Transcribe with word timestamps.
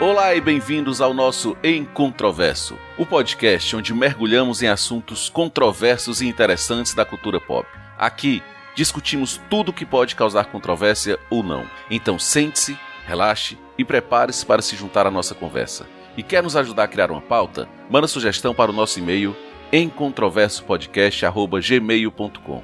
Olá 0.00 0.32
e 0.32 0.40
bem-vindos 0.40 1.00
ao 1.00 1.12
nosso 1.12 1.56
Em 1.60 1.84
Controverso, 1.84 2.78
o 2.96 3.04
podcast 3.04 3.74
onde 3.74 3.92
mergulhamos 3.92 4.62
em 4.62 4.68
assuntos 4.68 5.28
controversos 5.28 6.20
e 6.20 6.26
interessantes 6.28 6.94
da 6.94 7.04
cultura 7.04 7.40
pop. 7.40 7.66
Aqui 7.98 8.40
discutimos 8.76 9.40
tudo 9.50 9.72
que 9.72 9.84
pode 9.84 10.14
causar 10.14 10.52
controvérsia 10.52 11.18
ou 11.28 11.42
não. 11.42 11.66
Então 11.90 12.16
sente-se, 12.16 12.78
relaxe 13.08 13.58
e 13.76 13.84
prepare-se 13.84 14.46
para 14.46 14.62
se 14.62 14.76
juntar 14.76 15.04
à 15.04 15.10
nossa 15.10 15.34
conversa. 15.34 15.84
E 16.16 16.22
quer 16.22 16.44
nos 16.44 16.54
ajudar 16.54 16.84
a 16.84 16.88
criar 16.88 17.10
uma 17.10 17.20
pauta? 17.20 17.68
Manda 17.90 18.06
sugestão 18.06 18.54
para 18.54 18.70
o 18.70 18.74
nosso 18.74 19.00
e-mail 19.00 19.34
em. 19.72 19.90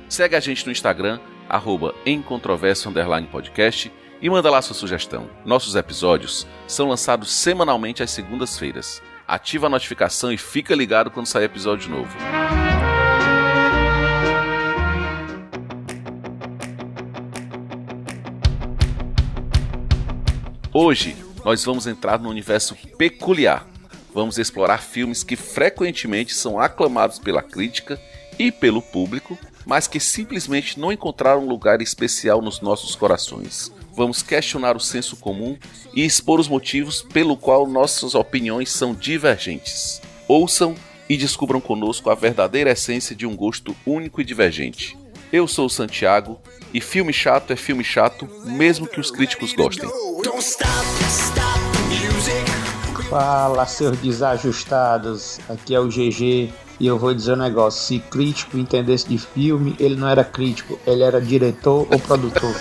Segue 0.08 0.36
a 0.36 0.40
gente 0.40 0.64
no 0.64 0.70
Instagram 0.70 1.18
arroba 1.48 1.96
em 2.06 2.22
controverso 2.22 2.88
underline 2.88 3.26
podcast 3.26 3.92
e 4.24 4.30
manda 4.30 4.50
lá 4.50 4.62
sua 4.62 4.74
sugestão. 4.74 5.28
Nossos 5.44 5.74
episódios 5.76 6.46
são 6.66 6.88
lançados 6.88 7.30
semanalmente 7.30 8.02
às 8.02 8.10
segundas-feiras. 8.10 9.02
Ativa 9.28 9.66
a 9.66 9.68
notificação 9.68 10.32
e 10.32 10.38
fica 10.38 10.74
ligado 10.74 11.10
quando 11.10 11.26
sair 11.26 11.44
episódio 11.44 11.90
novo. 11.90 12.08
Hoje 20.72 21.14
nós 21.44 21.62
vamos 21.62 21.86
entrar 21.86 22.18
num 22.18 22.30
universo 22.30 22.74
peculiar. 22.96 23.66
Vamos 24.14 24.38
explorar 24.38 24.78
filmes 24.78 25.22
que 25.22 25.36
frequentemente 25.36 26.32
são 26.32 26.58
aclamados 26.58 27.18
pela 27.18 27.42
crítica 27.42 28.00
e 28.38 28.50
pelo 28.50 28.80
público, 28.80 29.38
mas 29.66 29.86
que 29.86 30.00
simplesmente 30.00 30.80
não 30.80 30.90
encontraram 30.90 31.46
lugar 31.46 31.82
especial 31.82 32.40
nos 32.40 32.62
nossos 32.62 32.96
corações. 32.96 33.70
Vamos 33.96 34.22
questionar 34.22 34.76
o 34.76 34.80
senso 34.80 35.16
comum 35.16 35.56
e 35.94 36.04
expor 36.04 36.40
os 36.40 36.48
motivos 36.48 37.00
pelo 37.00 37.36
qual 37.36 37.66
nossas 37.66 38.16
opiniões 38.16 38.70
são 38.70 38.92
divergentes. 38.92 40.02
Ouçam 40.26 40.74
e 41.08 41.16
descubram 41.16 41.60
conosco 41.60 42.10
a 42.10 42.14
verdadeira 42.14 42.70
essência 42.70 43.14
de 43.14 43.24
um 43.24 43.36
gosto 43.36 43.74
único 43.86 44.20
e 44.20 44.24
divergente. 44.24 44.98
Eu 45.32 45.46
sou 45.46 45.66
o 45.66 45.70
Santiago 45.70 46.40
e 46.72 46.80
filme 46.80 47.12
chato 47.12 47.52
é 47.52 47.56
filme 47.56 47.84
chato, 47.84 48.28
mesmo 48.44 48.88
que 48.88 48.98
os 48.98 49.12
críticos 49.12 49.52
gostem. 49.52 49.88
Fala, 53.08 53.66
seus 53.66 53.96
desajustados. 53.98 55.38
Aqui 55.48 55.72
é 55.74 55.78
o 55.78 55.86
GG 55.86 56.52
e 56.80 56.86
eu 56.86 56.98
vou 56.98 57.14
dizer 57.14 57.34
um 57.34 57.36
negócio: 57.36 57.80
se 57.80 57.98
crítico 58.10 58.58
entendesse 58.58 59.08
de 59.08 59.18
filme, 59.18 59.76
ele 59.78 59.94
não 59.94 60.08
era 60.08 60.24
crítico, 60.24 60.78
ele 60.84 61.02
era 61.02 61.20
diretor 61.20 61.86
ou 61.90 61.98
produtor. 62.00 62.54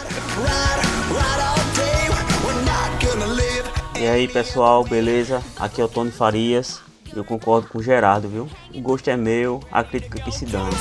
E 4.04 4.06
aí 4.06 4.28
pessoal, 4.28 4.84
beleza? 4.84 5.42
Aqui 5.58 5.80
é 5.80 5.86
o 5.86 5.88
Tony 5.88 6.12
Farias. 6.12 6.82
Eu 7.16 7.24
concordo 7.24 7.70
com 7.70 7.78
o 7.78 7.82
Gerardo, 7.82 8.28
viu? 8.28 8.50
O 8.76 8.82
gosto 8.82 9.08
é 9.08 9.16
meu, 9.16 9.62
a 9.72 9.82
crítica 9.82 10.22
que 10.22 10.30
se 10.30 10.46
dane. 10.46 10.76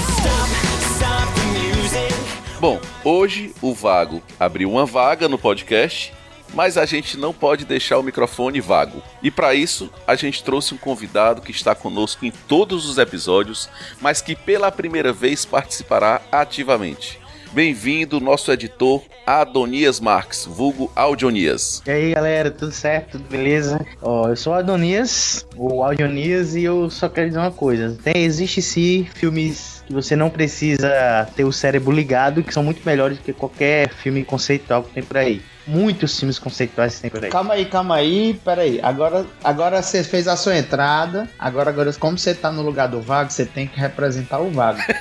Bom, 2.59 2.81
hoje 3.05 3.55
o 3.63 3.73
Vago 3.73 4.21
abriu 4.41 4.73
uma 4.73 4.85
vaga 4.85 5.29
no 5.29 5.39
podcast, 5.39 6.13
mas 6.53 6.77
a 6.77 6.85
gente 6.85 7.17
não 7.17 7.33
pode 7.33 7.65
deixar 7.65 7.97
o 8.01 8.03
microfone 8.03 8.61
vago. 8.61 9.01
E 9.23 9.31
para 9.31 9.55
isso, 9.55 9.89
a 10.05 10.17
gente 10.17 10.43
trouxe 10.43 10.75
um 10.75 10.77
convidado 10.77 11.43
que 11.43 11.53
está 11.53 11.77
conosco 11.77 12.27
em 12.27 12.33
todos 12.49 12.89
os 12.89 12.99
episódios, 12.99 13.69
mas 14.01 14.21
que 14.21 14.35
pela 14.35 14.73
primeira 14.73 15.13
vez 15.13 15.45
participará 15.45 16.21
ativamente. 16.33 17.22
Bem-vindo, 17.53 18.19
nosso 18.19 18.51
editor 18.51 19.03
Adonias 19.27 20.01
Marques, 20.01 20.47
vulgo 20.47 20.91
Audionias. 20.97 21.83
E 21.87 21.91
aí 21.91 22.15
galera, 22.15 22.51
tudo 22.51 22.73
certo? 22.73 23.19
Tudo 23.19 23.29
beleza? 23.29 23.85
Ó, 24.01 24.31
eu 24.31 24.37
sou 24.37 24.55
Adonias, 24.55 25.47
o 25.55 25.83
Audionias, 25.83 26.57
e 26.57 26.65
eu 26.65 26.89
só 26.89 27.11
quero 27.11 27.29
dizer 27.29 27.39
uma 27.39 27.51
coisa: 27.51 27.99
tem, 28.03 28.25
existe 28.25 28.63
sim 28.63 29.07
filmes 29.15 29.85
que 29.87 29.93
você 29.93 30.17
não 30.17 30.31
precisa 30.31 31.29
ter 31.37 31.45
o 31.45 31.53
cérebro 31.53 31.93
ligado, 31.93 32.43
que 32.43 32.55
são 32.55 32.65
muito 32.65 32.81
melhores 32.87 33.19
do 33.19 33.25
que 33.25 33.35
qualquer 33.35 33.91
filme 33.91 34.25
conceitual 34.25 34.83
que 34.83 34.95
tem 34.95 35.03
por 35.03 35.19
aí. 35.19 35.43
Muitos 35.67 36.19
filmes 36.19 36.39
conceituais 36.39 36.99
tem 37.01 37.11
por 37.11 37.25
aí. 37.25 37.31
Calma 37.31 37.55
aí, 37.55 37.65
calma 37.65 37.97
aí, 37.97 38.35
peraí. 38.45 38.81
Agora, 38.83 39.25
agora 39.45 39.81
você 39.81 40.03
fez 40.03 40.27
a 40.27 40.37
sua 40.37 40.57
entrada. 40.57 41.29
Agora, 41.39 41.71
agora, 41.71 41.93
como 41.95 42.19
você 42.19 42.35
tá 42.35 42.51
no 42.51 42.63
lugar 42.63 42.89
do 42.89 43.01
vago, 43.01 43.31
você 43.31 43.47
tem 43.47 43.67
que 43.67 43.79
representar 43.79 44.41
o 44.41 44.51
vago. 44.51 44.81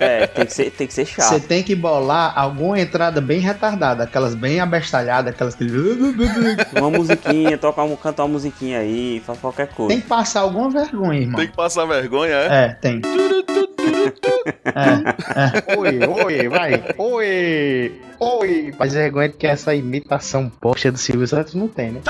É, 0.00 0.26
tem 0.26 0.46
que 0.46 0.52
ser, 0.52 0.70
tem 0.70 0.86
que 0.86 0.94
ser 0.94 1.06
Você 1.06 1.16
chato. 1.16 1.40
tem 1.48 1.62
que 1.62 1.74
bolar 1.74 2.32
alguma 2.36 2.78
entrada 2.78 3.20
bem 3.20 3.40
retardada, 3.40 4.04
aquelas 4.04 4.34
bem 4.34 4.60
abestalhadas, 4.60 5.34
aquelas 5.34 5.54
que. 5.54 5.64
Uma 6.78 6.90
musiquinha, 6.90 7.58
tocar 7.58 7.84
um, 7.84 7.96
cantar 7.96 8.24
uma 8.24 8.34
musiquinha 8.34 8.78
aí, 8.78 9.20
faz 9.24 9.38
qualquer 9.40 9.68
coisa. 9.68 9.88
Tem 9.88 10.00
que 10.00 10.06
passar 10.06 10.40
alguma 10.40 10.70
vergonha, 10.70 11.20
irmão. 11.20 11.36
Tem 11.36 11.48
que 11.48 11.56
passar 11.56 11.84
vergonha, 11.86 12.34
é? 12.34 12.64
É, 12.64 12.68
tem. 12.74 13.00
É, 14.64 15.74
é. 15.74 15.78
Oi, 15.78 15.98
oi, 16.24 16.48
vai. 16.48 16.84
Oi, 16.96 18.00
oi. 18.18 18.74
Mas 18.78 18.92
vergonha 18.94 19.28
que 19.28 19.46
essa 19.46 19.74
imitação 19.74 20.50
poxa 20.60 20.90
do 20.92 20.98
Silvio 20.98 21.26
Santos 21.26 21.54
não 21.54 21.68
tem, 21.68 21.92
né? 21.92 22.00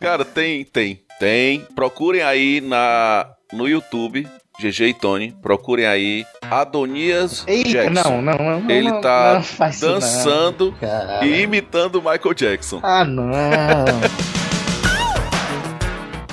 Cara, 0.00 0.24
tem, 0.24 0.64
tem, 0.64 1.00
tem. 1.18 1.66
Procurem 1.74 2.22
aí 2.22 2.60
na 2.60 3.26
no 3.52 3.68
YouTube, 3.68 4.26
GG 4.60 4.88
e 4.88 4.94
Tony, 4.94 5.36
procurem 5.42 5.86
aí 5.86 6.26
Adonias 6.50 7.44
Eita, 7.46 7.70
Jackson. 7.70 8.22
não, 8.22 8.22
não, 8.22 8.60
não. 8.60 8.70
Ele 8.70 8.90
tá 9.00 9.42
não 9.60 9.60
não. 9.60 9.78
dançando 9.80 10.74
e 11.22 11.42
imitando 11.42 11.96
o 11.96 11.98
Michael 11.98 12.34
Jackson. 12.34 12.80
Ah, 12.82 13.04
não. 13.04 13.26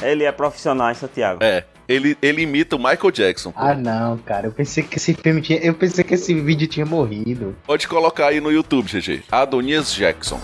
Ele 0.09 0.23
é 0.23 0.31
profissional, 0.31 0.89
hein, 0.89 0.95
Santiago? 0.95 1.43
É, 1.43 1.63
ele, 1.87 2.17
ele 2.21 2.41
imita 2.41 2.75
o 2.75 2.79
Michael 2.79 3.11
Jackson. 3.11 3.51
pô. 3.51 3.59
Ah, 3.59 3.73
não, 3.75 4.17
cara. 4.17 4.47
Eu 4.47 4.51
pensei 4.51 4.83
que 4.83 4.97
esse 4.97 5.13
filme 5.13 5.41
tinha. 5.41 5.59
Eu 5.59 5.73
pensei 5.73 6.03
que 6.03 6.13
esse 6.13 6.33
vídeo 6.33 6.67
tinha 6.67 6.85
morrido. 6.85 7.55
Pode 7.65 7.87
colocar 7.87 8.27
aí 8.27 8.39
no 8.39 8.51
YouTube, 8.51 8.87
GG. 8.87 9.23
Adonias 9.31 9.93
Jackson. 9.93 10.39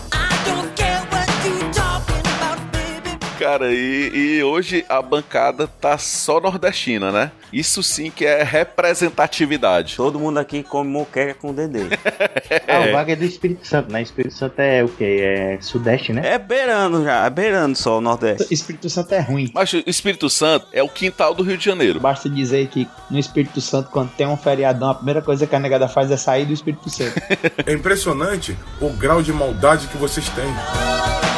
Cara, 3.40 3.74
e, 3.74 4.12
e 4.14 4.44
hoje 4.44 4.86
a 4.90 5.02
bancada 5.02 5.66
tá 5.66 5.98
só 5.98 6.42
nordestina, 6.42 7.10
né? 7.10 7.32
Isso 7.54 7.82
sim 7.82 8.12
que 8.12 8.26
é 8.26 8.44
representatividade. 8.44 9.96
Todo 9.96 10.20
mundo 10.20 10.40
aqui 10.40 10.62
come 10.62 10.90
moqueca 10.90 11.34
com 11.36 11.54
dendê. 11.54 11.84
Ah, 12.68 12.82
o 12.82 12.92
Vaga 12.92 13.14
é 13.14 13.16
do 13.16 13.24
Espírito 13.24 13.66
Santo, 13.66 13.92
né? 13.92 14.02
Espírito 14.02 14.34
Santo 14.34 14.60
é 14.60 14.84
o 14.84 14.90
quê? 14.90 15.20
É 15.22 15.58
Sudeste, 15.62 16.14
né? 16.14 16.22
É 16.24 16.38
beirando 16.38 17.04
já, 17.04 17.26
é 17.26 17.30
beirando 17.30 17.76
só 17.76 17.98
o 17.98 18.02
Nordeste. 18.02 18.54
Espírito 18.54 18.90
Santo 18.90 19.14
é 19.14 19.20
ruim. 19.20 19.50
Mas 19.54 19.72
o 19.74 19.84
Espírito 19.88 20.30
Santo 20.30 20.68
é 20.72 20.84
o 20.84 20.90
quintal 20.90 21.34
do 21.34 21.42
Rio 21.42 21.58
de 21.58 21.66
Janeiro. 21.66 22.00
Basta 22.00 22.30
dizer 22.30 22.68
que 22.68 22.88
no 23.10 23.18
Espírito 23.18 23.62
Santo, 23.62 23.90
quando 23.90 24.12
tem 24.12 24.28
um 24.28 24.38
feriadão, 24.38 24.90
a 24.90 24.96
primeira 24.96 25.22
coisa 25.22 25.48
que 25.48 25.56
a 25.56 25.60
negada 25.60 25.88
faz 25.88 26.12
é 26.12 26.18
sair 26.18 26.46
do 26.46 26.54
Espírito 26.54 26.90
Santo. 26.90 27.20
É 27.66 27.74
impressionante 27.74 28.58
o 28.82 28.90
grau 28.90 29.22
de 29.22 29.32
maldade 29.32 29.88
que 29.88 29.98
vocês 29.98 30.28
têm. 30.30 31.29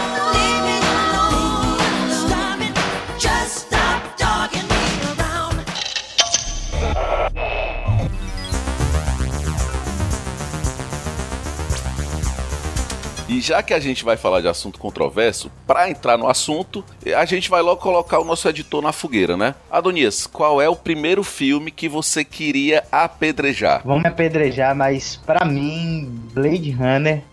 E 13.41 13.43
já 13.43 13.63
que 13.63 13.73
a 13.73 13.79
gente 13.79 14.05
vai 14.05 14.17
falar 14.17 14.39
de 14.39 14.47
assunto 14.47 14.77
controverso, 14.77 15.51
pra 15.65 15.89
entrar 15.89 16.15
no 16.15 16.27
assunto, 16.27 16.85
a 17.17 17.25
gente 17.25 17.49
vai 17.49 17.59
logo 17.63 17.81
colocar 17.81 18.19
o 18.19 18.23
nosso 18.23 18.47
editor 18.47 18.83
na 18.83 18.91
fogueira, 18.91 19.35
né? 19.35 19.55
Adonias, 19.71 20.27
qual 20.27 20.61
é 20.61 20.69
o 20.69 20.75
primeiro 20.75 21.23
filme 21.23 21.71
que 21.71 21.89
você 21.89 22.23
queria 22.23 22.83
apedrejar? 22.91 23.81
Vamos 23.83 24.03
me 24.03 24.09
apedrejar, 24.09 24.75
mas 24.75 25.15
pra 25.25 25.43
mim, 25.43 26.21
Blade 26.31 26.69
Runner 26.69 27.23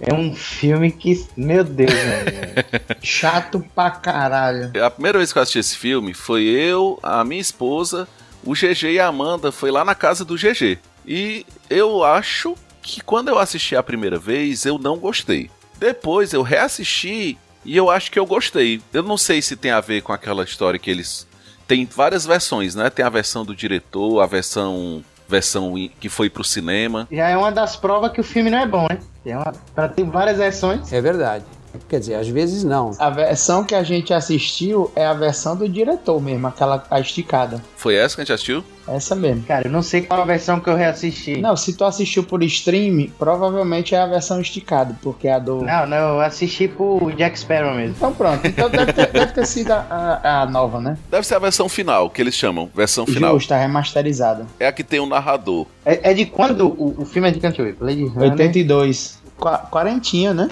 é 0.00 0.12
um 0.12 0.34
filme 0.34 0.90
que. 0.90 1.24
Meu 1.36 1.62
Deus, 1.62 1.92
velho. 1.92 2.64
Chato 3.00 3.64
pra 3.72 3.88
caralho. 3.88 4.72
A 4.84 4.90
primeira 4.90 5.18
vez 5.18 5.32
que 5.32 5.38
eu 5.38 5.42
assisti 5.42 5.60
esse 5.60 5.76
filme 5.76 6.12
foi 6.12 6.42
eu, 6.42 6.98
a 7.04 7.22
minha 7.22 7.40
esposa, 7.40 8.08
o 8.42 8.52
GG 8.52 8.94
e 8.94 8.98
a 8.98 9.06
Amanda. 9.06 9.52
Foi 9.52 9.70
lá 9.70 9.84
na 9.84 9.94
casa 9.94 10.24
do 10.24 10.34
GG. 10.34 10.80
E 11.06 11.46
eu 11.70 12.02
acho 12.02 12.56
que 12.82 13.00
quando 13.00 13.28
eu 13.28 13.38
assisti 13.38 13.76
a 13.76 13.82
primeira 13.82 14.18
vez, 14.18 14.66
eu 14.66 14.78
não 14.78 14.98
gostei. 14.98 15.50
Depois 15.78 16.32
eu 16.32 16.42
reassisti 16.42 17.38
e 17.64 17.76
eu 17.76 17.90
acho 17.90 18.10
que 18.10 18.18
eu 18.18 18.26
gostei. 18.26 18.82
Eu 18.92 19.02
não 19.02 19.16
sei 19.16 19.40
se 19.40 19.56
tem 19.56 19.70
a 19.70 19.80
ver 19.80 20.02
com 20.02 20.12
aquela 20.12 20.44
história 20.44 20.78
que 20.78 20.90
eles. 20.90 21.26
Tem 21.66 21.86
várias 21.86 22.26
versões, 22.26 22.74
né? 22.74 22.90
Tem 22.90 23.04
a 23.04 23.08
versão 23.08 23.44
do 23.44 23.54
diretor, 23.54 24.20
a 24.20 24.26
versão 24.26 25.04
versão 25.28 25.74
que 25.98 26.10
foi 26.10 26.28
pro 26.28 26.44
cinema. 26.44 27.08
Já 27.10 27.28
é 27.28 27.36
uma 27.36 27.50
das 27.50 27.74
provas 27.74 28.12
que 28.12 28.20
o 28.20 28.24
filme 28.24 28.50
não 28.50 28.58
é 28.58 28.66
bom, 28.66 28.86
né? 28.90 28.98
Tem, 29.24 29.34
uma, 29.34 29.52
pra 29.74 29.88
ter 29.88 30.04
várias 30.04 30.36
versões. 30.36 30.92
É 30.92 31.00
verdade. 31.00 31.44
Quer 31.88 32.00
dizer, 32.00 32.14
às 32.14 32.28
vezes 32.28 32.64
não. 32.64 32.90
A 32.98 33.10
versão 33.10 33.64
que 33.64 33.74
a 33.74 33.82
gente 33.82 34.12
assistiu 34.12 34.90
é 34.94 35.04
a 35.06 35.14
versão 35.14 35.56
do 35.56 35.68
diretor 35.68 36.20
mesmo, 36.20 36.46
aquela 36.46 36.84
a 36.90 37.00
esticada. 37.00 37.62
Foi 37.76 37.94
essa 37.94 38.14
que 38.14 38.20
a 38.20 38.24
gente 38.24 38.32
assistiu? 38.32 38.64
Essa 38.86 39.14
mesmo. 39.14 39.42
Cara, 39.44 39.66
eu 39.68 39.70
não 39.70 39.80
sei 39.82 40.02
qual 40.02 40.20
a 40.22 40.24
versão 40.24 40.58
que 40.58 40.68
eu 40.68 40.74
reassisti. 40.74 41.38
Não, 41.40 41.56
se 41.56 41.72
tu 41.74 41.84
assistiu 41.84 42.24
por 42.24 42.42
stream, 42.42 43.08
provavelmente 43.18 43.94
é 43.94 43.98
a 44.00 44.06
versão 44.06 44.40
esticada, 44.40 44.96
porque 45.02 45.28
é 45.28 45.34
a 45.34 45.38
do. 45.38 45.62
Não, 45.62 45.86
não, 45.86 45.96
eu 46.14 46.20
assisti 46.20 46.66
por 46.68 47.12
Jack 47.14 47.38
Sparrow 47.38 47.74
mesmo. 47.74 47.94
Então 47.96 48.12
pronto, 48.12 48.44
então 48.46 48.68
deve 48.68 48.92
ter, 48.92 49.06
deve 49.12 49.32
ter 49.32 49.46
sido 49.46 49.70
a, 49.70 50.20
a- 50.22 50.42
a 50.42 50.46
nova, 50.46 50.80
né? 50.80 50.98
Deve 51.10 51.26
ser 51.26 51.36
a 51.36 51.38
versão 51.38 51.68
final, 51.68 52.10
que 52.10 52.20
eles 52.20 52.34
chamam. 52.34 52.68
Versão 52.74 53.06
final. 53.06 53.34
Justa, 53.34 53.56
remasterizada. 53.56 54.46
É 54.58 54.66
a 54.66 54.72
que 54.72 54.82
tem 54.84 54.98
o 55.00 55.06
narrador. 55.06 55.66
É, 55.84 56.10
é 56.10 56.14
de 56.14 56.26
quando 56.26 56.66
o, 56.66 57.02
o 57.02 57.04
filme 57.04 57.28
é 57.28 57.30
de 57.30 57.38
Blade 57.40 58.04
Runner. 58.06 58.30
82. 58.32 59.21
Qua- 59.42 59.58
Quarentinha, 59.58 60.32
né? 60.32 60.46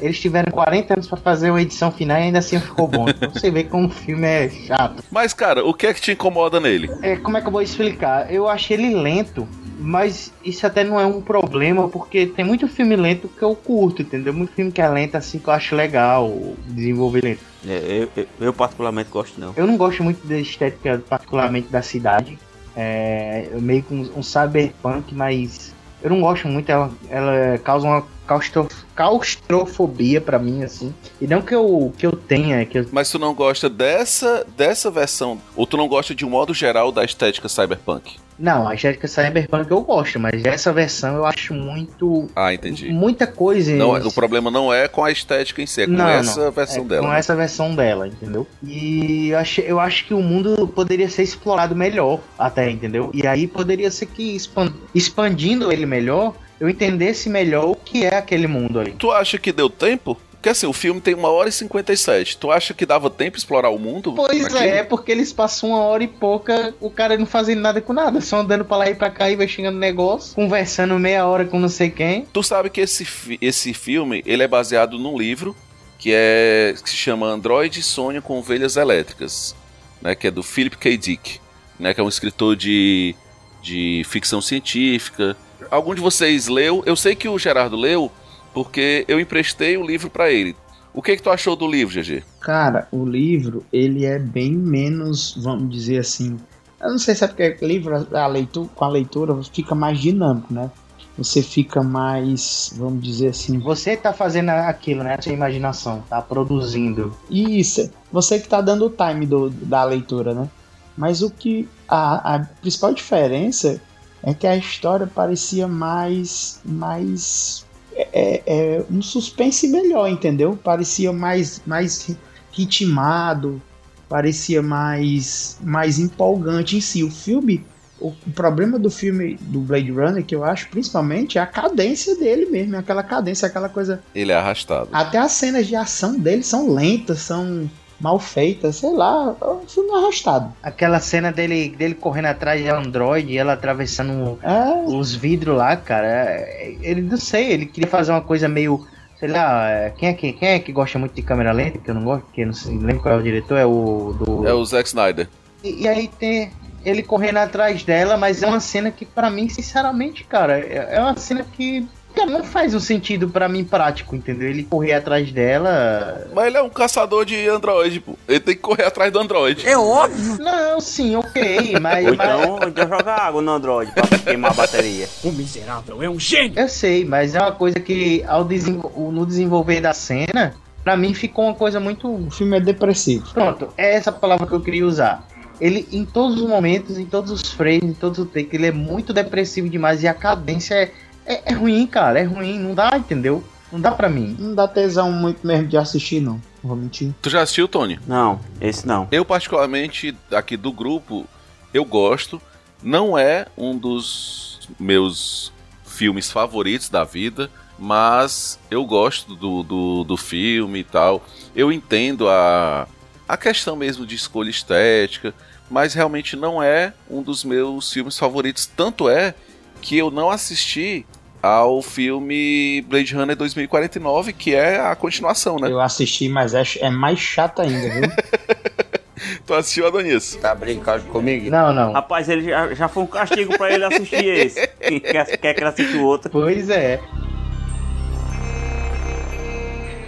Eles 0.00 0.18
tiveram 0.20 0.50
40 0.50 0.94
anos 0.94 1.06
pra 1.06 1.16
fazer 1.16 1.50
uma 1.50 1.62
edição 1.62 1.92
final 1.92 2.18
e 2.18 2.22
ainda 2.24 2.40
assim 2.40 2.58
ficou 2.58 2.88
bom. 2.88 3.08
Então 3.08 3.30
você 3.30 3.48
vê 3.48 3.62
como 3.62 3.86
o 3.86 3.90
filme 3.90 4.26
é 4.26 4.48
chato. 4.48 5.04
Mas, 5.08 5.32
cara, 5.32 5.64
o 5.64 5.72
que 5.72 5.86
é 5.86 5.94
que 5.94 6.00
te 6.00 6.10
incomoda 6.10 6.58
nele? 6.58 6.90
É, 7.00 7.14
como 7.16 7.36
é 7.36 7.40
que 7.40 7.46
eu 7.46 7.52
vou 7.52 7.62
explicar? 7.62 8.32
Eu 8.32 8.48
achei 8.48 8.76
ele 8.76 8.92
lento, 8.96 9.46
mas 9.78 10.32
isso 10.44 10.66
até 10.66 10.82
não 10.82 10.98
é 10.98 11.06
um 11.06 11.20
problema, 11.20 11.88
porque 11.88 12.26
tem 12.26 12.44
muito 12.44 12.66
filme 12.66 12.96
lento 12.96 13.28
que 13.28 13.42
eu 13.44 13.54
curto, 13.54 14.02
entendeu? 14.02 14.32
Muito 14.34 14.52
filme 14.52 14.72
que 14.72 14.82
é 14.82 14.88
lento 14.88 15.14
assim 15.14 15.38
que 15.38 15.46
eu 15.48 15.52
acho 15.52 15.76
legal 15.76 16.28
desenvolver 16.66 17.22
lento. 17.22 17.40
É, 17.68 18.02
eu, 18.02 18.08
eu, 18.16 18.26
eu 18.40 18.52
particularmente 18.52 19.10
gosto 19.10 19.40
não. 19.40 19.52
Eu 19.56 19.64
não 19.66 19.76
gosto 19.76 20.02
muito 20.02 20.26
da 20.26 20.36
estética, 20.38 21.00
particularmente 21.08 21.68
da 21.68 21.82
cidade. 21.82 22.36
É 22.74 23.48
meio 23.60 23.82
com 23.84 23.94
um 24.16 24.22
cyberpunk, 24.22 25.14
mas 25.14 25.72
eu 26.02 26.10
não 26.10 26.20
gosto 26.20 26.48
muito. 26.48 26.70
Ela, 26.70 26.90
ela 27.08 27.58
causa 27.58 27.86
uma 27.86 28.04
claustro, 28.26 28.68
claustrofobia 28.94 30.20
pra 30.20 30.38
mim, 30.38 30.62
assim. 30.62 30.94
E 31.20 31.26
não 31.26 31.42
que 31.42 31.54
eu, 31.54 31.92
que 31.96 32.06
eu 32.06 32.12
tenha, 32.12 32.64
que 32.64 32.78
eu 32.78 32.86
Mas 32.92 33.10
tu 33.10 33.18
não 33.18 33.34
gosta 33.34 33.68
dessa, 33.68 34.46
dessa 34.56 34.90
versão, 34.90 35.40
ou 35.56 35.66
tu 35.66 35.76
não 35.76 35.88
gosta 35.88 36.14
de 36.14 36.24
um 36.24 36.30
modo 36.30 36.54
geral 36.54 36.90
da 36.90 37.04
estética 37.04 37.48
cyberpunk? 37.48 38.16
Não, 38.38 38.66
a 38.66 38.74
estética 38.74 39.06
cyberpunk 39.06 39.70
eu 39.70 39.80
gosto, 39.82 40.18
mas 40.18 40.44
essa 40.44 40.72
versão 40.72 41.16
eu 41.16 41.26
acho 41.26 41.54
muito. 41.54 42.28
Ah, 42.34 42.52
entendi. 42.52 42.88
Muita 42.90 43.26
coisa. 43.26 43.72
Não, 43.72 43.92
o 43.92 44.12
problema 44.12 44.50
não 44.50 44.72
é 44.72 44.88
com 44.88 45.04
a 45.04 45.10
estética 45.10 45.62
em 45.62 45.66
si, 45.66 45.82
é 45.82 45.86
com 45.86 45.92
Não, 45.92 46.08
essa 46.08 46.44
não. 46.44 46.50
versão 46.52 46.82
É 46.84 46.86
dela. 46.86 47.06
Com 47.06 47.12
essa 47.12 47.36
versão 47.36 47.74
dela, 47.74 48.08
entendeu? 48.08 48.46
E 48.62 49.28
eu, 49.30 49.38
achei, 49.38 49.64
eu 49.68 49.78
acho 49.78 50.06
que 50.06 50.14
o 50.14 50.20
mundo 50.22 50.66
poderia 50.68 51.08
ser 51.08 51.22
explorado 51.22 51.74
melhor, 51.76 52.20
até, 52.38 52.70
entendeu? 52.70 53.10
E 53.14 53.26
aí 53.26 53.46
poderia 53.46 53.90
ser 53.90 54.06
que 54.06 54.34
expan- 54.34 54.72
expandindo 54.94 55.72
ele 55.72 55.86
melhor, 55.86 56.34
eu 56.60 56.68
entendesse 56.68 57.28
melhor 57.28 57.66
o 57.70 57.74
que 57.74 58.04
é 58.04 58.16
aquele 58.16 58.46
mundo 58.46 58.78
ali. 58.80 58.92
Tu 58.92 59.10
acha 59.10 59.36
que 59.38 59.52
deu 59.52 59.68
tempo? 59.68 60.16
Porque 60.42 60.50
assim, 60.50 60.66
o 60.66 60.72
filme 60.72 61.00
tem 61.00 61.14
uma 61.14 61.30
hora 61.30 61.48
e 61.48 61.52
57. 61.52 62.36
Tu 62.36 62.50
acha 62.50 62.74
que 62.74 62.84
dava 62.84 63.08
tempo 63.08 63.38
explorar 63.38 63.70
o 63.70 63.78
mundo? 63.78 64.12
Pois 64.12 64.42
naquilo? 64.42 64.58
é, 64.58 64.82
porque 64.82 65.12
eles 65.12 65.32
passam 65.32 65.68
uma 65.68 65.78
hora 65.78 66.02
e 66.02 66.08
pouca, 66.08 66.74
o 66.80 66.90
cara 66.90 67.16
não 67.16 67.26
fazendo 67.26 67.60
nada 67.60 67.80
com 67.80 67.92
nada, 67.92 68.20
só 68.20 68.38
andando 68.38 68.64
pra 68.64 68.78
lá 68.78 68.90
e 68.90 68.94
pra 68.96 69.08
cá, 69.08 69.30
investigando 69.30 69.78
negócio, 69.78 70.34
conversando 70.34 70.98
meia 70.98 71.24
hora 71.26 71.44
com 71.44 71.60
não 71.60 71.68
sei 71.68 71.90
quem. 71.90 72.26
Tu 72.32 72.42
sabe 72.42 72.70
que 72.70 72.80
esse, 72.80 73.38
esse 73.40 73.72
filme 73.72 74.20
ele 74.26 74.42
é 74.42 74.48
baseado 74.48 74.98
num 74.98 75.16
livro 75.16 75.54
que 75.96 76.10
é 76.12 76.74
que 76.82 76.90
se 76.90 76.96
chama 76.96 77.28
Android 77.28 77.80
Sonha 77.80 78.20
com 78.20 78.36
Ovelhas 78.36 78.76
Elétricas, 78.76 79.54
né, 80.00 80.16
que 80.16 80.26
é 80.26 80.30
do 80.32 80.42
Philip 80.42 80.76
K. 80.76 80.96
Dick, 80.96 81.38
né, 81.78 81.94
que 81.94 82.00
é 82.00 82.02
um 82.02 82.08
escritor 82.08 82.56
de, 82.56 83.14
de 83.62 84.02
ficção 84.08 84.42
científica. 84.42 85.36
Algum 85.70 85.94
de 85.94 86.00
vocês 86.00 86.48
leu? 86.48 86.82
Eu 86.84 86.96
sei 86.96 87.14
que 87.14 87.28
o 87.28 87.38
Gerardo 87.38 87.76
leu 87.76 88.10
porque 88.52 89.04
eu 89.08 89.20
emprestei 89.20 89.76
o 89.76 89.86
livro 89.86 90.10
pra 90.10 90.30
ele. 90.30 90.56
O 90.94 91.00
que 91.00 91.16
que 91.16 91.22
tu 91.22 91.30
achou 91.30 91.56
do 91.56 91.66
livro, 91.66 91.94
GG? 91.94 92.22
Cara, 92.40 92.86
o 92.92 93.04
livro, 93.04 93.64
ele 93.72 94.04
é 94.04 94.18
bem 94.18 94.52
menos, 94.52 95.34
vamos 95.42 95.70
dizer 95.70 95.98
assim. 95.98 96.36
Eu 96.80 96.90
não 96.90 96.98
sei 96.98 97.14
se 97.14 97.24
é 97.24 97.28
porque 97.28 97.56
livro, 97.62 98.06
a 98.14 98.26
leitura, 98.26 98.68
com 98.74 98.84
a 98.84 98.88
leitura, 98.88 99.42
fica 99.44 99.74
mais 99.74 99.98
dinâmico, 99.98 100.52
né? 100.52 100.70
Você 101.16 101.42
fica 101.42 101.82
mais, 101.82 102.72
vamos 102.76 103.02
dizer 103.02 103.28
assim. 103.28 103.58
Você 103.58 103.96
tá 103.96 104.12
fazendo 104.12 104.48
aquilo, 104.48 105.02
né? 105.02 105.14
A 105.14 105.22
sua 105.22 105.32
imaginação, 105.32 106.02
tá 106.08 106.20
produzindo. 106.20 107.16
Isso, 107.30 107.90
você 108.10 108.38
que 108.38 108.48
tá 108.48 108.60
dando 108.60 108.86
o 108.86 108.90
time 108.90 109.26
do, 109.26 109.50
da 109.50 109.84
leitura, 109.84 110.34
né? 110.34 110.48
Mas 110.96 111.22
o 111.22 111.30
que. 111.30 111.68
A, 111.88 112.36
a 112.36 112.38
principal 112.40 112.92
diferença 112.94 113.80
é 114.22 114.32
que 114.32 114.46
a 114.46 114.56
história 114.56 115.06
parecia 115.06 115.68
mais. 115.68 116.60
mais. 116.64 117.64
É, 117.94 118.08
é, 118.12 118.42
é, 118.46 118.84
um 118.90 119.02
suspense 119.02 119.68
melhor, 119.68 120.08
entendeu? 120.08 120.58
Parecia 120.62 121.12
mais, 121.12 121.62
mais 121.66 122.16
ritmado, 122.50 123.60
parecia 124.08 124.62
mais, 124.62 125.58
mais 125.62 125.98
empolgante 125.98 126.76
em 126.76 126.80
si. 126.80 127.02
O 127.02 127.10
filme. 127.10 127.64
O, 128.00 128.08
o 128.08 128.30
problema 128.34 128.80
do 128.80 128.90
filme 128.90 129.38
do 129.42 129.60
Blade 129.60 129.92
Runner, 129.92 130.24
que 130.24 130.34
eu 130.34 130.42
acho 130.42 130.68
principalmente, 130.70 131.38
é 131.38 131.40
a 131.40 131.46
cadência 131.46 132.16
dele 132.16 132.46
mesmo, 132.46 132.74
é 132.74 132.78
aquela 132.78 133.02
cadência, 133.04 133.46
aquela 133.46 133.68
coisa 133.68 134.02
Ele 134.12 134.32
é 134.32 134.34
arrastado. 134.34 134.88
até 134.92 135.18
as 135.18 135.30
cenas 135.30 135.68
de 135.68 135.76
ação 135.76 136.18
dele 136.18 136.42
são 136.42 136.74
lentas, 136.74 137.20
são 137.20 137.70
mal 138.02 138.18
feitas, 138.18 138.76
sei 138.76 138.92
lá, 138.92 139.34
é 139.40 139.44
um 139.46 139.60
filme 139.66 139.90
arrastado. 139.92 140.52
Aquela 140.62 140.98
cena 140.98 141.30
dele, 141.30 141.68
dele 141.70 141.94
correndo 141.94 142.26
atrás 142.26 142.60
de 142.60 142.68
Android 142.68 143.32
e 143.32 143.38
ela 143.38 143.52
atravessando 143.52 144.38
É, 144.42 144.84
os 144.90 145.14
vidros 145.14 145.56
lá, 145.56 145.76
cara. 145.76 146.06
é- 146.06 146.74
Ele 146.82 147.00
não 147.00 147.16
sei, 147.16 147.52
ele 147.52 147.66
queria 147.66 147.88
fazer 147.88 148.10
uma 148.10 148.20
coisa 148.20 148.48
meio. 148.48 148.84
Sei 149.20 149.28
lá, 149.28 149.70
é, 149.70 149.90
quem 149.90 150.08
é 150.08 150.12
que, 150.14 150.32
quem 150.32 150.48
é 150.48 150.58
que 150.58 150.72
gosta 150.72 150.98
muito 150.98 151.14
de 151.14 151.22
câmera 151.22 151.52
lenta? 151.52 151.78
Que 151.78 151.90
eu 151.90 151.94
não 151.94 152.02
gosto, 152.02 152.24
porque 152.24 152.42
eu 152.42 152.46
não 152.46 152.52
sei, 152.54 152.74
não 152.74 152.82
lembro 152.86 153.02
qual 153.02 153.14
é 153.14 153.18
o 153.18 153.22
diretor, 153.22 153.56
é 153.56 153.64
o 153.64 154.12
do. 154.18 154.46
É 154.48 154.52
o 154.52 154.64
Zack 154.64 154.88
Snyder. 154.88 155.28
E, 155.62 155.82
e 155.82 155.88
aí 155.88 156.08
tem 156.08 156.50
ele 156.84 157.04
correndo 157.04 157.36
atrás 157.36 157.84
dela, 157.84 158.16
mas 158.16 158.42
é 158.42 158.46
uma 158.48 158.58
cena 158.58 158.90
que 158.90 159.06
pra 159.06 159.30
mim, 159.30 159.48
sinceramente, 159.48 160.24
cara, 160.24 160.58
é 160.58 160.88
é 160.96 161.00
uma 161.00 161.16
cena 161.16 161.46
que 161.56 161.86
cara, 162.12 162.30
não 162.30 162.44
faz 162.44 162.74
um 162.74 162.80
sentido 162.80 163.28
pra 163.28 163.48
mim 163.48 163.64
prático, 163.64 164.14
entendeu? 164.14 164.48
Ele 164.48 164.62
correr 164.64 164.92
atrás 164.94 165.30
dela. 165.32 166.26
Mas 166.34 166.46
ele 166.46 166.56
é 166.56 166.62
um 166.62 166.68
caçador 166.68 167.24
de 167.24 167.48
Android, 167.48 168.00
pô. 168.00 168.16
Ele 168.28 168.40
tem 168.40 168.54
que 168.54 168.60
correr 168.60 168.84
atrás 168.84 169.12
do 169.12 169.18
Android. 169.18 169.66
É 169.66 169.76
óbvio. 169.76 170.38
Não, 170.38 170.80
sim, 170.80 171.16
ok, 171.16 171.78
mas, 171.80 172.06
Ou 172.06 172.14
então, 172.14 172.58
então 172.68 172.88
jogar 172.88 173.16
água 173.18 173.42
no 173.42 173.50
Android 173.52 173.92
pra 173.92 174.06
queimar 174.18 174.50
a 174.52 174.54
bateria. 174.54 175.08
O 175.24 175.32
miserável 175.32 176.02
é 176.02 176.08
um 176.08 176.18
gênio. 176.20 176.58
eu 176.58 176.68
sei, 176.68 177.04
mas 177.04 177.34
é 177.34 177.40
uma 177.40 177.52
coisa 177.52 177.78
que 177.80 178.22
ao 178.26 178.44
desenvol- 178.44 179.10
no 179.12 179.24
desenvolver 179.26 179.80
da 179.80 179.92
cena, 179.92 180.54
pra 180.84 180.96
mim 180.96 181.14
ficou 181.14 181.44
uma 181.46 181.54
coisa 181.54 181.78
muito 181.80 182.08
o 182.12 182.30
filme 182.30 182.56
é 182.56 182.60
depressivo. 182.60 183.26
Pronto, 183.32 183.68
é 183.76 183.94
essa 183.94 184.10
palavra 184.12 184.46
que 184.46 184.52
eu 184.52 184.60
queria 184.60 184.86
usar. 184.86 185.26
Ele, 185.60 185.86
em 185.92 186.04
todos 186.04 186.40
os 186.40 186.48
momentos, 186.48 186.98
em 186.98 187.06
todos 187.06 187.30
os 187.30 187.52
frames, 187.52 187.84
em 187.84 187.92
todos 187.94 188.18
os 188.18 188.28
takes, 188.28 188.52
ele 188.52 188.66
é 188.66 188.72
muito 188.72 189.12
depressivo 189.12 189.68
demais 189.68 190.02
e 190.02 190.08
a 190.08 190.14
cadência 190.14 190.74
é, 190.74 190.90
é, 191.26 191.52
é 191.52 191.54
ruim, 191.54 191.86
cara. 191.86 192.20
É 192.20 192.24
ruim, 192.24 192.58
não 192.58 192.74
dá, 192.74 192.90
entendeu? 192.96 193.42
Não 193.70 193.80
dá 193.80 193.90
pra 193.90 194.08
mim. 194.08 194.36
Não 194.38 194.54
dá 194.54 194.68
tesão 194.68 195.10
muito 195.10 195.46
mesmo 195.46 195.66
de 195.66 195.76
assistir, 195.76 196.20
não. 196.20 196.40
Não 196.62 196.68
Vou 196.70 196.76
mentir. 196.76 197.12
Tu 197.20 197.30
já 197.30 197.42
assistiu, 197.42 197.66
Tony? 197.66 197.98
Não, 198.06 198.38
esse 198.60 198.86
não. 198.86 199.08
Eu, 199.10 199.24
particularmente, 199.24 200.16
aqui 200.30 200.56
do 200.56 200.72
grupo, 200.72 201.26
eu 201.72 201.84
gosto. 201.84 202.40
Não 202.82 203.16
é 203.16 203.46
um 203.56 203.76
dos 203.76 204.68
meus 204.78 205.52
filmes 205.84 206.30
favoritos 206.30 206.88
da 206.88 207.04
vida, 207.04 207.50
mas 207.78 208.58
eu 208.70 208.84
gosto 208.84 209.34
do, 209.34 209.62
do, 209.62 210.04
do 210.04 210.16
filme 210.16 210.80
e 210.80 210.84
tal. 210.84 211.24
Eu 211.54 211.72
entendo 211.72 212.28
a, 212.28 212.86
a 213.28 213.36
questão 213.36 213.74
mesmo 213.74 214.06
de 214.06 214.14
escolha 214.14 214.50
estética, 214.50 215.34
mas 215.70 215.94
realmente 215.94 216.36
não 216.36 216.62
é 216.62 216.92
um 217.10 217.22
dos 217.22 217.44
meus 217.44 217.92
filmes 217.92 218.18
favoritos. 218.18 218.66
Tanto 218.66 219.08
é 219.08 219.34
que 219.82 219.98
eu 219.98 220.10
não 220.10 220.30
assisti 220.30 221.04
ao 221.42 221.82
filme 221.82 222.80
Blade 222.88 223.14
Runner 223.14 223.36
2049, 223.36 224.32
que 224.32 224.54
é 224.54 224.78
a 224.80 224.94
continuação, 224.94 225.56
né? 225.56 225.70
Eu 225.70 225.80
assisti, 225.80 226.28
mas 226.28 226.54
é, 226.54 226.62
é 226.80 226.88
mais 226.88 227.18
chato 227.18 227.60
ainda, 227.60 227.90
viu? 227.90 228.10
Tu 229.46 229.54
assistiu, 229.54 229.86
Adonis? 229.86 230.36
Tá 230.36 230.54
brincando 230.54 231.04
comigo? 231.04 231.50
Não, 231.50 231.72
não. 231.72 231.92
Rapaz, 231.92 232.28
ele 232.28 232.42
já, 232.42 232.74
já 232.74 232.88
foi 232.88 233.02
um 233.04 233.06
castigo 233.06 233.56
pra 233.56 233.72
ele 233.72 233.84
assistir 233.84 234.24
esse. 234.24 234.66
Quer, 235.00 235.38
quer 235.38 235.54
que 235.54 235.60
ele 235.60 235.68
assista 235.68 235.96
o 235.96 236.04
outro? 236.04 236.30
Pois 236.30 236.68
é. 236.68 237.00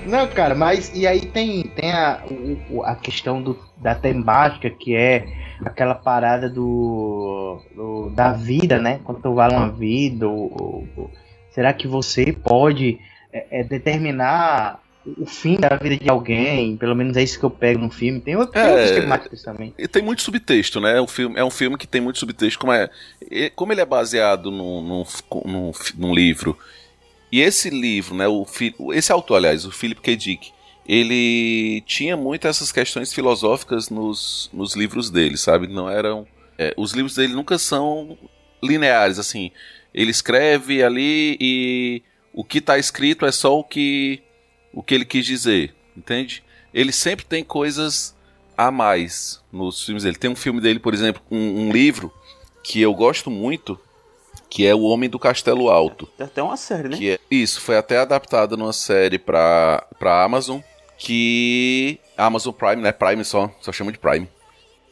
Não, 0.06 0.26
cara, 0.28 0.54
mas 0.54 0.92
e 0.94 1.06
aí 1.06 1.20
tem, 1.22 1.62
tem 1.62 1.90
a, 1.92 2.22
a 2.84 2.94
questão 2.94 3.42
do, 3.42 3.58
da 3.76 3.94
temática, 3.94 4.68
que 4.70 4.94
é 4.94 5.26
aquela 5.64 5.94
parada 5.94 6.48
do, 6.48 7.60
do- 7.74 8.10
da 8.10 8.32
vida, 8.32 8.78
né? 8.78 9.00
Quanto 9.04 9.34
vale 9.34 9.54
uma 9.54 9.70
vida? 9.70 10.28
ou- 10.28 10.86
ou- 10.96 11.10
será 11.50 11.72
que 11.72 11.86
você 11.88 12.32
pode 12.32 12.98
é, 13.32 13.60
é, 13.60 13.64
determinar 13.64 14.80
o 15.18 15.26
fim 15.26 15.56
da 15.56 15.76
vida 15.76 15.96
de 15.96 16.10
alguém? 16.10 16.76
Pelo 16.76 16.94
menos 16.94 17.16
é 17.16 17.22
isso 17.22 17.38
que 17.38 17.44
eu 17.44 17.50
pego 17.50 17.80
no 17.80 17.90
filme. 17.90 18.20
Tem, 18.20 18.36
outro- 18.36 18.52
tem 18.52 18.62
É. 18.62 19.00
temáticas 19.00 19.42
também. 19.42 19.72
E 19.78 19.86
tem 19.88 20.02
muito 20.02 20.22
subtexto, 20.22 20.80
né? 20.80 21.00
O 21.00 21.06
filme, 21.06 21.38
é 21.38 21.44
um 21.44 21.50
filme 21.50 21.76
que 21.78 21.86
tem 21.86 22.00
muito 22.00 22.18
subtexto. 22.18 22.58
Como, 22.58 22.72
é, 22.72 22.88
como 23.54 23.72
ele 23.72 23.80
é 23.80 23.86
baseado 23.86 24.50
num, 24.50 24.80
num, 24.82 25.04
num, 25.44 25.72
num 25.96 26.14
livro 26.14 26.56
E 27.34 27.40
esse 27.40 27.68
livro, 27.68 28.14
né, 28.14 28.28
o, 28.28 28.46
esse 28.92 29.10
autor, 29.10 29.38
aliás, 29.38 29.64
o 29.66 29.72
Philip 29.72 30.00
K. 30.00 30.14
Dick, 30.14 30.52
ele 30.86 31.80
tinha 31.80 32.16
muito 32.16 32.46
essas 32.46 32.70
questões 32.70 33.12
filosóficas 33.12 33.90
nos, 33.90 34.48
nos 34.52 34.76
livros 34.76 35.10
dele, 35.10 35.36
sabe? 35.36 35.66
Não 35.66 35.90
eram. 35.90 36.28
É, 36.56 36.72
os 36.76 36.92
livros 36.92 37.16
dele 37.16 37.34
nunca 37.34 37.58
são 37.58 38.16
lineares, 38.62 39.18
assim. 39.18 39.50
Ele 39.92 40.12
escreve 40.12 40.80
ali 40.80 41.36
e 41.40 42.02
o 42.32 42.44
que 42.44 42.58
está 42.58 42.78
escrito 42.78 43.26
é 43.26 43.32
só 43.32 43.58
o 43.58 43.64
que, 43.64 44.22
o 44.72 44.80
que 44.80 44.94
ele 44.94 45.04
quis 45.04 45.26
dizer, 45.26 45.74
entende? 45.96 46.40
Ele 46.72 46.92
sempre 46.92 47.24
tem 47.24 47.42
coisas 47.42 48.14
a 48.56 48.70
mais 48.70 49.42
nos 49.50 49.84
filmes 49.84 50.04
dele. 50.04 50.18
Tem 50.18 50.30
um 50.30 50.36
filme 50.36 50.60
dele, 50.60 50.78
por 50.78 50.94
exemplo, 50.94 51.20
um, 51.28 51.66
um 51.66 51.72
livro 51.72 52.14
que 52.62 52.80
eu 52.80 52.94
gosto 52.94 53.28
muito, 53.28 53.76
que 54.54 54.64
é 54.64 54.72
O 54.72 54.82
Homem 54.82 55.10
do 55.10 55.18
Castelo 55.18 55.68
Alto. 55.68 56.06
Tem 56.16 56.24
até 56.24 56.40
uma 56.40 56.56
série, 56.56 56.88
né? 56.88 56.96
É, 57.04 57.18
isso, 57.28 57.60
foi 57.60 57.76
até 57.76 57.98
adaptada 57.98 58.56
numa 58.56 58.72
série 58.72 59.18
pra, 59.18 59.84
pra 59.98 60.22
Amazon, 60.22 60.60
que... 60.96 61.98
Amazon 62.16 62.52
Prime, 62.52 62.80
né? 62.80 62.92
Prime 62.92 63.24
só, 63.24 63.52
só 63.60 63.72
chama 63.72 63.90
de 63.90 63.98
Prime. 63.98 64.28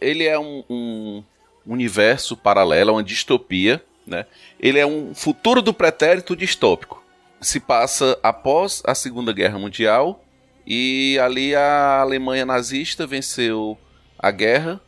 Ele 0.00 0.24
é 0.26 0.36
um, 0.36 0.64
um 0.68 1.24
universo 1.64 2.36
paralelo, 2.36 2.94
uma 2.94 3.04
distopia, 3.04 3.80
né? 4.04 4.26
Ele 4.58 4.80
é 4.80 4.84
um 4.84 5.14
futuro 5.14 5.62
do 5.62 5.72
pretérito 5.72 6.34
distópico. 6.34 7.00
Se 7.40 7.60
passa 7.60 8.18
após 8.20 8.82
a 8.84 8.96
Segunda 8.96 9.32
Guerra 9.32 9.60
Mundial 9.60 10.24
e 10.66 11.16
ali 11.22 11.54
a 11.54 12.00
Alemanha 12.00 12.44
nazista 12.44 13.06
venceu 13.06 13.78
a 14.18 14.32
guerra 14.32 14.80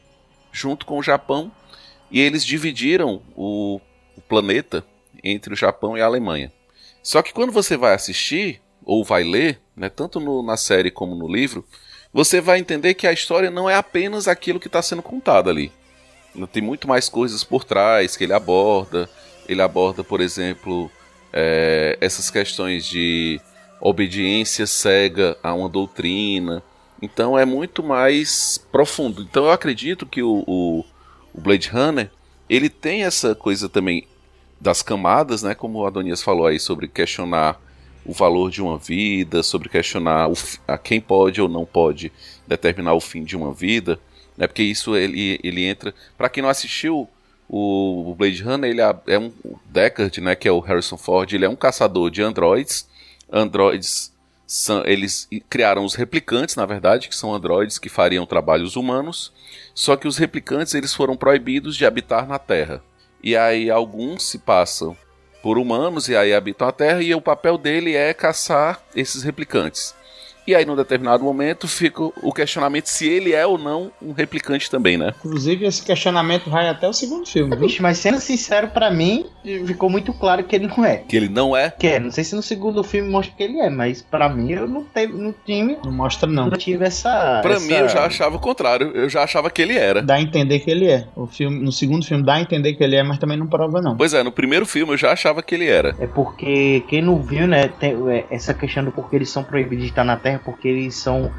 junto 0.50 0.84
com 0.84 0.98
o 0.98 1.02
Japão 1.02 1.52
e 2.10 2.20
eles 2.20 2.44
dividiram 2.44 3.22
o, 3.36 3.80
o 4.16 4.20
planeta 4.20 4.84
entre 5.22 5.54
o 5.54 5.56
Japão 5.56 5.96
e 5.96 6.00
a 6.00 6.06
Alemanha. 6.06 6.52
Só 7.02 7.22
que 7.22 7.32
quando 7.32 7.52
você 7.52 7.76
vai 7.76 7.94
assistir 7.94 8.60
ou 8.84 9.04
vai 9.04 9.24
ler, 9.24 9.60
né, 9.76 9.88
tanto 9.88 10.20
no, 10.20 10.42
na 10.42 10.56
série 10.56 10.90
como 10.90 11.14
no 11.14 11.28
livro, 11.28 11.64
você 12.12 12.40
vai 12.40 12.58
entender 12.58 12.94
que 12.94 13.06
a 13.06 13.12
história 13.12 13.50
não 13.50 13.68
é 13.68 13.74
apenas 13.74 14.28
aquilo 14.28 14.60
que 14.60 14.68
está 14.68 14.80
sendo 14.80 15.02
contado 15.02 15.50
ali. 15.50 15.72
Tem 16.52 16.62
muito 16.62 16.88
mais 16.88 17.08
coisas 17.08 17.44
por 17.44 17.64
trás 17.64 18.16
que 18.16 18.24
ele 18.24 18.32
aborda. 18.32 19.08
Ele 19.48 19.62
aborda, 19.62 20.02
por 20.02 20.20
exemplo, 20.20 20.90
é, 21.32 21.96
essas 22.00 22.30
questões 22.30 22.86
de 22.86 23.40
obediência 23.80 24.66
cega 24.66 25.36
a 25.42 25.52
uma 25.54 25.68
doutrina. 25.68 26.62
Então 27.00 27.38
é 27.38 27.44
muito 27.44 27.82
mais 27.82 28.58
profundo. 28.72 29.22
Então 29.22 29.44
eu 29.44 29.50
acredito 29.50 30.06
que 30.06 30.22
o, 30.22 30.42
o, 30.46 30.84
o 31.32 31.40
Blade 31.40 31.68
Runner 31.68 32.10
ele 32.54 32.68
tem 32.68 33.04
essa 33.04 33.34
coisa 33.34 33.68
também 33.68 34.06
das 34.60 34.82
camadas, 34.82 35.42
né? 35.42 35.54
Como 35.54 35.78
o 35.78 35.86
Adonias 35.86 36.22
falou 36.22 36.46
aí 36.46 36.58
sobre 36.58 36.88
questionar 36.88 37.60
o 38.04 38.12
valor 38.12 38.50
de 38.50 38.62
uma 38.62 38.78
vida, 38.78 39.42
sobre 39.42 39.68
questionar 39.68 40.30
o, 40.30 40.34
a 40.68 40.76
quem 40.76 41.00
pode 41.00 41.40
ou 41.40 41.48
não 41.48 41.64
pode 41.64 42.12
determinar 42.46 42.94
o 42.94 43.00
fim 43.00 43.24
de 43.24 43.36
uma 43.36 43.52
vida, 43.52 43.98
né? 44.36 44.46
Porque 44.46 44.62
isso 44.62 44.96
ele, 44.96 45.38
ele 45.42 45.64
entra. 45.64 45.94
Para 46.16 46.28
quem 46.28 46.42
não 46.42 46.50
assistiu 46.50 47.08
o 47.48 48.14
Blade 48.16 48.42
Runner, 48.42 48.70
ele 48.70 48.80
é, 48.80 48.96
é 49.08 49.18
um 49.18 49.32
Deckard, 49.66 50.20
né? 50.20 50.34
Que 50.34 50.48
é 50.48 50.52
o 50.52 50.60
Harrison 50.60 50.96
Ford. 50.96 51.32
Ele 51.32 51.44
é 51.44 51.48
um 51.48 51.56
caçador 51.56 52.10
de 52.10 52.22
androides 52.22 52.86
androides 53.30 54.12
são, 54.46 54.84
eles 54.84 55.28
criaram 55.48 55.84
os 55.84 55.94
replicantes, 55.94 56.54
na 56.56 56.66
verdade, 56.66 57.08
que 57.08 57.16
são 57.16 57.34
androides 57.34 57.78
que 57.78 57.88
fariam 57.88 58.26
trabalhos 58.26 58.76
humanos, 58.76 59.32
só 59.74 59.96
que 59.96 60.06
os 60.06 60.16
replicantes 60.16 60.74
eles 60.74 60.94
foram 60.94 61.16
proibidos 61.16 61.76
de 61.76 61.84
habitar 61.84 62.26
na 62.26 62.38
Terra. 62.38 62.82
E 63.22 63.36
aí 63.36 63.70
alguns 63.70 64.22
se 64.28 64.38
passam 64.38 64.96
por 65.42 65.58
humanos 65.58 66.08
e 66.08 66.16
aí 66.16 66.32
habitam 66.32 66.68
a 66.68 66.72
Terra 66.72 67.02
e 67.02 67.14
o 67.14 67.20
papel 67.20 67.58
dele 67.58 67.94
é 67.94 68.14
caçar 68.14 68.80
esses 68.94 69.22
replicantes. 69.22 69.94
E 70.46 70.54
aí, 70.54 70.64
num 70.64 70.76
determinado 70.76 71.24
momento, 71.24 71.66
fica 71.66 72.02
o 72.02 72.32
questionamento 72.32 72.86
se 72.86 73.08
ele 73.08 73.32
é 73.32 73.46
ou 73.46 73.58
não 73.58 73.90
um 74.02 74.12
replicante 74.12 74.70
também, 74.70 74.96
né? 74.96 75.14
Inclusive, 75.18 75.64
esse 75.64 75.82
questionamento 75.82 76.50
vai 76.50 76.68
até 76.68 76.88
o 76.88 76.92
segundo 76.92 77.26
filme. 77.26 77.56
Vixe, 77.56 77.80
mas 77.80 77.98
sendo 77.98 78.20
sincero, 78.20 78.68
para 78.68 78.90
mim, 78.90 79.26
ficou 79.66 79.88
muito 79.88 80.12
claro 80.12 80.44
que 80.44 80.54
ele 80.54 80.66
não 80.66 80.84
é. 80.84 80.98
Que 80.98 81.16
ele 81.16 81.28
não 81.28 81.56
é? 81.56 81.70
Que 81.70 81.86
é, 81.86 82.00
não 82.00 82.10
sei 82.10 82.24
se 82.24 82.34
no 82.34 82.42
segundo 82.42 82.82
filme 82.84 83.08
mostra 83.08 83.34
que 83.36 83.42
ele 83.42 83.58
é, 83.58 83.70
mas 83.70 84.02
para 84.02 84.28
mim, 84.28 84.52
eu 84.52 84.68
não 84.68 84.84
teve 84.84 85.12
no 85.12 85.34
time. 85.44 85.78
Não 85.84 85.92
mostra, 85.92 86.28
não. 86.28 86.50
Não 86.50 86.58
tive 86.58 86.84
essa. 86.84 87.40
Pra 87.42 87.54
essa... 87.54 87.66
mim, 87.66 87.72
eu 87.72 87.88
já 87.88 88.04
achava 88.04 88.36
o 88.36 88.40
contrário. 88.40 88.90
Eu 88.94 89.08
já 89.08 89.22
achava 89.22 89.50
que 89.50 89.62
ele 89.62 89.76
era. 89.76 90.02
Dá 90.02 90.14
a 90.14 90.20
entender 90.20 90.60
que 90.60 90.70
ele 90.70 90.90
é. 90.90 91.06
O 91.16 91.26
filme, 91.26 91.60
no 91.60 91.72
segundo 91.72 92.04
filme 92.04 92.22
dá 92.22 92.34
a 92.34 92.40
entender 92.40 92.74
que 92.74 92.84
ele 92.84 92.96
é, 92.96 93.02
mas 93.02 93.18
também 93.18 93.36
não 93.36 93.46
prova, 93.46 93.80
não. 93.80 93.96
Pois 93.96 94.12
é, 94.12 94.22
no 94.22 94.32
primeiro 94.32 94.66
filme 94.66 94.92
eu 94.92 94.96
já 94.96 95.12
achava 95.12 95.42
que 95.42 95.54
ele 95.54 95.68
era. 95.68 95.94
É 95.98 96.06
porque 96.06 96.84
quem 96.88 97.00
não 97.02 97.22
viu, 97.22 97.46
né, 97.46 97.68
tem 97.68 97.94
é, 98.10 98.24
essa 98.30 98.52
questão 98.52 98.84
do 98.84 98.92
porquê 98.92 99.16
eles 99.16 99.30
são 99.30 99.42
proibidos 99.42 99.84
de 99.84 99.90
estar 99.90 100.04
na 100.04 100.16
Terra, 100.16 100.33
porque 100.38 100.68
eles 100.68 100.94
são 100.96 101.14
são 101.14 101.30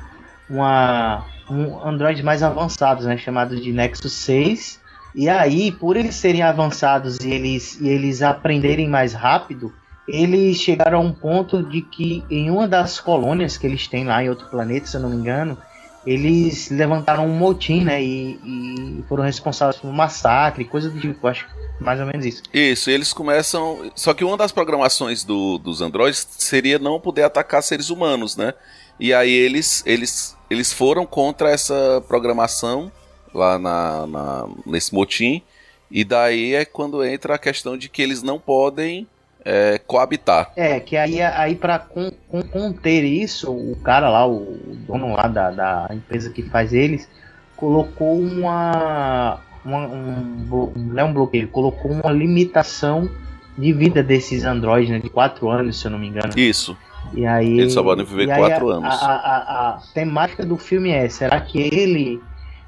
uma, 0.50 1.26
um 1.50 1.86
Android 1.86 2.22
mais 2.24 2.44
avançados, 2.44 3.06
né, 3.06 3.18
chamados 3.18 3.62
de 3.62 3.72
Nexus 3.72 4.14
6. 4.14 4.80
E 5.16 5.30
aí, 5.30 5.72
por 5.72 5.96
eles 5.96 6.16
serem 6.16 6.44
avançados 6.44 7.20
e 7.22 7.32
eles, 7.32 7.80
e 7.80 7.88
eles 7.88 8.22
aprenderem 8.22 8.88
mais 8.88 9.14
rápido, 9.14 9.74
eles 10.08 10.58
chegaram 10.58 11.00
a 11.00 11.02
um 11.02 11.12
ponto 11.12 11.64
de 11.64 11.82
que 11.82 12.24
em 12.30 12.52
uma 12.52 12.68
das 12.68 13.00
colônias 13.00 13.58
que 13.58 13.66
eles 13.66 13.88
têm 13.88 14.06
lá 14.06 14.24
em 14.24 14.30
outro 14.30 14.48
planeta, 14.48 14.88
se 14.88 14.98
eu 14.98 15.02
não 15.02 15.10
me 15.10 15.16
engano, 15.16 15.58
eles 16.06 16.70
levantaram 16.70 17.26
um 17.26 17.36
motim, 17.36 17.84
né? 17.84 18.04
E, 18.04 18.40
e 18.44 19.04
foram 19.08 19.24
responsáveis 19.24 19.78
por 19.78 19.88
um 19.88 19.94
massacre, 19.94 20.66
coisa 20.66 20.90
do 20.90 21.00
tipo, 21.00 21.28
acho 21.28 21.48
mais 21.80 22.00
ou 22.00 22.06
menos 22.06 22.26
isso. 22.26 22.44
Isso, 22.54 22.90
eles 22.90 23.12
começam. 23.12 23.90
Só 23.96 24.14
que 24.14 24.24
uma 24.24 24.38
das 24.38 24.52
programações 24.52 25.24
do, 25.24 25.58
dos 25.58 25.82
androides 25.82 26.28
seria 26.38 26.78
não 26.78 27.00
poder 27.00 27.24
atacar 27.24 27.64
seres 27.64 27.90
humanos, 27.90 28.36
né? 28.36 28.54
E 29.00 29.14
aí 29.14 29.32
eles, 29.32 29.84
eles, 29.86 30.38
eles 30.50 30.72
foram 30.72 31.06
contra 31.06 31.50
essa 31.50 32.04
programação 32.08 32.92
lá 33.34 33.60
na, 33.60 34.08
na, 34.08 34.50
nesse 34.66 34.94
motim. 34.94 35.42
E 35.92 36.04
daí 36.04 36.56
é 36.56 36.66
quando 36.66 37.04
entra 37.04 37.36
a 37.36 37.40
questão 37.40 37.78
de 37.78 37.90
que 37.90 38.02
eles 38.02 38.24
não 38.24 38.40
podem 38.40 39.08
é, 39.44 39.78
coabitar. 39.78 40.52
É, 40.56 40.80
que 40.80 40.98
aí, 40.98 41.22
aí 41.22 41.56
para 41.56 41.78
con, 41.78 42.12
con, 42.28 42.42
conter 42.44 43.04
isso, 43.04 43.52
o 43.52 43.76
cara 43.84 44.10
lá, 44.10 44.26
o 44.28 44.58
dono 44.88 45.14
lá 45.14 45.28
da, 45.28 45.52
da 45.52 45.88
empresa 45.92 46.32
que 46.32 46.42
faz 46.42 46.74
eles, 46.74 47.08
colocou 47.56 48.18
uma. 48.18 49.40
uma 49.64 49.88
um, 49.88 50.74
não 50.76 51.00
é 51.00 51.04
um 51.04 51.14
bloqueio, 51.14 51.48
colocou 51.50 51.92
uma 51.92 52.12
limitação 52.12 53.10
de 53.58 53.72
vida 53.72 54.04
desses 54.04 54.44
androides, 54.44 54.90
né, 54.90 55.00
de 55.00 55.10
4 55.10 55.48
anos, 55.50 55.80
se 55.80 55.86
eu 55.86 55.92
não 55.92 56.00
me 56.00 56.08
engano. 56.08 56.34
Isso. 56.36 56.76
E 57.14 57.26
aí, 57.26 57.60
Eles 57.60 57.74
só 57.74 57.84
podem 57.84 58.06
viver 58.06 58.28
quatro 58.28 58.72
a, 58.72 58.76
anos. 58.76 59.02
A, 59.02 59.08
a, 59.08 59.70
a, 59.70 59.82
temática 59.94 60.46
do 60.46 60.58
filme 60.58 60.92
é: 60.92 61.08
será 61.10 61.40
que 61.40 61.60
ele, 61.60 62.22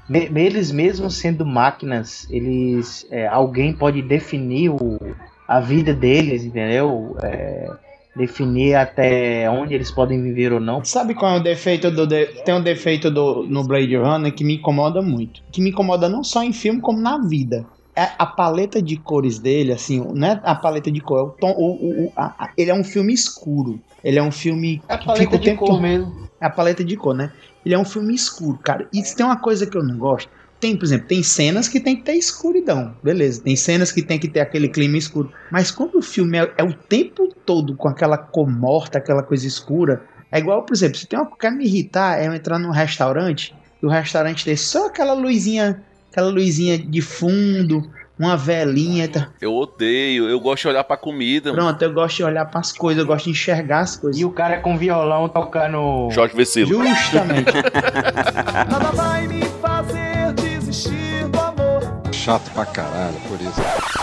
me, 0.08 0.30
eles 0.34 0.70
mesmos 0.70 1.16
sendo 1.16 1.44
máquinas, 1.44 2.26
eles 2.30 3.06
é, 3.10 3.26
alguém 3.26 3.72
pode 3.72 4.02
definir 4.02 4.70
o, 4.70 4.98
a 5.46 5.60
vida 5.60 5.92
deles, 5.92 6.44
entendeu? 6.44 7.16
É, 7.22 7.70
definir 8.16 8.74
até 8.74 9.48
onde 9.48 9.74
eles 9.74 9.90
podem 9.90 10.20
viver 10.20 10.52
ou 10.52 10.60
não. 10.60 10.84
Sabe 10.84 11.14
qual 11.14 11.36
é 11.36 11.38
o 11.38 11.42
defeito 11.42 11.90
do 11.90 12.06
de... 12.06 12.26
tem 12.44 12.54
um 12.54 12.60
defeito 12.60 13.10
do 13.10 13.44
no 13.44 13.64
Blade 13.64 13.96
Runner 13.96 14.34
que 14.34 14.44
me 14.44 14.56
incomoda 14.56 15.00
muito, 15.00 15.42
que 15.52 15.60
me 15.60 15.70
incomoda 15.70 16.08
não 16.08 16.24
só 16.24 16.42
em 16.42 16.52
filme 16.52 16.80
como 16.80 16.98
na 16.98 17.18
vida. 17.18 17.64
É 17.98 18.12
a 18.16 18.24
paleta 18.24 18.80
de 18.80 18.96
cores 18.96 19.40
dele, 19.40 19.72
assim, 19.72 19.98
não 20.14 20.28
é 20.28 20.40
a 20.44 20.54
paleta 20.54 20.88
de 20.88 21.00
cor, 21.00 21.18
é 21.18 21.22
o 21.22 21.30
tom, 21.30 21.50
o, 21.50 22.04
o, 22.04 22.12
a, 22.16 22.50
ele 22.56 22.70
é 22.70 22.74
um 22.74 22.84
filme 22.84 23.12
escuro. 23.12 23.80
Ele 24.04 24.20
é 24.20 24.22
um 24.22 24.30
filme. 24.30 24.80
É 24.88 24.94
a 24.94 24.98
paleta 24.98 25.36
de 25.36 25.56
cor 25.56 25.80
mesmo. 25.80 26.28
É 26.40 26.46
a 26.46 26.50
paleta 26.50 26.84
de 26.84 26.96
cor, 26.96 27.12
né? 27.12 27.32
Ele 27.66 27.74
é 27.74 27.78
um 27.78 27.84
filme 27.84 28.14
escuro, 28.14 28.56
cara. 28.62 28.86
E 28.92 29.02
se 29.04 29.16
tem 29.16 29.26
uma 29.26 29.40
coisa 29.40 29.66
que 29.66 29.76
eu 29.76 29.82
não 29.82 29.98
gosto. 29.98 30.30
Tem, 30.60 30.76
por 30.76 30.84
exemplo, 30.84 31.08
tem 31.08 31.22
cenas 31.24 31.66
que 31.66 31.80
tem 31.80 31.96
que 31.96 32.02
ter 32.02 32.14
escuridão, 32.14 32.94
beleza. 33.02 33.42
Tem 33.42 33.56
cenas 33.56 33.90
que 33.90 34.02
tem 34.02 34.18
que 34.18 34.28
ter 34.28 34.40
aquele 34.40 34.68
clima 34.68 34.96
escuro. 34.96 35.32
Mas 35.50 35.72
quando 35.72 35.96
o 35.96 36.02
filme 36.02 36.38
é, 36.38 36.52
é 36.56 36.62
o 36.62 36.72
tempo 36.72 37.28
todo 37.44 37.76
com 37.76 37.88
aquela 37.88 38.16
cor 38.16 38.48
morta, 38.48 38.98
aquela 38.98 39.24
coisa 39.24 39.46
escura, 39.46 40.04
é 40.30 40.38
igual, 40.38 40.62
por 40.62 40.74
exemplo, 40.74 40.98
se 40.98 41.06
tem 41.06 41.18
uma 41.18 41.30
que 41.30 41.38
quer 41.38 41.50
me 41.50 41.64
irritar, 41.64 42.20
é 42.20 42.26
eu 42.26 42.34
entrar 42.34 42.58
num 42.58 42.70
restaurante 42.70 43.54
e 43.82 43.86
o 43.86 43.88
restaurante 43.88 44.44
ter 44.44 44.56
só 44.56 44.86
aquela 44.86 45.14
luzinha, 45.14 45.82
aquela 46.18 46.30
luzinha 46.30 46.76
de 46.76 47.00
fundo, 47.00 47.88
uma 48.18 48.36
velinha. 48.36 49.08
Tá... 49.08 49.28
Eu 49.40 49.54
odeio, 49.54 50.28
eu 50.28 50.40
gosto 50.40 50.62
de 50.62 50.68
olhar 50.68 50.84
pra 50.84 50.96
comida. 50.96 51.52
Pronto, 51.52 51.80
eu 51.80 51.92
gosto 51.92 52.16
de 52.16 52.24
olhar 52.24 52.44
pras 52.46 52.72
coisas, 52.72 53.00
eu 53.00 53.06
gosto 53.06 53.26
de 53.26 53.30
enxergar 53.30 53.80
as 53.80 53.96
coisas. 53.96 54.20
E 54.20 54.24
o 54.24 54.30
cara 54.30 54.54
é 54.54 54.58
com 54.58 54.76
violão 54.76 55.28
tocando. 55.28 56.10
Jorge 56.10 56.34
Vecilo. 56.34 56.84
Justamente. 56.84 57.52
Nada 58.68 58.90
vai 58.92 59.28
me 59.28 59.42
fazer 59.62 60.32
desistir 60.34 61.28
do 61.28 61.38
amor. 61.38 61.82
Chato 62.12 62.50
pra 62.50 62.66
caralho, 62.66 63.16
por 63.28 63.40
isso. 63.40 63.60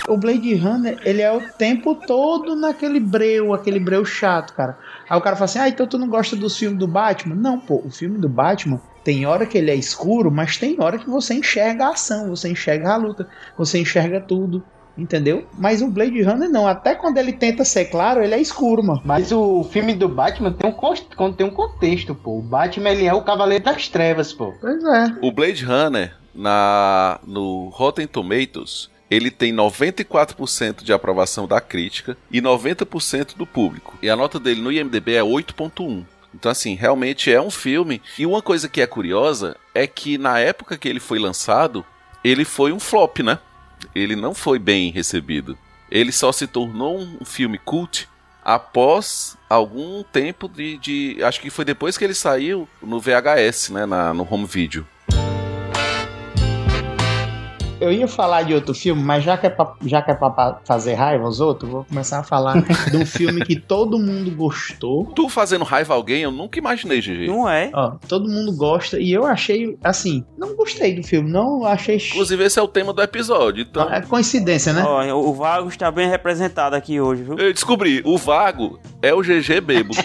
O 0.07 0.17
Blade 0.17 0.55
Runner, 0.55 0.97
ele 1.03 1.21
é 1.21 1.31
o 1.31 1.41
tempo 1.41 1.95
todo 1.95 2.55
naquele 2.55 2.99
breu, 2.99 3.53
aquele 3.53 3.79
breu 3.79 4.05
chato, 4.05 4.53
cara. 4.53 4.77
Aí 5.09 5.17
o 5.17 5.21
cara 5.21 5.35
fala 5.35 5.45
assim: 5.45 5.59
ah, 5.59 5.67
então 5.67 5.85
tu 5.85 5.97
não 5.97 6.07
gosta 6.07 6.35
dos 6.35 6.57
filmes 6.57 6.79
do 6.79 6.87
Batman? 6.87 7.35
Não, 7.35 7.59
pô, 7.59 7.81
o 7.83 7.91
filme 7.91 8.17
do 8.17 8.29
Batman 8.29 8.79
tem 9.05 9.23
hora 9.27 9.45
que 9.45 9.55
ele 9.55 9.69
é 9.69 9.75
escuro, 9.75 10.31
mas 10.31 10.57
tem 10.57 10.81
hora 10.81 10.97
que 10.97 11.07
você 11.07 11.35
enxerga 11.35 11.85
a 11.85 11.89
ação, 11.91 12.29
você 12.31 12.49
enxerga 12.49 12.91
a 12.91 12.97
luta, 12.97 13.27
você 13.55 13.79
enxerga 13.79 14.19
tudo. 14.19 14.63
Entendeu? 14.97 15.45
Mas 15.57 15.81
o 15.81 15.89
Blade 15.89 16.21
Runner 16.21 16.49
não. 16.49 16.65
Até 16.65 16.95
quando 16.95 17.17
ele 17.17 17.33
tenta 17.33 17.65
ser 17.65 17.85
claro, 17.85 18.23
ele 18.23 18.33
é 18.33 18.39
escuro, 18.39 18.81
mano. 18.81 19.01
Mas 19.03 19.29
o 19.29 19.61
filme 19.65 19.93
do 19.93 20.07
Batman 20.07 20.53
tem 20.53 20.73
um, 20.73 21.33
tem 21.33 21.45
um 21.45 21.49
contexto, 21.49 22.15
pô. 22.15 22.39
O 22.39 22.41
Batman 22.41 22.91
ele 22.91 23.05
é 23.05 23.13
o 23.13 23.21
Cavaleiro 23.21 23.65
das 23.65 23.89
Trevas, 23.89 24.31
pô. 24.31 24.53
Pois 24.59 24.81
é. 24.81 25.17
O 25.21 25.33
Blade 25.33 25.65
Runner, 25.65 26.15
na, 26.33 27.19
no 27.27 27.67
Rotten 27.73 28.07
Tomatoes, 28.07 28.89
ele 29.11 29.29
tem 29.29 29.53
94% 29.53 30.81
de 30.81 30.93
aprovação 30.93 31.45
da 31.45 31.59
crítica 31.59 32.17
e 32.31 32.41
90% 32.41 33.35
do 33.35 33.45
público. 33.45 33.97
E 34.01 34.09
a 34.09 34.15
nota 34.15 34.39
dele 34.39 34.61
no 34.61 34.71
IMDB 34.71 35.15
é 35.15 35.21
8.1. 35.21 36.05
Então, 36.35 36.51
assim, 36.51 36.75
realmente 36.75 37.31
é 37.31 37.41
um 37.41 37.49
filme. 37.49 38.01
E 38.19 38.25
uma 38.25 38.41
coisa 38.41 38.67
que 38.67 38.81
é 38.81 38.85
curiosa 38.85 39.55
é 39.73 39.87
que 39.87 40.17
na 40.17 40.37
época 40.37 40.77
que 40.77 40.87
ele 40.87 40.99
foi 40.99 41.17
lançado, 41.17 41.83
ele 42.23 42.43
foi 42.43 42.73
um 42.73 42.79
flop, 42.79 43.19
né? 43.19 43.39
Ele 43.95 44.15
não 44.15 44.33
foi 44.33 44.59
bem 44.59 44.91
recebido. 44.91 45.57
Ele 45.89 46.11
só 46.11 46.31
se 46.31 46.45
tornou 46.45 46.99
um 46.99 47.23
filme 47.23 47.57
cult 47.57 48.09
após 48.43 49.37
algum 49.49 50.03
tempo 50.03 50.47
de, 50.49 50.77
de- 50.77 51.23
Acho 51.23 51.39
que 51.39 51.49
foi 51.49 51.63
depois 51.65 51.97
que 51.97 52.03
ele 52.03 52.13
saiu 52.13 52.67
no 52.81 52.99
VHS, 52.99 53.69
né? 53.69 53.85
Na, 53.85 54.13
no 54.13 54.27
home 54.29 54.45
video. 54.45 54.85
Eu 57.79 57.91
ia 57.91 58.07
falar 58.07 58.43
de 58.43 58.53
outro 58.53 58.73
filme, 58.73 59.03
mas 59.03 59.21
já 59.23 59.37
que 59.37 59.47
é 59.47 59.49
pra, 59.49 59.73
já 59.85 60.01
que 60.01 60.09
é 60.09 60.13
pra 60.13 60.59
fazer 60.63 60.93
raiva 60.93 61.25
aos 61.25 61.41
outros, 61.41 61.69
vou 61.69 61.83
começar 61.83 62.19
a 62.19 62.23
falar 62.23 62.61
de 62.89 62.95
um 62.95 63.05
filme 63.05 63.43
que 63.45 63.53
todo 63.55 63.99
mundo 63.99 64.31
gostou. 64.31 65.05
Tu 65.13 65.27
fazendo 65.27 65.65
raiva 65.65 65.93
a 65.93 65.97
alguém, 65.97 66.21
eu 66.21 66.31
nunca 66.31 66.57
imaginei, 66.57 67.01
GG. 67.01 67.27
Não 67.27 67.49
é? 67.49 67.69
Ó, 67.73 67.91
todo 68.07 68.29
mundo 68.29 68.55
gosta 68.55 68.97
e 68.97 69.11
eu 69.11 69.25
achei, 69.25 69.77
assim, 69.83 70.23
não 70.37 70.55
gostei 70.55 70.95
do 70.95 71.03
filme, 71.03 71.29
não 71.29 71.65
achei. 71.65 71.97
Inclusive, 71.97 72.45
esse 72.45 72.57
é 72.57 72.61
o 72.61 72.67
tema 72.67 72.93
do 72.93 73.01
episódio. 73.01 73.65
Então, 73.69 73.93
É 73.93 73.99
coincidência, 74.01 74.71
né? 74.71 74.81
Ó, 74.83 75.03
o 75.13 75.33
Vago 75.33 75.67
está 75.67 75.91
bem 75.91 76.07
representado 76.09 76.75
aqui 76.77 77.01
hoje, 77.01 77.23
viu? 77.23 77.37
eu 77.37 77.51
descobri: 77.53 78.01
o 78.05 78.17
vago 78.17 78.79
é 79.01 79.13
o 79.13 79.21
GG 79.21 79.59
Bebo. 79.61 79.93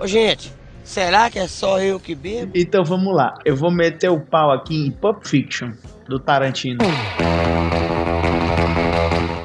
Ô, 0.00 0.06
gente, 0.06 0.52
será 0.84 1.30
que 1.30 1.38
é 1.38 1.48
só 1.48 1.80
eu 1.80 1.98
que 1.98 2.14
bebo? 2.14 2.52
Então 2.54 2.84
vamos 2.84 3.14
lá, 3.14 3.34
eu 3.44 3.56
vou 3.56 3.70
meter 3.70 4.10
o 4.10 4.20
pau 4.20 4.52
aqui 4.52 4.86
em 4.86 4.90
Pulp 4.90 5.24
Fiction, 5.24 5.72
do 6.06 6.20
Tarantino. 6.20 6.78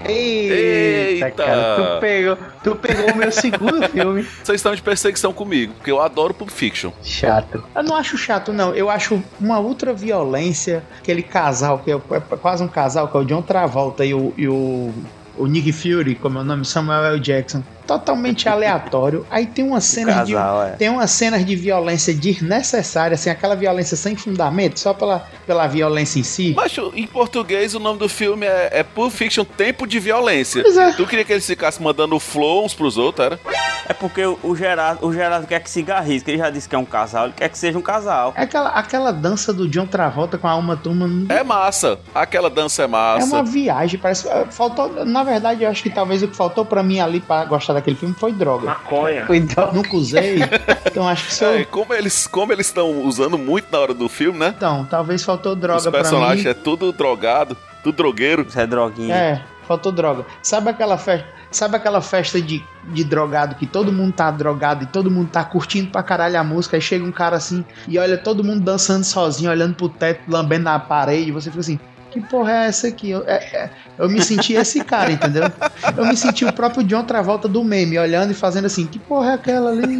Eita, 0.06 1.26
Eita. 1.26 1.32
cara. 1.32 1.76
Tu 1.76 2.00
pegou, 2.00 2.38
tu 2.64 2.76
pegou 2.76 3.14
o 3.14 3.18
meu 3.18 3.32
segundo 3.32 3.88
filme. 3.90 4.24
Vocês 4.24 4.56
estão 4.60 4.74
de 4.74 4.82
perseguição 4.82 5.32
comigo, 5.32 5.74
porque 5.74 5.92
eu 5.92 6.02
adoro 6.02 6.34
Pulp 6.34 6.50
Fiction. 6.50 6.92
Chato. 7.04 7.64
Eu 7.76 7.84
não 7.84 7.96
acho 7.96 8.18
chato, 8.18 8.52
não. 8.52 8.74
Eu 8.74 8.90
acho 8.90 9.22
uma 9.40 9.60
ultra 9.60 9.94
violência. 9.94 10.84
Aquele 11.00 11.22
casal, 11.22 11.80
que 11.80 11.92
é, 11.92 11.96
é 11.96 12.20
quase 12.38 12.64
um 12.64 12.68
casal, 12.68 13.08
que 13.08 13.18
é 13.18 13.20
o 13.20 13.26
John 13.26 13.42
Travolta 13.42 14.04
e 14.04 14.14
o, 14.14 14.34
e 14.38 14.48
o, 14.48 14.92
o 15.38 15.46
Nick 15.46 15.72
Fury, 15.72 16.16
como 16.16 16.40
é 16.40 16.42
o 16.42 16.44
nome, 16.44 16.66
Samuel 16.66 17.06
L. 17.06 17.20
Jackson. 17.20 17.64
Totalmente 17.90 18.48
aleatório. 18.48 19.26
Aí 19.32 19.46
tem 19.48 19.66
uma 19.66 19.82
cena 19.82 20.24
de. 20.24 20.36
É. 20.36 20.76
Tem 20.78 20.90
umas 20.90 21.10
cenas 21.12 21.44
de 21.46 21.56
violência 21.56 22.14
desnecessária, 22.14 23.16
assim, 23.16 23.30
aquela 23.30 23.56
violência 23.56 23.98
sem 23.98 24.16
fundamento, 24.16 24.80
só 24.80 24.94
pela, 24.94 25.28
pela 25.48 25.66
violência 25.68 26.20
em 26.20 26.24
si. 26.24 26.54
Mas 26.56 26.76
em 26.94 27.08
português 27.08 27.74
o 27.74 27.80
nome 27.80 27.98
do 28.00 28.08
filme 28.08 28.46
é, 28.46 28.70
é 28.80 28.84
Pulp 28.84 29.12
Fiction 29.12 29.44
Tempo 29.44 29.88
de 29.88 30.00
Violência. 30.00 30.62
Pois 30.64 30.78
é. 30.78 30.92
Tu 30.94 31.06
queria 31.08 31.26
que 31.26 31.34
eles 31.34 31.46
ficassem 31.46 31.84
mandando 31.84 32.20
flow 32.20 32.64
uns 32.66 32.74
pros 32.74 32.98
outros, 32.98 33.26
era? 33.26 33.40
É 33.88 33.94
porque 33.94 34.24
o 34.24 34.56
Gerardo, 34.56 35.06
o 35.06 35.12
Gerardo 35.12 35.48
quer 35.48 35.60
que 35.62 35.70
cigarrisque, 35.70 36.26
que 36.26 36.32
ele 36.32 36.38
já 36.38 36.50
disse 36.52 36.70
que 36.70 36.76
é 36.76 36.78
um 36.78 36.86
casal, 36.86 37.26
ele 37.26 37.34
quer 37.36 37.50
que 37.50 37.58
seja 37.58 37.78
um 37.78 37.82
casal. 37.82 38.34
É 38.38 38.44
Aquela, 38.44 38.70
aquela 38.70 39.12
dança 39.12 39.52
do 39.52 39.68
John 39.68 39.88
Travolta 39.88 40.38
com 40.38 40.48
a 40.48 40.56
Uma 40.56 40.78
Turma 40.78 41.10
É 41.34 41.44
massa. 41.44 42.00
Aquela 42.14 42.50
dança 42.52 42.84
é 42.84 42.86
É 42.86 42.88
massa. 42.88 43.26
uma 43.26 43.44
viagem, 43.44 44.00
parece. 44.00 44.28
é, 44.28 44.46
Faltou. 44.52 45.04
Na 45.06 45.24
verdade, 45.24 45.64
eu 45.64 45.70
acho 45.70 45.82
que 45.82 45.90
talvez 45.90 46.22
o 46.22 46.28
que 46.28 46.36
faltou 46.36 46.64
pra 46.66 46.84
mim 46.84 47.00
ali 47.00 47.20
pra 47.20 47.44
gostar 47.46 47.74
daquele 47.80 47.96
filme 47.96 48.16
foi 48.18 48.32
droga. 48.32 48.66
Maconha. 48.66 49.26
Cuidado. 49.26 49.76
Nunca 49.76 49.96
usei. 49.96 50.40
Então 50.86 51.08
acho 51.08 51.26
que 51.26 51.34
se 51.34 51.44
eu. 51.44 51.52
É, 51.52 51.66
como 51.66 51.94
eles 51.94 52.28
como 52.28 52.52
eles 52.54 52.68
estão 52.68 53.02
usando 53.04 53.38
muito 53.38 53.68
na 53.72 53.80
hora 53.80 53.94
do 53.94 54.08
filme, 54.10 54.40
né? 54.40 54.54
Então, 54.56 54.86
talvez 54.90 55.24
faltou 55.24 55.56
droga 55.56 55.78
Os 55.78 55.84
pra 55.84 55.92
personagens 55.92 56.44
mim. 56.44 56.50
é 56.52 56.54
tudo 56.54 56.92
drogado, 56.92 57.56
tudo 57.84 57.96
drogueiro. 57.96 58.46
Isso 58.48 58.60
é 58.60 58.68
droguinha. 58.68 59.16
É, 59.16 59.42
faltou 59.68 59.92
droga. 59.92 60.26
Sabe 60.42 60.70
aquela 60.70 60.98
festa. 60.98 61.28
Sabe 61.52 61.78
aquela 61.78 62.00
festa 62.00 62.40
de, 62.40 62.64
de 62.90 63.04
drogado 63.04 63.56
que 63.56 63.66
todo 63.66 63.92
mundo 63.92 64.14
tá 64.14 64.30
drogado 64.30 64.84
e 64.84 64.86
todo 64.86 65.10
mundo 65.10 65.30
tá 65.32 65.44
curtindo 65.44 65.90
pra 65.90 66.04
caralho 66.04 66.40
a 66.40 66.44
música, 66.44 66.78
aí 66.78 66.82
chega 66.82 67.04
um 67.04 67.12
cara 67.12 67.38
assim 67.38 67.66
e 67.88 67.98
olha 67.98 68.20
todo 68.20 68.44
mundo 68.44 68.60
dançando 68.60 69.04
sozinho, 69.04 69.50
olhando 69.50 69.74
pro 69.74 69.90
teto, 69.90 70.22
lambendo 70.28 70.66
na 70.66 70.78
parede, 70.78 71.30
e 71.30 71.32
você 71.32 71.50
fica 71.50 71.62
assim, 71.62 71.80
que 72.12 72.20
porra 72.22 72.52
é 72.52 72.68
essa 72.68 72.88
aqui? 72.88 73.10
Eu, 73.12 73.24
é- 73.28 73.44
é- 73.54 73.70
eu 73.98 74.10
me 74.10 74.22
senti 74.22 74.54
esse 74.54 74.84
cara, 74.84 75.12
entendeu? 75.12 75.44
Eu 75.96 76.06
me 76.06 76.16
senti 76.18 76.46
o 76.46 76.52
próprio 76.54 76.84
John 76.84 77.04
Travolta 77.04 77.48
do 77.48 77.64
meme, 77.64 77.98
olhando 78.00 78.32
e 78.32 78.34
fazendo 78.34 78.66
assim, 78.66 78.86
que 78.86 78.98
porra 79.00 79.32
é 79.32 79.34
aquela 79.34 79.72
ali? 79.72 79.98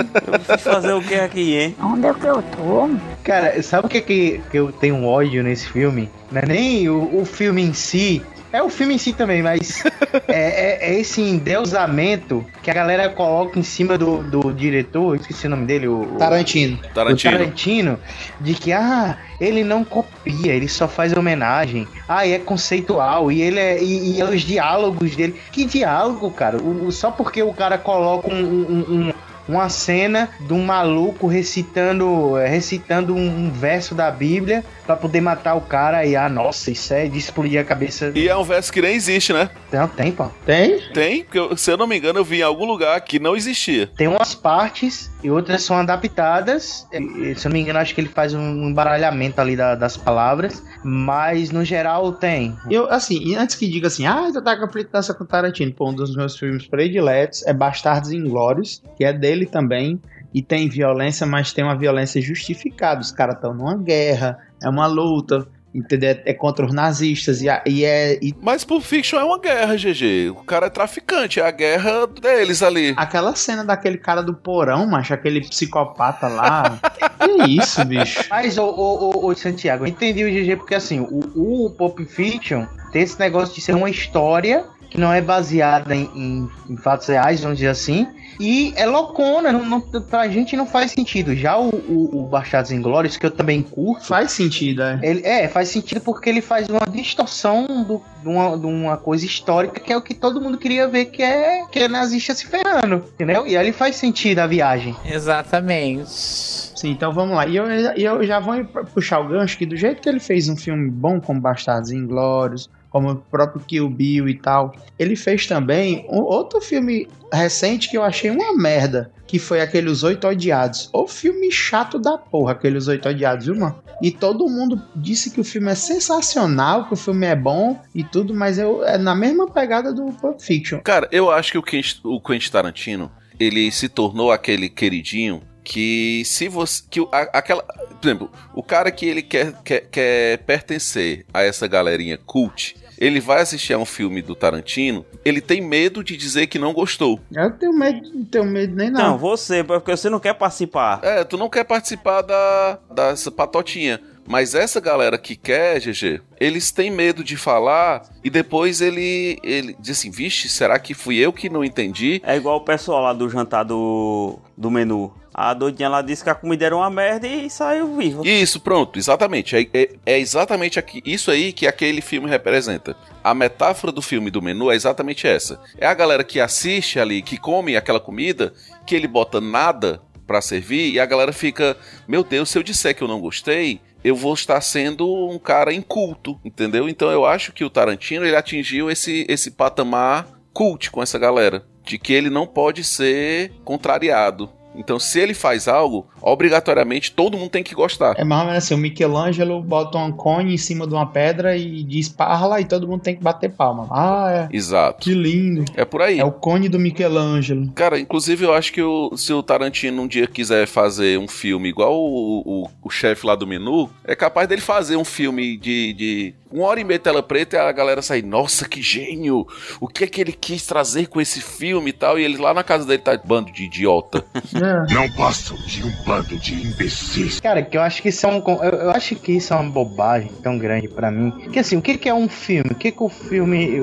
Eu 0.50 0.58
fazer 0.58 0.94
o 0.94 1.02
que 1.02 1.16
aqui, 1.16 1.56
hein? 1.56 1.76
Onde 1.82 2.08
é 2.08 2.14
que 2.14 2.26
eu 2.26 2.42
tô? 2.42 2.90
Cara, 3.24 3.62
sabe 3.62 3.88
o 3.88 3.90
que, 3.90 4.02
que, 4.02 4.42
que 4.50 4.58
eu 4.58 4.72
tenho 4.72 5.04
ódio 5.06 5.44
nesse 5.44 5.68
filme? 5.68 6.10
Não 6.32 6.42
é 6.42 6.46
nem 6.46 6.90
o, 6.90 7.22
o 7.22 7.26
filme 7.26 7.62
em 7.62 7.74
si. 7.74 8.22
É 8.52 8.64
o 8.64 8.70
filme 8.70 8.96
em 8.96 8.98
si 8.98 9.14
também, 9.14 9.44
mas 9.44 9.84
é, 10.28 10.88
é- 10.88 10.92
é 10.92 11.00
esse 11.00 11.22
endeusamento 11.22 12.44
que 12.64 12.72
a 12.72 12.74
galera 12.74 13.08
coloca 13.10 13.60
em 13.60 13.64
cima 13.64 13.98
do, 13.98 14.24
do 14.24 14.52
diretor, 14.52 15.16
esqueci 15.18 15.46
o 15.46 15.50
nome 15.52 15.66
dele, 15.68 15.88
o, 15.88 16.16
o- 16.16 16.18
Tarantino. 16.18 16.80
Tarantino. 16.94 17.36
o 17.36 17.38
Tarantino, 17.38 18.00
de 18.42 18.54
que 18.56 18.72
ah, 18.74 19.18
ele 19.40 19.64
não 19.64 19.84
copia, 19.84 20.54
ele 20.54 20.68
só 20.68 20.88
faz 20.88 21.14
homenagem. 21.16 21.88
Ah, 22.08 22.26
e 22.26 22.34
é 22.34 22.40
conceitual 22.40 23.32
e 23.32 23.42
ele 23.42 23.60
é 23.60 23.84
e, 23.84 24.16
e 24.18 24.22
é 24.22 24.26
os 24.26 24.42
diálogos 24.42 25.16
dele. 25.16 25.40
Que 25.52 25.66
diálogo, 25.66 26.32
cara? 26.32 26.58
O- 26.58 26.88
o- 26.88 26.92
só 26.92 27.12
porque 27.12 27.44
o 27.44 27.54
cara 27.54 27.78
coloca 27.78 28.34
um- 28.34 28.34
um- 28.36 28.86
um- 29.10 29.14
uma 29.50 29.68
cena 29.70 30.30
de 30.40 30.54
um 30.54 30.64
maluco 30.64 31.28
recitando 31.28 32.38
eh, 32.38 32.48
recitando 32.48 33.14
um, 33.16 33.28
um 33.48 33.52
verso 33.52 33.94
da 33.96 34.10
Bíblia 34.12 34.64
pra 34.86 34.96
poder 34.96 35.22
matar 35.22 35.56
o 35.56 35.62
cara 35.62 36.06
e 36.06 36.16
ah, 36.16 36.30
nossa, 36.30 36.72
isso 36.72 36.94
é 36.94 37.08
de 37.08 37.18
explodir 37.18 37.60
a 37.60 37.64
cabeça. 37.64 38.12
E 38.16 38.28
é 38.28 38.36
um 38.36 38.44
verso 38.44 38.72
que 38.72 38.82
nem 38.82 38.96
existe, 38.96 39.32
né? 39.34 39.50
Não 39.72 39.88
tem, 39.88 40.12
pô. 40.12 40.26
Tem? 40.46 40.80
Tem, 40.94 41.24
porque 41.24 41.38
eu- 41.40 41.56
se 41.58 41.72
eu 41.72 41.78
não 41.78 41.86
me 41.88 41.98
engano, 41.98 42.20
eu 42.20 42.26
vi 42.26 42.40
em 42.40 42.44
algum 42.44 42.66
lugar 42.66 43.00
que 43.02 43.20
não 43.20 43.36
existia. 43.36 43.88
Tem 43.98 44.08
umas 44.08 44.34
partes 44.34 45.12
e 45.24 45.30
outras 45.30 45.62
são 45.64 45.78
adaptadas. 45.78 46.88
E, 46.92 47.36
Se 47.36 47.48
eu 47.48 47.50
não 47.50 47.54
me 47.54 47.62
engano, 47.62 47.80
acho 47.80 47.94
que 47.94 48.02
ele 48.02 48.10
faz 48.10 48.34
um 48.34 48.70
embaralhamento 48.70 49.40
ali 49.40 49.56
da- 49.56 49.76
das 49.76 49.96
palavras. 49.98 50.64
Mas 50.84 51.52
no 51.52 51.64
geral 51.64 52.12
tem. 52.14 52.56
Eu, 52.70 52.90
assim, 52.90 53.36
antes 53.36 53.56
que 53.56 53.68
diga 53.68 53.88
assim, 53.88 54.06
ah, 54.06 54.30
tu 54.34 54.42
tá 54.42 54.56
com 54.58 54.66
implicância 54.66 55.14
com 55.14 55.26
Tarantino, 55.26 55.72
pô, 55.74 55.90
um 55.90 55.94
dos 55.94 56.16
meus 56.16 56.38
filmes 56.38 56.66
prediletos 56.68 57.46
é 57.46 57.54
Bastardos 57.54 58.12
Inglórios, 58.12 58.82
que 58.98 59.04
é 59.06 59.14
dele 59.14 59.39
também, 59.46 60.00
e 60.34 60.42
tem 60.42 60.70
violência, 60.70 61.26
mas 61.26 61.52
tem 61.54 61.64
uma 61.64 61.76
violência 61.76 62.22
justificada. 62.22 63.02
Os 63.02 63.12
caras 63.12 63.36
estão 63.36 63.54
numa 63.54 63.76
guerra, 63.78 64.38
é 64.62 64.70
uma 64.70 64.86
luta, 64.86 65.48
entendeu? 65.74 66.18
É 66.26 66.34
contra 66.34 66.66
os 66.66 66.74
nazistas, 66.74 67.42
e, 67.42 67.50
a- 67.50 67.64
e 67.66 67.84
é. 67.84 68.18
e 68.22 68.36
Mas 68.42 68.64
Pulp 68.64 68.84
Fiction 68.84 69.20
é 69.20 69.24
uma 69.24 69.40
guerra, 69.40 69.76
GG. 69.76 70.30
O 70.32 70.44
cara 70.44 70.68
é 70.68 70.70
traficante, 70.70 71.40
é 71.40 71.46
a 71.46 71.52
guerra 71.52 72.06
deles 72.08 72.62
ali. 72.62 72.94
aquela 72.98 73.36
cena 73.36 73.64
daquele 73.64 73.98
cara 73.98 74.22
do 74.22 74.34
porão, 74.34 74.86
macho, 74.88 75.14
aquele 75.14 75.42
psicopata 75.42 76.28
lá. 76.28 76.80
que 77.20 77.50
isso, 77.52 77.84
bicho? 77.86 78.24
Mas, 78.30 78.58
ô, 78.58 78.66
ô, 78.66 79.10
ô, 79.26 79.26
ô, 79.28 79.36
Santiago, 79.36 79.84
eu 79.84 79.88
entendi 79.90 80.24
o 80.24 80.28
GG 80.30 80.58
porque 80.58 80.76
assim, 80.76 81.00
o, 81.00 81.66
o 81.66 81.70
Pulp 81.72 82.00
Fiction 82.02 82.66
tem 82.92 83.02
esse 83.04 83.20
negócio 83.20 83.54
de 83.56 83.62
ser 83.62 83.74
uma 83.76 83.90
história 83.90 84.66
que 84.90 85.00
não 85.00 85.14
é 85.14 85.22
baseada 85.22 85.96
em, 85.96 86.10
em- 86.16 86.50
em 86.70 86.78
fatos 86.78 87.08
reais, 87.08 87.42
vamos 87.42 87.58
dizer 87.60 87.70
assim. 87.70 88.08
E 88.40 88.74
é 88.78 88.86
loucona, 88.86 89.52
não, 89.52 89.66
não, 89.66 89.82
pra 89.82 90.28
gente 90.30 90.56
não 90.56 90.66
faz 90.66 90.92
sentido. 90.92 91.36
Já 91.36 91.58
o, 91.58 91.68
o, 91.70 92.22
o 92.22 92.28
Bastardos 92.28 92.72
Inglórios, 92.72 93.18
que 93.18 93.26
eu 93.26 93.32
também 93.32 93.62
curto, 93.62 94.06
Faz 94.06 94.32
sentido, 94.32 94.82
é. 94.82 95.00
Ele, 95.04 95.22
é, 95.26 95.48
faz 95.48 95.68
sentido 95.70 96.00
porque 96.02 96.30
ele 96.30 96.42
faz 96.42 96.68
uma 96.70 96.80
distorção 96.90 97.66
do- 97.84 98.02
de, 98.22 98.28
uma, 98.30 98.58
de 98.58 98.66
uma 98.66 98.96
coisa 98.98 99.26
histórica 99.26 99.80
que 99.82 99.92
é 99.92 99.98
o 99.98 100.02
que 100.02 100.14
todo 100.14 100.40
mundo 100.42 100.58
queria 100.58 100.88
ver, 100.88 101.06
que 101.06 101.22
é, 101.22 101.66
que 101.70 101.80
é 101.80 101.88
nazista 101.90 102.34
se 102.34 102.46
ferrando, 102.48 103.04
entendeu? 103.14 103.46
E 103.46 103.58
aí 103.58 103.72
faz 103.74 103.98
sentido 103.98 104.40
a 104.40 104.48
viagem. 104.48 104.96
Exatamente. 105.06 106.10
Sim, 106.10 106.92
então 106.92 107.12
vamos 107.12 107.36
lá. 107.36 107.46
E 107.46 107.58
eu, 107.58 107.66
e 107.98 108.04
eu 108.04 108.24
já 108.24 108.40
vou 108.40 108.64
puxar 108.94 109.20
o 109.20 109.28
gancho 109.28 109.58
que 109.58 109.66
do 109.66 109.76
jeito 109.76 110.02
que 110.02 110.08
ele 110.08 110.20
fez 110.20 110.48
um 110.48 110.56
filme 110.56 110.90
bom 110.90 111.20
como 111.20 111.42
Bastardos 111.42 111.92
Inglórios, 111.92 112.70
como 112.90 113.12
o 113.12 113.16
próprio 113.16 113.64
Kill 113.66 113.90
Bill 113.90 114.28
e 114.30 114.34
tal, 114.36 114.74
ele 114.98 115.16
fez 115.16 115.46
também 115.48 116.06
um 116.10 116.20
outro 116.20 116.60
filme 116.62 117.08
recente 117.32 117.90
que 117.90 117.98
eu 117.98 118.04
achei 118.04 118.30
uma 118.32 118.56
merda, 118.56 119.12
que 119.28 119.38
foi 119.38 119.62
aquele 119.62 119.90
Os 119.90 120.02
Oito 120.04 120.28
Odiados. 120.28 120.90
O 120.92 121.08
filme 121.08 121.52
chato 121.52 122.00
da 122.00 122.18
porra, 122.18 122.54
aquele 122.54 122.78
Os 122.78 122.88
Oito 122.88 123.08
Odiados, 123.08 123.46
viu, 123.46 123.56
mano? 123.56 123.78
E 124.02 124.10
todo 124.12 124.48
mundo 124.50 124.82
disse 124.96 125.30
que 125.30 125.42
o 125.42 125.44
filme 125.44 125.70
é 125.72 125.76
sensacional, 125.76 126.86
que 126.88 126.94
o 126.94 126.98
filme 126.98 127.28
é 127.28 127.36
bom 127.36 127.80
e 127.94 128.04
tudo, 128.04 128.34
mas 128.34 128.58
eu, 128.58 128.84
é 128.84 128.98
na 128.98 129.14
mesma 129.14 129.48
pegada 129.50 129.94
do 129.94 130.06
Pulp 130.14 130.40
Fiction. 130.40 130.80
Cara, 130.80 131.08
eu 131.12 131.30
acho 131.30 131.52
que 131.52 131.58
o 131.58 131.64
Quentin, 131.64 132.00
o 132.04 132.20
Quentin 132.22 132.50
Tarantino, 132.50 133.12
ele 133.40 133.72
se 133.72 133.88
tornou 133.88 134.32
aquele 134.32 134.70
queridinho 134.70 135.42
que 135.64 136.24
se 136.26 136.48
você 136.48 136.82
que 136.90 137.00
a- 137.12 137.30
aquela, 137.38 137.62
por 137.62 138.00
exemplo, 138.08 138.32
o 138.56 138.64
cara 138.64 138.90
que 138.92 139.06
ele 139.06 139.22
quer, 139.22 139.54
quer, 139.64 139.82
quer 139.92 140.38
pertencer 140.40 141.26
a 141.34 141.44
essa 141.44 141.68
galerinha 141.68 142.18
cult, 142.18 142.76
ele 143.00 143.20
vai 143.20 143.42
assistir 143.42 143.74
a 143.74 143.78
um 143.78 143.86
filme 143.86 144.22
do 144.22 144.36
Tarantino, 144.36 145.06
ele 145.24 145.40
tem 145.40 145.62
medo 145.62 146.04
de 146.04 146.18
dizer 146.18 146.48
que 146.48 146.60
não 146.60 146.74
gostou. 146.74 147.20
Eu 147.34 147.52
tenho 147.52 147.74
medo, 147.74 148.02
não 148.14 148.26
tenho 148.26 148.46
medo 148.46 148.76
nem 148.76 148.90
Não, 148.92 149.12
não. 149.12 149.18
você, 149.18 149.64
porque 149.64 149.92
você 149.96 150.10
não 150.10 150.20
quer 150.20 150.34
participar. 150.34 151.00
É, 151.02 151.24
tu 151.24 151.38
não 151.38 151.50
quer 151.50 151.64
participar 151.64 152.22
da 152.22 152.78
dessa 152.94 153.32
patotinha. 153.32 154.00
Mas 154.28 154.54
essa 154.54 154.80
galera 154.80 155.18
que 155.18 155.36
quer, 155.36 155.80
GG, 155.80 156.22
eles 156.40 156.72
têm 156.72 156.92
medo 156.92 157.24
de 157.24 157.36
falar 157.36 158.04
e 158.24 158.30
depois 158.30 158.80
ele, 158.80 159.40
ele 159.42 159.76
diz 159.80 159.98
assim: 159.98 160.12
vixe, 160.12 160.48
será 160.48 160.78
que 160.78 160.94
fui 160.94 161.18
eu 161.18 161.34
que 161.34 161.50
não 161.50 161.64
entendi? 161.64 162.22
É 162.24 162.36
igual 162.36 162.58
o 162.58 162.64
pessoal 162.64 163.02
lá 163.02 163.12
do 163.14 163.28
jantar 163.28 163.64
do, 163.64 164.38
do 164.56 164.70
menu. 164.70 165.12
A 165.34 165.54
doidinha 165.54 165.88
lá 165.90 166.02
disse 166.02 166.24
que 166.24 166.30
a 166.30 166.36
comida 166.36 166.66
era 166.66 166.76
uma 166.76 166.90
merda 166.90 167.28
e 167.28 167.50
saiu 167.50 167.96
viva. 167.96 168.28
Isso, 168.28 168.60
pronto, 168.60 168.98
exatamente. 168.98 169.56
É, 169.56 169.62
é- 169.74 169.90
é 170.06 170.20
exatamente 170.20 170.80
aqui, 170.80 171.02
isso 171.06 171.30
aí 171.32 171.54
que 171.54 171.68
aquele 171.68 172.02
filme 172.02 172.30
representa. 172.30 172.96
A 173.24 173.34
metáfora 173.34 173.92
do 173.92 174.02
filme 174.02 174.32
do 174.32 174.42
menu 174.42 174.72
é 174.72 174.76
exatamente 174.76 175.28
essa. 175.28 175.60
É 175.78 175.86
a 175.86 175.94
galera 175.94 176.24
que 176.24 176.40
assiste 176.40 177.00
ali, 177.00 177.22
que 177.22 177.38
come 177.38 177.78
aquela 177.78 178.00
comida, 178.00 178.54
que 178.86 178.96
ele 178.96 179.08
bota 179.08 179.40
nada 179.40 180.02
pra 180.26 180.42
servir 180.42 180.92
e 180.92 181.00
a 181.00 181.06
galera 181.06 181.32
fica: 181.32 181.78
Meu 182.08 182.24
Deus, 182.24 182.50
se 182.50 182.58
eu 182.58 182.64
disser 182.64 182.96
que 182.96 183.02
eu 183.04 183.08
não 183.08 183.20
gostei. 183.22 183.82
Eu 184.02 184.16
vou 184.16 184.34
estar 184.34 184.62
sendo 184.62 185.06
um 185.30 185.38
cara 185.38 185.74
inculto, 185.74 186.40
entendeu? 186.46 186.88
Então 186.88 187.12
eu 187.12 187.26
acho 187.26 187.52
que 187.52 187.66
o 187.66 187.70
Tarantino 187.70 188.26
ele 188.26 188.34
atingiu 188.36 188.90
esse, 188.90 189.26
esse 189.28 189.52
patamar 189.52 190.26
cult 190.54 190.90
com 190.90 191.04
essa 191.04 191.20
galera. 191.20 191.66
De 191.84 191.98
que 192.00 192.14
ele 192.14 192.30
não 192.30 192.48
pode 192.48 192.82
ser 192.82 193.52
contrariado. 193.66 194.50
Então, 194.76 195.00
se 195.00 195.20
ele 195.20 195.34
faz 195.34 195.68
algo, 195.68 196.08
obrigatoriamente 196.22 197.12
todo 197.12 197.38
mundo 197.38 197.50
tem 197.50 197.64
que 197.64 197.76
gostar. 197.76 198.16
É 198.18 198.24
mais 198.24 198.42
ou 198.42 198.48
menos 198.48 198.64
assim, 198.64 198.74
o 198.74 198.78
Michelangelo 198.78 199.62
bota 199.62 199.98
um 199.98 200.12
cone 200.12 200.54
em 200.54 200.58
cima 200.58 200.88
de 200.88 200.94
uma 200.94 201.06
pedra 201.06 201.58
e 201.58 201.84
diz 201.84 202.08
parla 202.08 202.62
e 202.62 202.66
todo 202.66 202.88
mundo 202.88 203.02
tem 203.02 203.16
que 203.16 203.24
bater 203.24 203.50
palma. 203.52 203.88
Ah, 203.92 204.48
é. 204.52 204.56
Exato. 204.56 205.00
Que 205.04 205.14
lindo. 205.14 205.66
É 205.76 205.84
por 205.84 206.02
aí. 206.02 206.20
É 206.20 206.26
o 206.26 206.32
cone 206.32 206.70
do 206.70 206.80
Michelangelo. 206.80 207.72
Cara, 207.74 208.00
inclusive 208.00 208.46
eu 208.46 208.54
acho 208.54 208.72
que 208.72 208.82
o- 208.82 209.16
se 209.18 209.34
o 209.34 209.44
Tarantino 209.44 210.02
um 210.04 210.08
dia 210.08 210.28
quiser 210.28 210.68
fazer 210.68 211.18
um 211.20 211.28
filme 211.28 211.70
igual 211.70 211.94
o, 211.96 212.64
o, 212.64 212.70
o 212.84 212.90
chefe 212.90 213.26
lá 213.26 213.36
do 213.36 213.48
menu, 213.48 213.90
é 214.06 214.16
capaz 214.16 214.48
dele 214.48 214.62
fazer 214.62 214.96
um 214.96 215.06
filme 215.06 215.58
de, 215.58 215.94
de 215.94 216.34
uma 216.52 216.66
hora 216.66 216.80
e 216.80 216.84
meia 216.84 217.00
tela 217.00 217.22
preta 217.22 217.58
e 217.58 217.60
a 217.60 217.72
galera 217.72 218.02
sair, 218.02 218.24
nossa, 218.24 218.68
que 218.68 218.82
gênio! 218.82 219.46
O 219.80 219.88
que 219.88 220.04
é 220.04 220.08
que 220.08 220.20
ele 220.22 220.32
quis 220.32 220.66
trazer 220.66 221.08
com 221.08 221.20
esse 221.22 221.42
filme 221.42 221.90
e 221.90 221.94
tal? 221.94 222.18
E 222.20 222.24
ele 222.24 222.38
lá 222.38 222.54
na 222.54 222.64
casa 222.64 222.86
dele 222.86 223.02
tá 223.02 223.20
bando 223.24 223.52
de 223.52 223.64
idiota. 223.66 224.24
É. 224.70 224.94
Não 224.94 225.10
passam 225.10 225.58
de 225.66 225.84
um 225.84 225.92
bando 226.06 226.38
de 226.38 226.54
imbecis. 226.54 227.40
Cara, 227.40 227.64
que 227.64 227.76
eu 227.76 227.82
acho 227.82 228.02
que 228.02 228.10
isso 228.10 228.26
é 228.26 228.30
um. 228.30 228.44
Eu, 228.64 228.72
eu 228.72 228.90
acho 228.92 229.16
que 229.16 229.32
isso 229.32 229.54
é 229.54 229.56
uma 229.56 229.72
bobagem 229.72 230.32
tão 230.44 230.58
grande 230.58 230.88
pra 230.88 231.10
mim. 231.10 231.32
Que 231.52 231.60
assim, 231.60 231.78
o 231.78 231.82
que, 231.82 231.98
que 231.98 232.08
é 232.08 232.14
um 232.14 232.30
filme? 232.30 232.70
O 232.72 232.76
que, 232.76 232.92
que 232.92 233.04
o 233.04 233.10
filme. 233.10 233.82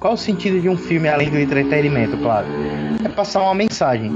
Qual 0.00 0.14
o 0.14 0.18
sentido 0.18 0.60
de 0.60 0.68
um 0.68 0.76
filme 0.76 1.08
além 1.08 1.30
do 1.30 1.38
entretenimento, 1.38 2.18
claro? 2.18 2.46
É 3.02 3.08
passar 3.08 3.42
uma 3.42 3.54
mensagem. 3.54 4.12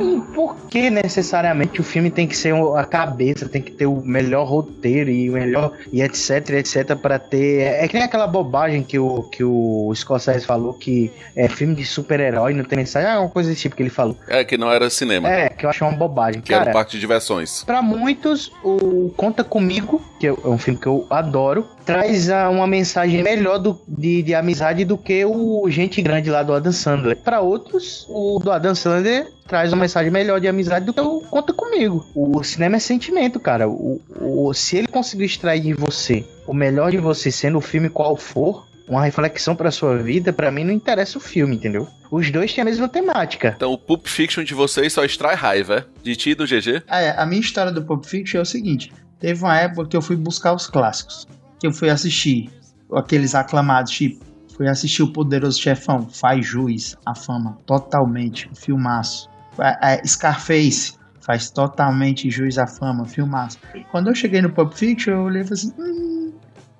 E 0.00 0.20
por 0.34 0.56
que 0.68 0.88
necessariamente 0.90 1.80
o 1.80 1.84
filme 1.84 2.10
tem 2.10 2.26
que 2.26 2.36
ser 2.36 2.54
a 2.76 2.84
cabeça, 2.84 3.48
tem 3.48 3.60
que 3.62 3.70
ter 3.72 3.86
o 3.86 4.00
melhor 4.02 4.46
roteiro 4.46 5.10
e 5.10 5.28
o 5.28 5.34
melhor. 5.34 5.72
e 5.92 6.02
etc, 6.02 6.50
etc, 6.50 6.96
pra 6.96 7.18
ter. 7.18 7.60
É, 7.62 7.84
é 7.84 7.88
que 7.88 7.94
nem 7.94 8.04
aquela 8.04 8.26
bobagem 8.26 8.82
que 8.82 8.98
o, 8.98 9.22
que 9.24 9.44
o 9.44 9.92
Scorsese 9.94 10.46
falou 10.46 10.72
que 10.74 11.10
é 11.36 11.48
filme 11.48 11.74
de 11.74 11.84
super-herói, 11.84 12.54
não 12.54 12.64
tem 12.64 12.78
mensagem. 12.78 13.10
É 13.10 13.18
uma 13.18 13.28
coisa 13.28 13.50
desse 13.50 13.62
tipo 13.62 13.76
que 13.76 13.82
ele 13.82 13.90
falou. 13.90 14.16
É, 14.28 14.44
que 14.44 14.56
não 14.56 14.70
era 14.72 14.88
cinema, 14.90 15.28
É, 15.30 15.48
que 15.48 15.66
eu 15.66 15.70
acho 15.70 15.84
uma 15.84 15.92
bobagem. 15.92 16.40
que 16.40 16.52
era 16.52 16.60
Cara, 16.64 16.70
um 16.70 16.74
parque 16.74 16.92
de 16.92 17.00
diversões. 17.00 17.64
Pra 17.64 17.82
muitos, 17.82 18.52
o 18.64 19.12
Conta 19.16 19.42
Comigo, 19.44 20.02
que 20.18 20.26
é 20.26 20.32
um 20.32 20.58
filme 20.58 20.78
que 20.78 20.86
eu 20.86 21.06
adoro, 21.10 21.66
traz 21.92 22.30
ah, 22.30 22.48
uma 22.50 22.66
mensagem 22.66 23.22
melhor 23.22 23.58
do- 23.58 23.80
de, 23.86 24.22
de 24.22 24.34
amizade 24.34 24.84
do 24.84 24.96
que 24.98 25.24
o 25.24 25.68
Gente 25.70 26.00
Grande 26.02 26.30
lá 26.30 26.42
do 26.42 26.52
Adam 26.54 26.72
Sandler. 26.72 27.16
Pra 27.18 27.40
outros, 27.40 28.06
o 28.08 28.38
do 28.38 28.50
Adam 28.50 28.74
Sandler 28.74 29.28
traz 29.46 29.72
uma 29.72 29.82
mensagem 29.82 30.10
melhor 30.10 30.40
de 30.40 30.48
amizade 30.48 30.84
do 30.86 30.92
que 30.92 31.00
o 31.00 31.20
Conta 31.22 31.52
Comigo. 31.52 32.06
O 32.14 32.42
cinema 32.44 32.76
é 32.76 32.78
sentimento, 32.78 33.40
cara. 33.40 33.68
O, 33.68 34.00
o- 34.20 34.52
se 34.54 34.76
ele 34.76 34.86
conseguir 34.88 35.24
extrair 35.24 35.60
de 35.60 35.72
você 35.74 36.24
o 36.46 36.54
melhor 36.54 36.90
de 36.90 36.98
você, 36.98 37.30
sendo 37.30 37.58
o 37.58 37.60
filme 37.60 37.88
qual 37.88 38.16
for, 38.16 38.66
uma 38.88 39.04
reflexão 39.04 39.54
pra 39.54 39.70
sua 39.70 39.96
vida, 39.98 40.32
pra 40.32 40.50
mim 40.50 40.64
não 40.64 40.72
interessa 40.72 41.16
o 41.16 41.20
filme, 41.20 41.54
entendeu? 41.54 41.86
Os 42.10 42.28
dois 42.28 42.52
têm 42.52 42.62
a 42.62 42.64
mesma 42.64 42.88
temática. 42.88 43.52
Então 43.56 43.72
o 43.72 43.78
Pulp 43.78 44.06
Fiction 44.08 44.42
de 44.42 44.52
vocês 44.52 44.92
só 44.92 45.04
extrai 45.04 45.36
raiva, 45.36 45.76
é? 45.76 45.84
De 46.02 46.16
ti 46.16 46.30
e 46.30 46.34
do 46.34 46.44
GG? 46.44 46.82
Ah, 46.88 47.00
é, 47.00 47.14
a 47.16 47.24
minha 47.24 47.40
história 47.40 47.70
do 47.70 47.82
Pulp 47.84 48.04
Fiction 48.04 48.38
é 48.40 48.42
o 48.42 48.46
seguinte: 48.46 48.92
teve 49.20 49.40
uma 49.44 49.56
época 49.56 49.86
que 49.90 49.96
eu 49.96 50.02
fui 50.02 50.16
buscar 50.16 50.52
os 50.54 50.66
clássicos, 50.66 51.24
que 51.60 51.66
eu 51.66 51.72
fui 51.72 51.90
assistir 51.90 52.50
aqueles 52.92 53.34
aclamados, 53.34 53.92
tipo, 53.92 54.24
fui 54.56 54.66
assistir 54.66 55.02
o 55.02 55.12
Poderoso 55.12 55.60
Chefão, 55.60 56.08
faz 56.08 56.44
juiz, 56.44 56.96
a 57.06 57.14
fama, 57.14 57.58
totalmente, 57.66 58.48
um 58.50 58.54
filmaço. 58.54 59.28
A- 59.58 59.92
a 59.94 60.06
Scarface 60.06 60.94
faz 61.20 61.50
totalmente 61.50 62.30
juiz 62.30 62.58
à 62.58 62.66
fama, 62.66 63.04
filmaço. 63.04 63.58
Quando 63.90 64.08
eu 64.08 64.14
cheguei 64.14 64.40
no 64.42 64.50
Pulp 64.50 64.72
Fiction, 64.72 65.12
eu 65.12 65.20
olhei 65.22 65.42
e 65.42 65.44
falei 65.44 65.62
assim: 65.62 65.72
hum, 65.78 66.32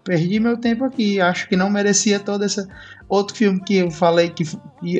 perdi 0.03 0.40
meu 0.40 0.57
tempo 0.57 0.85
aqui, 0.85 1.21
acho 1.21 1.49
que 1.49 1.57
não 1.57 1.71
merecia 1.71 2.19
toda 2.19 2.45
essa. 2.47 2.66
Outro 3.09 3.37
filme 3.37 3.61
que 3.61 3.77
eu 3.77 3.90
falei 3.90 4.31
que. 4.31 4.45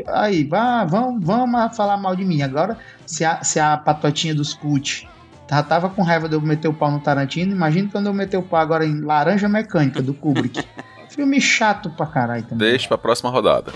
aí, 0.09 0.45
vá, 0.45 0.85
vamos, 0.85 1.25
vamos 1.25 1.77
falar 1.77 1.97
mal 1.97 2.14
de 2.14 2.25
mim. 2.25 2.43
Agora, 2.43 2.77
se 3.07 3.25
a, 3.25 3.43
se 3.43 3.59
a 3.61 3.77
patotinha 3.77 4.35
dos 4.35 4.53
cult 4.53 5.09
já 5.51 5.65
tava 5.65 5.91
com 5.91 6.03
raiva 6.03 6.29
de 6.29 6.37
eu 6.37 6.41
meter 6.41 6.69
o 6.69 6.73
pau 6.73 6.93
no 6.93 7.01
Tarantino, 7.01 7.53
imagina 7.53 7.89
quando 7.91 8.07
eu 8.07 8.15
meter 8.15 8.37
o 8.37 8.43
pau 8.43 8.61
agora 8.61 8.87
em 8.87 9.01
Laranja 9.01 9.49
Mecânica, 9.49 10.01
do 10.01 10.15
Kubrick. 10.15 10.65
Filme 11.11 11.41
chato 11.41 11.91
pra 11.91 12.07
caralho 12.07 12.45
também. 12.45 12.71
Deixa 12.71 12.87
pra 12.87 12.97
próxima 12.97 13.31
rodada. 13.31 13.73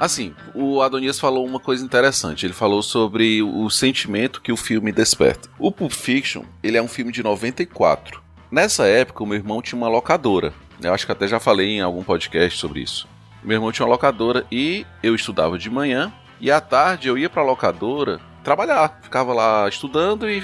Assim, 0.00 0.34
o 0.52 0.82
Adonias 0.82 1.20
falou 1.20 1.46
uma 1.46 1.60
coisa 1.60 1.84
interessante. 1.84 2.44
Ele 2.44 2.52
falou 2.52 2.82
sobre 2.82 3.40
o 3.40 3.70
sentimento 3.70 4.42
que 4.42 4.50
o 4.50 4.56
filme 4.56 4.90
desperta. 4.90 5.48
O 5.60 5.70
Pulp 5.70 5.92
Fiction, 5.92 6.42
ele 6.60 6.76
é 6.76 6.82
um 6.82 6.88
filme 6.88 7.12
de 7.12 7.22
94. 7.22 8.20
Nessa 8.50 8.84
época, 8.84 9.22
o 9.22 9.26
meu 9.26 9.36
irmão 9.36 9.62
tinha 9.62 9.78
uma 9.78 9.88
locadora. 9.88 10.52
Eu 10.82 10.92
acho 10.92 11.06
que 11.06 11.12
até 11.12 11.28
já 11.28 11.38
falei 11.38 11.68
em 11.68 11.80
algum 11.80 12.02
podcast 12.02 12.58
sobre 12.58 12.80
isso. 12.80 13.06
Meu 13.44 13.58
irmão 13.58 13.70
tinha 13.70 13.86
uma 13.86 13.92
locadora 13.92 14.44
e 14.50 14.84
eu 15.04 15.14
estudava 15.14 15.56
de 15.56 15.70
manhã. 15.70 16.12
E 16.40 16.50
à 16.50 16.60
tarde 16.60 17.06
eu 17.06 17.16
ia 17.16 17.30
pra 17.30 17.44
locadora 17.44 18.20
trabalhar. 18.42 18.98
Ficava 19.02 19.32
lá 19.32 19.68
estudando 19.68 20.28
e, 20.28 20.38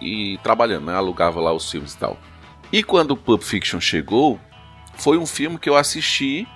e- 0.00 0.34
e 0.34 0.38
trabalhando, 0.38 0.86
né? 0.86 0.94
Alugava 0.94 1.40
lá 1.40 1.52
os 1.52 1.70
filmes 1.70 1.94
e 1.94 1.98
tal. 1.98 2.18
E 2.72 2.82
quando 2.82 3.12
o 3.12 3.16
Pulp 3.16 3.42
Fiction 3.42 3.80
chegou, 3.80 4.38
foi 4.94 5.18
um 5.18 5.26
filme 5.26 5.58
que 5.58 5.68
eu 5.68 5.76
assisti 5.76 6.46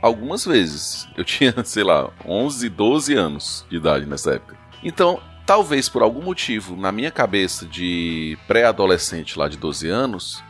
algumas 0.00 0.44
vezes. 0.44 1.08
Eu 1.16 1.24
tinha, 1.24 1.54
sei 1.64 1.82
lá, 1.84 2.10
11, 2.26 2.68
12 2.68 3.14
anos 3.14 3.66
de 3.70 3.76
idade 3.76 4.06
nessa 4.06 4.34
época. 4.34 4.56
Então, 4.82 5.20
talvez 5.46 5.88
por 5.88 6.02
algum 6.02 6.22
motivo, 6.22 6.76
na 6.76 6.92
minha 6.92 7.10
cabeça 7.10 7.66
de 7.66 8.38
pré-adolescente 8.46 9.38
lá 9.38 9.48
de 9.48 9.56
12 9.56 9.88
anos, 9.88 10.42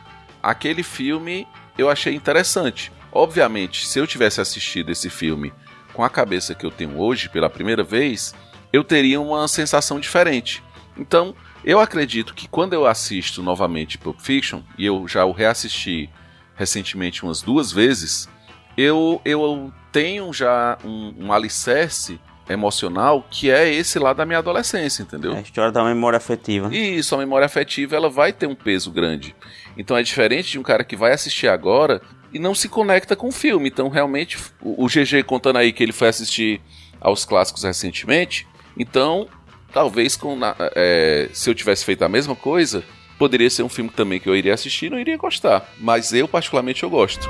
aquele 0.43 0.83
filme 0.83 1.47
eu 1.77 1.89
achei 1.89 2.13
interessante. 2.13 2.91
Obviamente, 3.11 3.87
se 3.87 3.97
eu 3.99 4.05
tivesse 4.05 4.41
assistido 4.41 4.91
esse 4.91 5.09
filme 5.09 5.53
com 5.93 6.03
a 6.03 6.09
cabeça 6.09 6.53
que 6.53 6.65
eu 6.65 6.71
tenho 6.71 6.99
hoje 6.99 7.29
pela 7.29 7.49
primeira 7.49 7.81
vez, 7.83 8.35
eu 8.75 8.83
teria 8.83 9.21
uma 9.21 9.47
sensação 9.47 9.99
diferente. 9.99 10.61
Então, 10.97 11.33
eu 11.63 11.79
acredito 11.79 12.33
que 12.33 12.47
quando 12.47 12.73
eu 12.73 12.85
assisto 12.85 13.41
novamente 13.41 13.97
Pulp 13.97 14.19
Fiction, 14.19 14.61
e 14.77 14.85
eu 14.85 15.07
já 15.07 15.25
o 15.25 15.31
reassisti 15.31 16.09
recentemente 16.55 17.23
umas 17.23 17.41
duas 17.41 17.71
vezes, 17.71 18.29
eu, 18.77 19.21
eu 19.23 19.71
tenho 19.91 20.31
já 20.33 20.77
um, 20.83 21.25
um 21.25 21.33
alicerce 21.33 22.19
emocional 22.47 23.25
que 23.31 23.49
é 23.49 23.73
esse 23.73 23.97
lá 23.97 24.13
da 24.13 24.25
minha 24.25 24.39
adolescência, 24.39 25.01
entendeu? 25.01 25.33
É 25.33 25.37
a 25.37 25.41
história 25.41 25.71
da 25.71 25.83
memória 25.83 26.17
afetiva. 26.17 26.69
E 26.71 26.97
isso, 26.97 27.15
a 27.15 27.17
memória 27.17 27.45
afetiva, 27.45 27.95
ela 27.95 28.09
vai 28.09 28.31
ter 28.31 28.45
um 28.45 28.55
peso 28.55 28.91
grande. 28.91 29.35
Então 29.77 29.97
é 29.97 30.03
diferente 30.03 30.51
de 30.51 30.59
um 30.59 30.63
cara 30.63 30.83
que 30.83 30.95
vai 30.95 31.13
assistir 31.13 31.47
agora 31.47 32.01
e 32.31 32.37
não 32.37 32.53
se 32.53 32.67
conecta 32.69 33.15
com 33.15 33.29
o 33.29 33.31
filme. 33.31 33.69
Então, 33.69 33.87
realmente, 33.87 34.37
o, 34.61 34.83
o 34.83 34.87
GG 34.87 35.23
contando 35.25 35.57
aí 35.57 35.71
que 35.71 35.81
ele 35.81 35.93
foi 35.93 36.09
assistir 36.09 36.61
aos 36.99 37.25
clássicos 37.25 37.63
recentemente, 37.63 38.47
então, 38.77 39.27
talvez 39.71 40.15
com 40.15 40.37
é, 40.75 41.29
se 41.33 41.49
eu 41.49 41.55
tivesse 41.55 41.85
feito 41.85 42.03
a 42.03 42.09
mesma 42.09 42.35
coisa, 42.35 42.83
poderia 43.17 43.49
ser 43.49 43.63
um 43.63 43.69
filme 43.69 43.89
também 43.89 44.19
que 44.19 44.27
eu 44.27 44.35
iria 44.35 44.53
assistir 44.53 44.87
e 44.87 44.89
não 44.89 44.99
iria 44.99 45.17
gostar. 45.17 45.69
Mas 45.79 46.13
eu, 46.13 46.27
particularmente, 46.27 46.83
eu 46.83 46.89
gosto. 46.89 47.27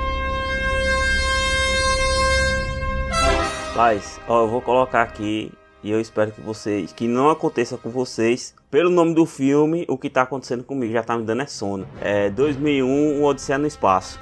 Paz, 3.74 4.18
ó, 4.26 4.42
eu 4.42 4.48
vou 4.48 4.62
colocar 4.62 5.02
aqui 5.02 5.52
e 5.82 5.90
eu 5.90 6.00
espero 6.00 6.32
que 6.32 6.40
vocês, 6.40 6.92
que 6.92 7.06
não 7.06 7.28
aconteça 7.30 7.76
com 7.76 7.90
vocês, 7.90 8.54
pelo 8.70 8.90
nome 8.90 9.14
do 9.14 9.26
filme, 9.26 9.84
o 9.88 9.96
que 9.96 10.10
tá 10.10 10.22
acontecendo 10.22 10.64
comigo 10.64 10.92
já 10.92 11.02
tá 11.02 11.16
me 11.16 11.24
dando 11.24 11.42
é 11.42 11.46
sono. 11.46 11.86
É 12.00 12.30
2001, 12.30 12.86
um 12.88 13.22
Odisseia 13.22 13.58
no 13.58 13.66
Espaço. 13.66 14.18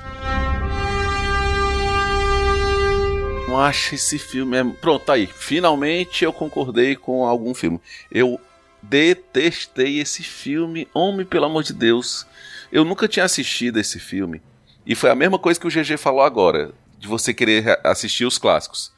Eu 3.55 3.61
acho 3.61 3.95
esse 3.95 4.19
filme 4.19 4.57
é. 4.57 4.65
Pronto, 4.65 5.05
tá 5.05 5.13
aí. 5.13 5.29
Finalmente 5.29 6.25
eu 6.25 6.33
concordei 6.33 6.97
com 6.97 7.25
algum 7.25 7.55
filme. 7.55 7.81
Eu 8.11 8.41
detestei 8.83 10.01
esse 10.01 10.25
filme. 10.25 10.89
Homem, 10.93 11.25
pelo 11.25 11.45
amor 11.45 11.63
de 11.63 11.73
Deus. 11.73 12.27
Eu 12.73 12.85
nunca 12.85 13.07
tinha 13.07 13.25
assistido 13.25 13.79
esse 13.79 14.01
filme. 14.01 14.43
E 14.85 14.97
foi 14.97 15.09
a 15.09 15.15
mesma 15.15 15.39
coisa 15.39 15.61
que 15.61 15.69
o 15.69 15.71
GG 15.71 15.97
falou 15.97 16.23
agora, 16.23 16.73
de 16.99 17.07
você 17.07 17.33
querer 17.33 17.79
assistir 17.85 18.25
os 18.25 18.39
clássicos. 18.39 18.93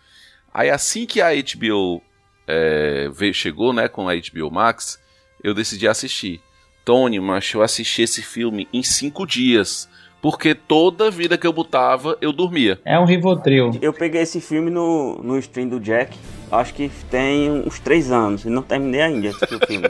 Aí 0.55 0.71
assim 0.71 1.05
que 1.05 1.21
a 1.21 1.29
HBO 1.35 2.03
é, 2.49 3.11
chegou, 3.35 3.75
né, 3.75 3.89
com 3.89 4.09
a 4.09 4.15
HBO 4.15 4.51
Max, 4.51 4.99
eu 5.45 5.53
decidi 5.53 5.87
assistir. 5.87 6.41
Tony, 6.83 7.21
mas 7.21 7.53
eu 7.53 7.61
assisti 7.61 8.01
esse 8.01 8.23
filme 8.23 8.67
em 8.73 8.83
cinco 8.83 9.27
dias. 9.27 9.87
Porque 10.27 10.57
toda 10.57 11.09
vida 11.09 11.39
que 11.39 11.47
eu 11.47 11.53
botava, 11.53 12.19
eu 12.21 12.33
dormia. 12.33 12.81
É 12.85 12.99
um 12.99 13.05
Rivotril. 13.05 13.79
Eu 13.81 13.93
peguei 13.93 14.23
esse 14.23 14.41
filme 14.41 14.73
no, 14.73 15.21
no 15.23 15.39
stream 15.39 15.69
do 15.69 15.79
Jack, 15.79 16.19
acho 16.51 16.75
que 16.75 16.91
tem 17.09 17.49
uns 17.49 17.79
três 17.79 18.11
anos, 18.11 18.45
e 18.45 18.51
não 18.51 18.61
terminei 18.61 19.03
ainda 19.03 19.29
esse 19.29 19.47
filme. 19.47 19.89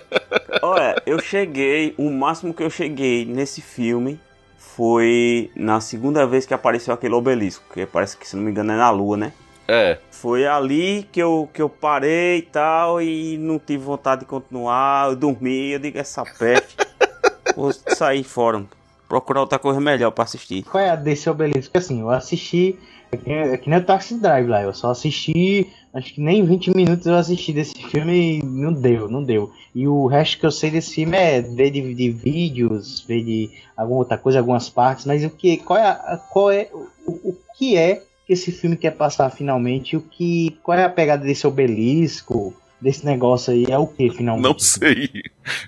Olha, 0.62 0.96
eu 1.04 1.18
cheguei, 1.18 1.94
o 1.98 2.10
máximo 2.10 2.54
que 2.54 2.62
eu 2.62 2.70
cheguei 2.70 3.26
nesse 3.26 3.60
filme 3.60 4.18
foi 4.56 5.50
na 5.54 5.78
segunda 5.78 6.26
vez 6.26 6.46
que 6.46 6.54
apareceu 6.54 6.94
aquele 6.94 7.12
obelisco, 7.12 7.62
que 7.74 7.84
parece 7.84 8.16
que, 8.16 8.26
se 8.26 8.34
não 8.34 8.44
me 8.44 8.52
engano, 8.52 8.72
é 8.72 8.76
na 8.76 8.88
lua, 8.88 9.18
né? 9.18 9.32
É. 9.68 9.98
Foi 10.10 10.46
ali 10.46 11.06
que 11.12 11.20
eu, 11.20 11.50
que 11.52 11.60
eu 11.60 11.68
parei 11.68 12.38
e 12.38 12.42
tal, 12.42 13.02
e 13.02 13.36
não 13.36 13.58
tive 13.58 13.84
vontade 13.84 14.20
de 14.20 14.26
continuar, 14.26 15.10
eu 15.10 15.16
dormi, 15.16 15.72
eu 15.72 15.78
digo, 15.78 15.98
essa 15.98 16.24
peste, 16.24 16.76
vou 17.54 17.70
sair 17.74 18.24
fora, 18.24 18.64
procurar 19.08 19.40
outra 19.40 19.58
coisa 19.58 19.80
melhor 19.80 20.10
pra 20.10 20.24
assistir. 20.24 20.64
Qual 20.64 20.82
é 20.82 20.90
a 20.90 20.96
desse 20.96 21.28
obelisco? 21.28 21.72
Porque 21.72 21.78
assim, 21.78 22.00
eu 22.00 22.10
assisti. 22.10 22.78
É 23.10 23.16
que, 23.16 23.30
é 23.30 23.56
que 23.56 23.70
nem 23.70 23.78
o 23.78 23.84
Taxi 23.84 24.18
Drive 24.18 24.48
lá, 24.48 24.62
eu 24.62 24.74
só 24.74 24.90
assisti. 24.90 25.70
Acho 25.94 26.12
que 26.12 26.20
nem 26.20 26.44
20 26.44 26.76
minutos 26.76 27.06
eu 27.06 27.14
assisti 27.14 27.52
desse 27.52 27.74
filme 27.84 28.38
e 28.38 28.42
não 28.42 28.72
deu, 28.72 29.08
não 29.08 29.22
deu. 29.22 29.50
E 29.74 29.86
o 29.86 30.06
resto 30.06 30.38
que 30.38 30.46
eu 30.46 30.50
sei 30.50 30.70
desse 30.70 30.94
filme 30.94 31.16
é 31.16 31.40
ver 31.40 31.70
de, 31.70 31.94
de 31.94 32.10
vídeos, 32.10 33.04
ver 33.06 33.24
de 33.24 33.50
alguma 33.76 34.00
outra 34.00 34.18
coisa, 34.18 34.38
algumas 34.38 34.68
partes, 34.68 35.06
mas 35.06 35.24
o 35.24 35.30
que. 35.30 35.56
Qual 35.58 35.78
é, 35.78 35.86
a, 35.86 36.20
qual 36.30 36.50
é 36.50 36.68
o, 36.72 37.30
o 37.30 37.36
que 37.56 37.76
é 37.76 38.02
que 38.26 38.32
esse 38.32 38.50
filme 38.50 38.76
quer 38.76 38.90
passar 38.90 39.30
finalmente? 39.30 39.96
O 39.96 40.02
que. 40.02 40.58
Qual 40.62 40.76
é 40.76 40.84
a 40.84 40.90
pegada 40.90 41.24
desse 41.24 41.46
obelisco? 41.46 42.54
Desse 42.78 43.06
negócio 43.06 43.54
aí 43.54 43.64
é 43.70 43.78
o 43.78 43.86
que 43.86 44.10
finalmente? 44.10 44.44
Não 44.44 44.58
sei. 44.58 45.08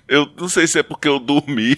Eu 0.07 0.27
não 0.37 0.47
sei 0.47 0.67
se 0.67 0.77
é 0.77 0.83
porque 0.83 1.07
eu 1.07 1.19
dormi 1.19 1.75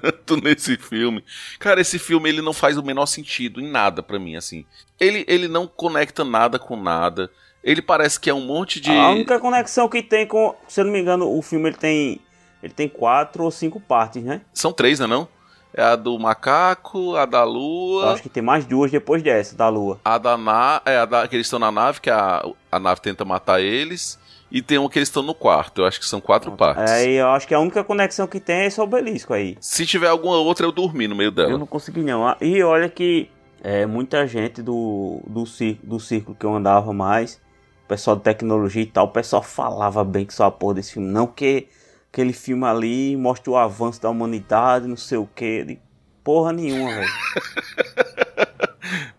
tanto 0.00 0.36
nesse 0.36 0.76
filme. 0.76 1.24
Cara, 1.58 1.80
esse 1.80 1.98
filme 1.98 2.28
ele 2.28 2.40
não 2.40 2.52
faz 2.52 2.76
o 2.78 2.82
menor 2.82 3.06
sentido 3.06 3.60
em 3.60 3.68
nada 3.70 4.02
pra 4.02 4.18
mim, 4.18 4.36
assim. 4.36 4.64
Ele, 4.98 5.24
ele 5.28 5.48
não 5.48 5.66
conecta 5.66 6.24
nada 6.24 6.58
com 6.58 6.76
nada. 6.76 7.30
Ele 7.62 7.82
parece 7.82 8.20
que 8.20 8.28
é 8.30 8.34
um 8.34 8.44
monte 8.44 8.80
de. 8.80 8.90
A 8.90 9.10
única 9.10 9.38
conexão 9.40 9.88
que 9.88 10.02
tem 10.02 10.26
com. 10.26 10.54
Se 10.68 10.80
eu 10.80 10.84
não 10.84 10.92
me 10.92 11.00
engano, 11.00 11.30
o 11.36 11.42
filme 11.42 11.68
ele 11.68 11.76
tem. 11.76 12.20
Ele 12.62 12.72
tem 12.72 12.88
quatro 12.88 13.44
ou 13.44 13.50
cinco 13.50 13.78
partes, 13.78 14.22
né? 14.22 14.40
São 14.52 14.72
três, 14.72 14.98
né 15.00 15.06
não? 15.06 15.28
É 15.76 15.82
a 15.82 15.96
do 15.96 16.16
macaco, 16.18 17.16
a 17.16 17.26
da 17.26 17.40
Eu 17.40 17.46
lua, 17.46 18.12
acho 18.12 18.22
que 18.22 18.28
tem 18.28 18.42
mais 18.42 18.64
duas 18.64 18.92
depois 18.92 19.22
dessa, 19.22 19.56
da 19.56 19.68
lua. 19.68 19.98
a 20.04 20.18
da 20.18 20.36
nave. 20.36 20.82
É, 20.86 20.98
a 20.98 21.04
da 21.04 21.26
que 21.26 21.34
eles 21.34 21.46
estão 21.46 21.58
na 21.58 21.72
nave, 21.72 22.00
que 22.00 22.08
a, 22.08 22.44
a 22.70 22.78
nave 22.78 23.00
tenta 23.00 23.24
matar 23.24 23.60
eles. 23.60 24.18
E 24.50 24.62
tem 24.62 24.78
uma 24.78 24.88
que 24.88 24.98
eles 24.98 25.08
estão 25.08 25.22
no 25.22 25.34
quarto. 25.34 25.80
Eu 25.80 25.86
acho 25.86 25.98
que 25.98 26.06
são 26.06 26.20
quatro 26.20 26.52
partes. 26.52 26.90
É, 26.90 27.12
eu 27.12 27.28
acho 27.28 27.46
que 27.46 27.54
a 27.54 27.58
única 27.58 27.82
conexão 27.82 28.26
que 28.26 28.38
tem 28.38 28.56
é 28.56 28.66
esse 28.66 28.80
obelisco 28.80 29.34
aí. 29.34 29.56
Se 29.60 29.84
tiver 29.84 30.08
alguma 30.08 30.36
outra, 30.36 30.66
eu 30.66 30.72
dormi 30.72 31.08
no 31.08 31.16
meio 31.16 31.30
dela. 31.30 31.50
Eu 31.50 31.58
não 31.58 31.66
consegui 31.66 32.02
não. 32.02 32.26
Ah, 32.26 32.36
E 32.40 32.62
olha 32.62 32.88
que 32.88 33.30
é, 33.62 33.86
muita 33.86 34.26
gente 34.26 34.62
do, 34.62 35.20
do, 35.26 35.46
círculo, 35.46 35.88
do 35.88 36.00
círculo 36.00 36.36
que 36.36 36.46
eu 36.46 36.54
andava 36.54 36.92
mais, 36.92 37.40
o 37.84 37.88
pessoal 37.88 38.16
de 38.16 38.22
tecnologia 38.22 38.82
e 38.82 38.86
tal, 38.86 39.06
o 39.06 39.10
pessoal 39.10 39.42
falava 39.42 40.04
bem 40.04 40.24
que 40.24 40.34
só 40.34 40.44
a 40.44 40.50
porra 40.50 40.74
desse 40.74 40.92
filme. 40.92 41.08
Não 41.08 41.26
que 41.26 41.66
aquele 42.12 42.32
filme 42.32 42.64
ali 42.64 43.16
mostra 43.16 43.50
o 43.50 43.56
avanço 43.56 44.00
da 44.00 44.08
humanidade, 44.08 44.86
não 44.86 44.96
sei 44.96 45.18
o 45.18 45.28
que. 45.34 45.64
De 45.64 45.78
porra 46.22 46.52
nenhuma, 46.52 46.90
velho. 46.90 47.08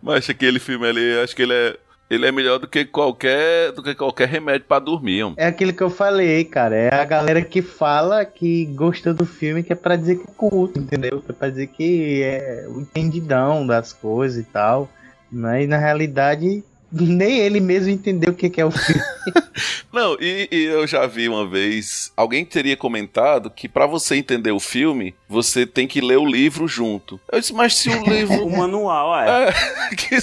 Mas 0.00 0.30
aquele 0.30 0.58
filme 0.58 0.86
ali, 0.86 1.18
acho 1.18 1.34
que 1.34 1.42
ele 1.42 1.52
é. 1.52 1.76
Ele 2.08 2.26
é 2.26 2.30
melhor 2.30 2.58
do 2.58 2.68
que 2.68 2.84
qualquer, 2.84 3.72
do 3.72 3.82
que 3.82 3.94
qualquer 3.94 4.28
remédio 4.28 4.66
pra 4.68 4.78
dormir. 4.78 5.24
homem. 5.24 5.34
É 5.38 5.46
aquilo 5.46 5.72
que 5.72 5.82
eu 5.82 5.90
falei, 5.90 6.44
cara. 6.44 6.76
É 6.76 6.94
a 6.94 7.04
galera 7.04 7.42
que 7.42 7.60
fala 7.60 8.24
que 8.24 8.66
gosta 8.66 9.12
do 9.12 9.26
filme, 9.26 9.62
que 9.62 9.72
é 9.72 9.76
pra 9.76 9.96
dizer 9.96 10.16
que 10.16 10.30
é 10.30 10.34
culto, 10.36 10.78
entendeu? 10.78 11.22
É 11.28 11.32
pra 11.32 11.48
dizer 11.48 11.66
que 11.66 12.22
é 12.22 12.66
o 12.68 12.80
entendidão 12.80 13.66
das 13.66 13.92
coisas 13.92 14.38
e 14.38 14.44
tal. 14.44 14.88
Mas 15.30 15.68
na 15.68 15.78
realidade, 15.78 16.62
nem 16.92 17.38
ele 17.38 17.60
mesmo 17.60 17.90
entendeu 17.90 18.32
o 18.32 18.36
que 18.36 18.48
que 18.48 18.60
é 18.60 18.64
o 18.64 18.70
filme. 18.70 19.02
Não, 19.92 20.16
e, 20.20 20.48
e 20.52 20.64
eu 20.64 20.86
já 20.86 21.06
vi 21.06 21.28
uma 21.28 21.46
vez, 21.46 22.12
alguém 22.16 22.44
teria 22.44 22.76
comentado 22.76 23.50
que 23.50 23.68
pra 23.68 23.86
você 23.86 24.16
entender 24.16 24.50
o 24.50 24.60
filme, 24.60 25.14
você 25.28 25.66
tem 25.66 25.86
que 25.86 26.00
ler 26.00 26.18
o 26.18 26.26
livro 26.26 26.68
junto. 26.68 27.18
Eu 27.32 27.40
disse, 27.40 27.54
mas 27.54 27.74
se 27.74 27.88
o 27.88 28.04
livro. 28.04 28.36
O 28.46 28.56
manual, 28.56 29.18
é. 29.18 29.48
É, 29.48 29.94
que, 29.96 30.16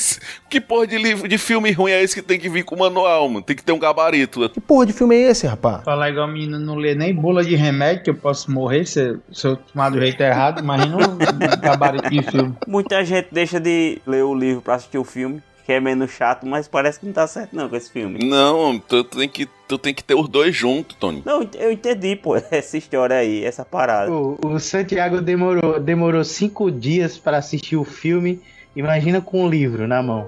que 0.50 0.62
porra 0.62 0.88
de 0.88 0.98
livro 0.98 1.28
de 1.28 1.38
filme 1.38 1.72
ruim 1.72 1.92
é 1.92 2.02
esse 2.02 2.16
que 2.16 2.22
tem 2.22 2.40
que 2.40 2.48
vir 2.48 2.64
com 2.64 2.76
manual, 2.76 3.28
mano? 3.28 3.42
Tem 3.42 3.56
que 3.56 3.64
ter 3.64 3.72
um 3.72 3.80
gabarito. 3.80 4.48
Que 4.50 4.62
porra 4.62 4.86
de 4.86 4.94
filme 4.94 5.16
é 5.16 5.32
esse, 5.32 5.48
rapaz? 5.48 5.84
Falar 5.84 6.10
igual 6.10 6.28
menino 6.28 6.60
não 6.60 6.76
lê 6.76 6.96
nem 6.96 7.14
bula 7.14 7.44
de 7.44 7.56
remédio, 7.56 8.04
que 8.04 8.10
eu 8.12 8.16
posso 8.16 8.52
morrer 8.52 8.86
se, 8.86 9.18
se 9.32 9.48
eu 9.48 9.58
tomar 9.58 9.90
do 9.90 10.00
jeito 10.00 10.22
errado, 10.22 10.60
imagina 10.60 10.98
um 10.98 11.18
gabarito 11.60 12.10
de 12.10 12.22
filme. 12.22 12.56
Muita 12.68 13.04
gente 13.04 13.28
deixa 13.32 13.60
de 13.60 14.00
ler 14.06 14.24
o 14.24 14.34
livro 14.34 14.62
pra 14.62 14.76
assistir 14.76 14.98
o 14.98 15.04
filme, 15.04 15.42
que 15.66 15.72
é 15.72 15.80
menos 15.80 16.12
chato, 16.12 16.46
mas 16.46 16.68
parece 16.68 17.00
que 17.00 17.06
não 17.06 17.14
tá 17.14 17.26
certo 17.26 17.56
não 17.56 17.70
com 17.70 17.76
esse 17.76 17.92
filme. 17.92 18.20
Não, 18.24 18.78
tu, 18.80 19.04
tu 19.04 19.18
tem 19.18 19.30
que, 19.30 19.48
tu 19.68 19.78
tem 19.78 19.94
que 19.94 20.04
ter 20.04 20.16
os 20.16 20.28
dois 20.28 20.56
juntos, 20.56 20.96
Tony. 21.00 21.24
Não, 21.26 21.48
eu 21.56 21.72
entendi, 21.72 22.16
pô, 22.16 22.36
essa 22.52 22.78
história 22.78 23.16
aí, 23.16 23.44
essa 23.44 23.64
parada. 23.64 24.12
o, 24.12 24.38
o 24.44 24.60
Santiago 24.60 25.22
demorou, 25.22 25.80
demorou 25.80 26.24
cinco 26.24 26.70
dias 26.70 27.18
para 27.18 27.38
assistir 27.38 27.76
o 27.76 27.84
filme. 27.84 28.42
Imagina 28.76 29.22
com 29.22 29.46
o 29.46 29.50
livro 29.50 29.88
na 29.88 30.02
mão. 30.02 30.28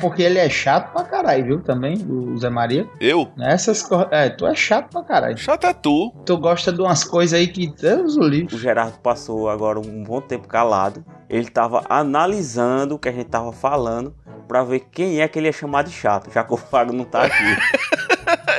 Porque 0.00 0.22
ele 0.22 0.38
é 0.38 0.48
chato 0.48 0.92
pra 0.92 1.04
caralho, 1.04 1.44
viu? 1.44 1.60
Também, 1.62 1.94
o 2.08 2.36
Zé 2.38 2.48
Maria. 2.50 2.88
Eu? 3.00 3.28
Essas 3.40 3.82
co- 3.82 4.06
É, 4.10 4.28
tu 4.30 4.46
é 4.46 4.54
chato 4.54 4.90
pra 4.90 5.02
caralho. 5.02 5.36
Chato 5.38 5.66
é 5.66 5.72
tu. 5.72 6.12
Tu 6.24 6.36
gosta 6.38 6.72
de 6.72 6.80
umas 6.80 7.04
coisas 7.04 7.38
aí 7.38 7.46
que 7.46 7.66
Deus 7.80 8.16
o 8.16 8.20
O 8.20 8.28
livro. 8.28 8.58
Gerardo 8.58 8.98
passou 8.98 9.48
agora 9.48 9.78
um 9.78 10.02
bom 10.02 10.20
tempo 10.20 10.48
calado. 10.48 11.04
Ele 11.28 11.48
tava 11.48 11.82
analisando 11.88 12.94
o 12.96 12.98
que 12.98 13.08
a 13.08 13.12
gente 13.12 13.28
tava 13.28 13.52
falando 13.52 14.14
pra 14.48 14.64
ver 14.64 14.80
quem 14.90 15.20
é 15.20 15.28
que 15.28 15.38
ele 15.38 15.46
ia 15.46 15.52
chamar 15.52 15.84
de 15.84 15.92
chato, 15.92 16.28
já 16.32 16.42
que 16.42 16.52
o 16.52 16.56
Fago 16.56 16.92
não 16.92 17.04
tá 17.04 17.22
aqui. 17.24 17.36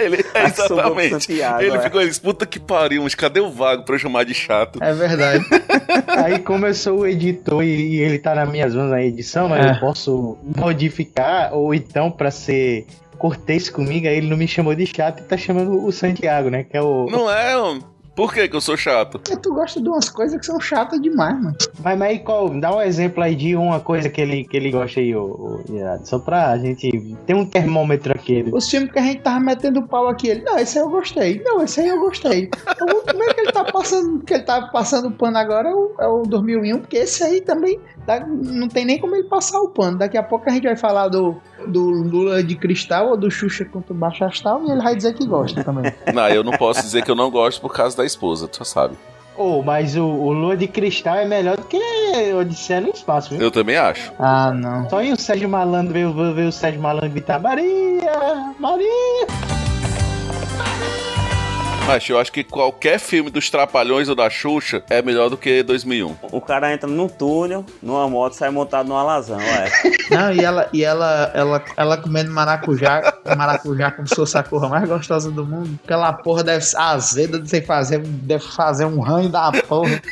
Ele, 0.04 0.26
é, 0.34 0.46
exatamente. 0.46 1.10
Santiago, 1.12 1.62
ele 1.62 1.78
é. 1.78 1.80
ficou, 1.80 2.02
disse, 2.02 2.22
puta 2.22 2.46
que 2.46 2.60
pariu, 2.60 3.04
mas 3.04 3.16
cadê 3.16 3.40
o 3.40 3.50
vago 3.50 3.84
pra 3.84 3.96
eu 3.96 4.00
chamar 4.00 4.24
de 4.26 4.34
chato? 4.34 4.80
É 4.82 4.94
verdade. 4.94 5.46
Aí, 6.08 6.40
como 6.40 6.66
eu 6.66 6.74
sou 6.74 7.00
o 7.00 7.08
editor 7.08 7.64
e, 7.64 8.00
ele 8.00 8.20
tá 8.20 8.36
nas 8.36 8.50
minhas 8.50 8.74
mãos 8.76 8.90
na 8.90 9.02
edição, 9.04 9.48
né, 9.50 9.62
É. 9.62 9.72
eu 9.76 9.80
posso 9.80 10.38
modificar, 10.44 11.54
ou 11.54 11.74
então, 11.74 12.10
pra 12.12 12.32
ser 12.32 12.86
cortês 13.18 13.70
comigo, 13.70 14.08
aí 14.08 14.18
ele 14.18 14.28
não 14.28 14.36
me 14.36 14.48
chamou 14.48 14.74
de 14.74 14.86
chato 14.88 15.20
e 15.20 15.24
tá 15.24 15.38
chamando 15.38 15.86
o 15.86 15.92
Santiago, 15.92 16.50
né? 16.50 16.64
Que 16.64 16.76
é 16.76 16.82
o. 16.82 17.06
Não 17.06 17.32
é, 17.32 17.56
homem. 17.56 17.84
Por 18.16 18.34
que 18.34 18.48
que 18.48 18.56
eu 18.56 18.62
sou 18.62 18.76
chato? 18.76 19.20
Porque 19.20 19.38
tu 19.38 19.54
gosta 19.54 19.82
de 19.82 19.88
umas 19.88 20.10
coisas 20.10 20.38
que 20.40 20.46
são 20.46 20.60
chatas 20.60 21.02
demais, 21.02 21.34
mano. 21.42 21.56
Mas, 21.82 21.98
mas 21.98 22.10
aí, 22.10 22.20
qual, 22.20 22.50
dá 22.50 22.76
um 22.76 22.82
exemplo 22.82 23.24
aí 23.24 23.34
de 23.36 23.56
uma 23.56 23.80
coisa 23.80 24.10
que 24.10 24.20
ele, 24.20 24.44
que 24.44 24.58
ele 24.58 24.70
gosta 24.70 25.00
aí, 25.00 25.16
ô, 25.16 25.24
ô, 25.70 25.74
Irado, 25.74 26.06
só 26.06 26.20
pra 26.20 26.58
gente 26.58 27.16
ter 27.26 27.34
um 27.34 27.46
termômetro 27.46 28.12
aqui. 28.14 28.44
Os 28.52 28.70
filmes 28.70 28.92
que 28.92 29.00
a 29.00 29.04
gente 29.04 29.22
tava 29.22 29.40
metendo 29.40 29.82
pau 29.84 30.08
aqui, 30.08 30.28
ele, 30.28 30.42
não, 30.44 30.58
esse 30.58 30.78
aí 30.78 30.84
eu 30.84 30.90
gostei. 30.90 31.42
Não, 31.44 31.64
esse 31.64 31.80
aí 31.80 31.88
eu 31.88 32.00
gostei. 32.00 32.50
Então, 32.70 32.88
o 32.98 33.02
primeiro 33.04 33.34
que 33.34 33.42
ele 33.42 33.52
tá 33.52 33.64
passando, 33.64 34.20
que 34.20 34.34
ele 34.34 34.44
tá 34.44 34.62
passando 34.68 35.08
o 35.08 35.12
pano 35.12 35.38
agora 35.38 35.70
é 35.70 35.74
o, 35.74 35.92
é 36.00 36.08
o 36.08 36.24
2001, 36.24 36.80
porque 36.80 36.98
esse 36.98 37.24
aí 37.24 37.40
também 37.42 37.80
dá- 38.06 38.26
não 38.28 38.68
tem 38.68 38.84
nem 38.86 39.00
como 39.00 39.16
ele 39.16 39.28
passar 39.28 39.60
o 39.62 39.70
pano. 39.70 39.98
Daqui 39.98 40.18
a 40.18 40.24
pouco 40.24 40.50
a 40.50 40.54
gente 40.54 40.64
vai 40.64 40.76
falar 40.76 41.08
do, 41.08 41.38
do 41.68 41.82
Lula 41.82 42.44
de 42.44 42.56
Cristal 42.56 43.10
ou 43.10 43.18
do 43.18 43.30
Xuxa 43.30 43.66
contra 43.66 43.94
o 43.94 43.96
Baixo 43.96 44.24
Astral 44.24 44.64
e 44.66 44.72
ele 44.72 44.82
vai 44.82 44.96
dizer 44.96 45.14
que 45.14 45.26
gosta 45.26 45.64
também. 45.64 45.92
Não, 46.14 46.28
eu 46.30 46.44
não 46.44 46.54
posso 46.54 46.82
dizer 46.82 47.04
que 47.04 47.12
eu 47.12 47.16
não 47.16 47.30
gosto 47.30 47.62
por 47.62 47.74
causa 47.74 47.96
da 47.96 48.06
esposa, 48.06 48.48
tu 48.48 48.64
sabe. 48.66 48.96
Ô, 49.38 49.62
mas 49.64 49.96
o, 49.96 50.04
o 50.04 50.32
Lua 50.34 50.58
de 50.58 50.68
Cristal 50.68 51.16
é 51.16 51.26
melhor 51.26 51.58
do 51.58 51.64
que 51.64 51.80
Odisseia 52.34 52.82
no 52.82 52.90
Espaço, 52.90 53.30
viu? 53.30 53.42
Eu 53.42 53.52
também 53.52 53.78
acho. 53.78 54.12
Ah, 54.20 54.52
não. 54.52 54.90
Só 54.90 55.02
em 55.02 55.14
o 55.14 55.18
Sérgio 55.18 55.50
Malandro 55.50 55.94
ver, 55.94 56.34
ver 56.34 56.48
o 56.48 56.52
Sérgio 56.52 56.82
Malandro 56.82 57.10
gritar 57.12 57.40
Maria! 57.40 58.54
Maria! 58.60 59.71
Mas 61.86 62.08
eu 62.10 62.20
acho 62.20 62.32
que 62.32 62.44
qualquer 62.44 63.00
filme 63.00 63.30
dos 63.30 63.50
Trapalhões 63.50 64.08
ou 64.08 64.16
da 64.16 64.30
Xuxa 64.30 64.84
é 64.90 65.02
melhor 65.02 65.30
do 65.30 65.38
que 65.38 65.64
2001. 65.64 66.16
O 66.32 66.40
cara 66.40 66.74
entra 66.74 66.90
num 66.90 67.08
túnel, 67.08 67.66
numa 67.82 68.08
moto, 68.08 68.34
sai 68.34 68.50
montado 68.50 68.88
numa 68.88 69.02
alazão, 69.02 69.40
é. 69.40 69.70
Não, 70.10 70.34
e 70.34 70.40
ela, 70.44 70.70
e 70.72 70.84
ela, 70.84 71.32
ela, 71.34 71.64
ela 71.76 71.98
comendo 71.98 72.32
maracujá, 72.32 73.14
maracujá 73.36 73.92
como 73.92 74.08
se 74.08 74.16
fosse 74.16 74.38
a 74.38 74.44
porra 74.44 74.70
mais 74.70 74.88
gostosa 74.88 75.32
do 75.32 75.46
mundo. 75.46 75.80
Aquela 75.84 76.14
porra 76.14 76.44
deve 76.44 76.64
ser 76.64 76.78
azeda 76.78 77.40
de 77.40 77.50
você 77.50 77.62
fazer, 77.62 78.00
deve 78.00 78.44
fazer 78.44 78.86
um 78.86 79.00
ranho 79.00 79.30
da 79.30 79.52
porra. 79.52 80.02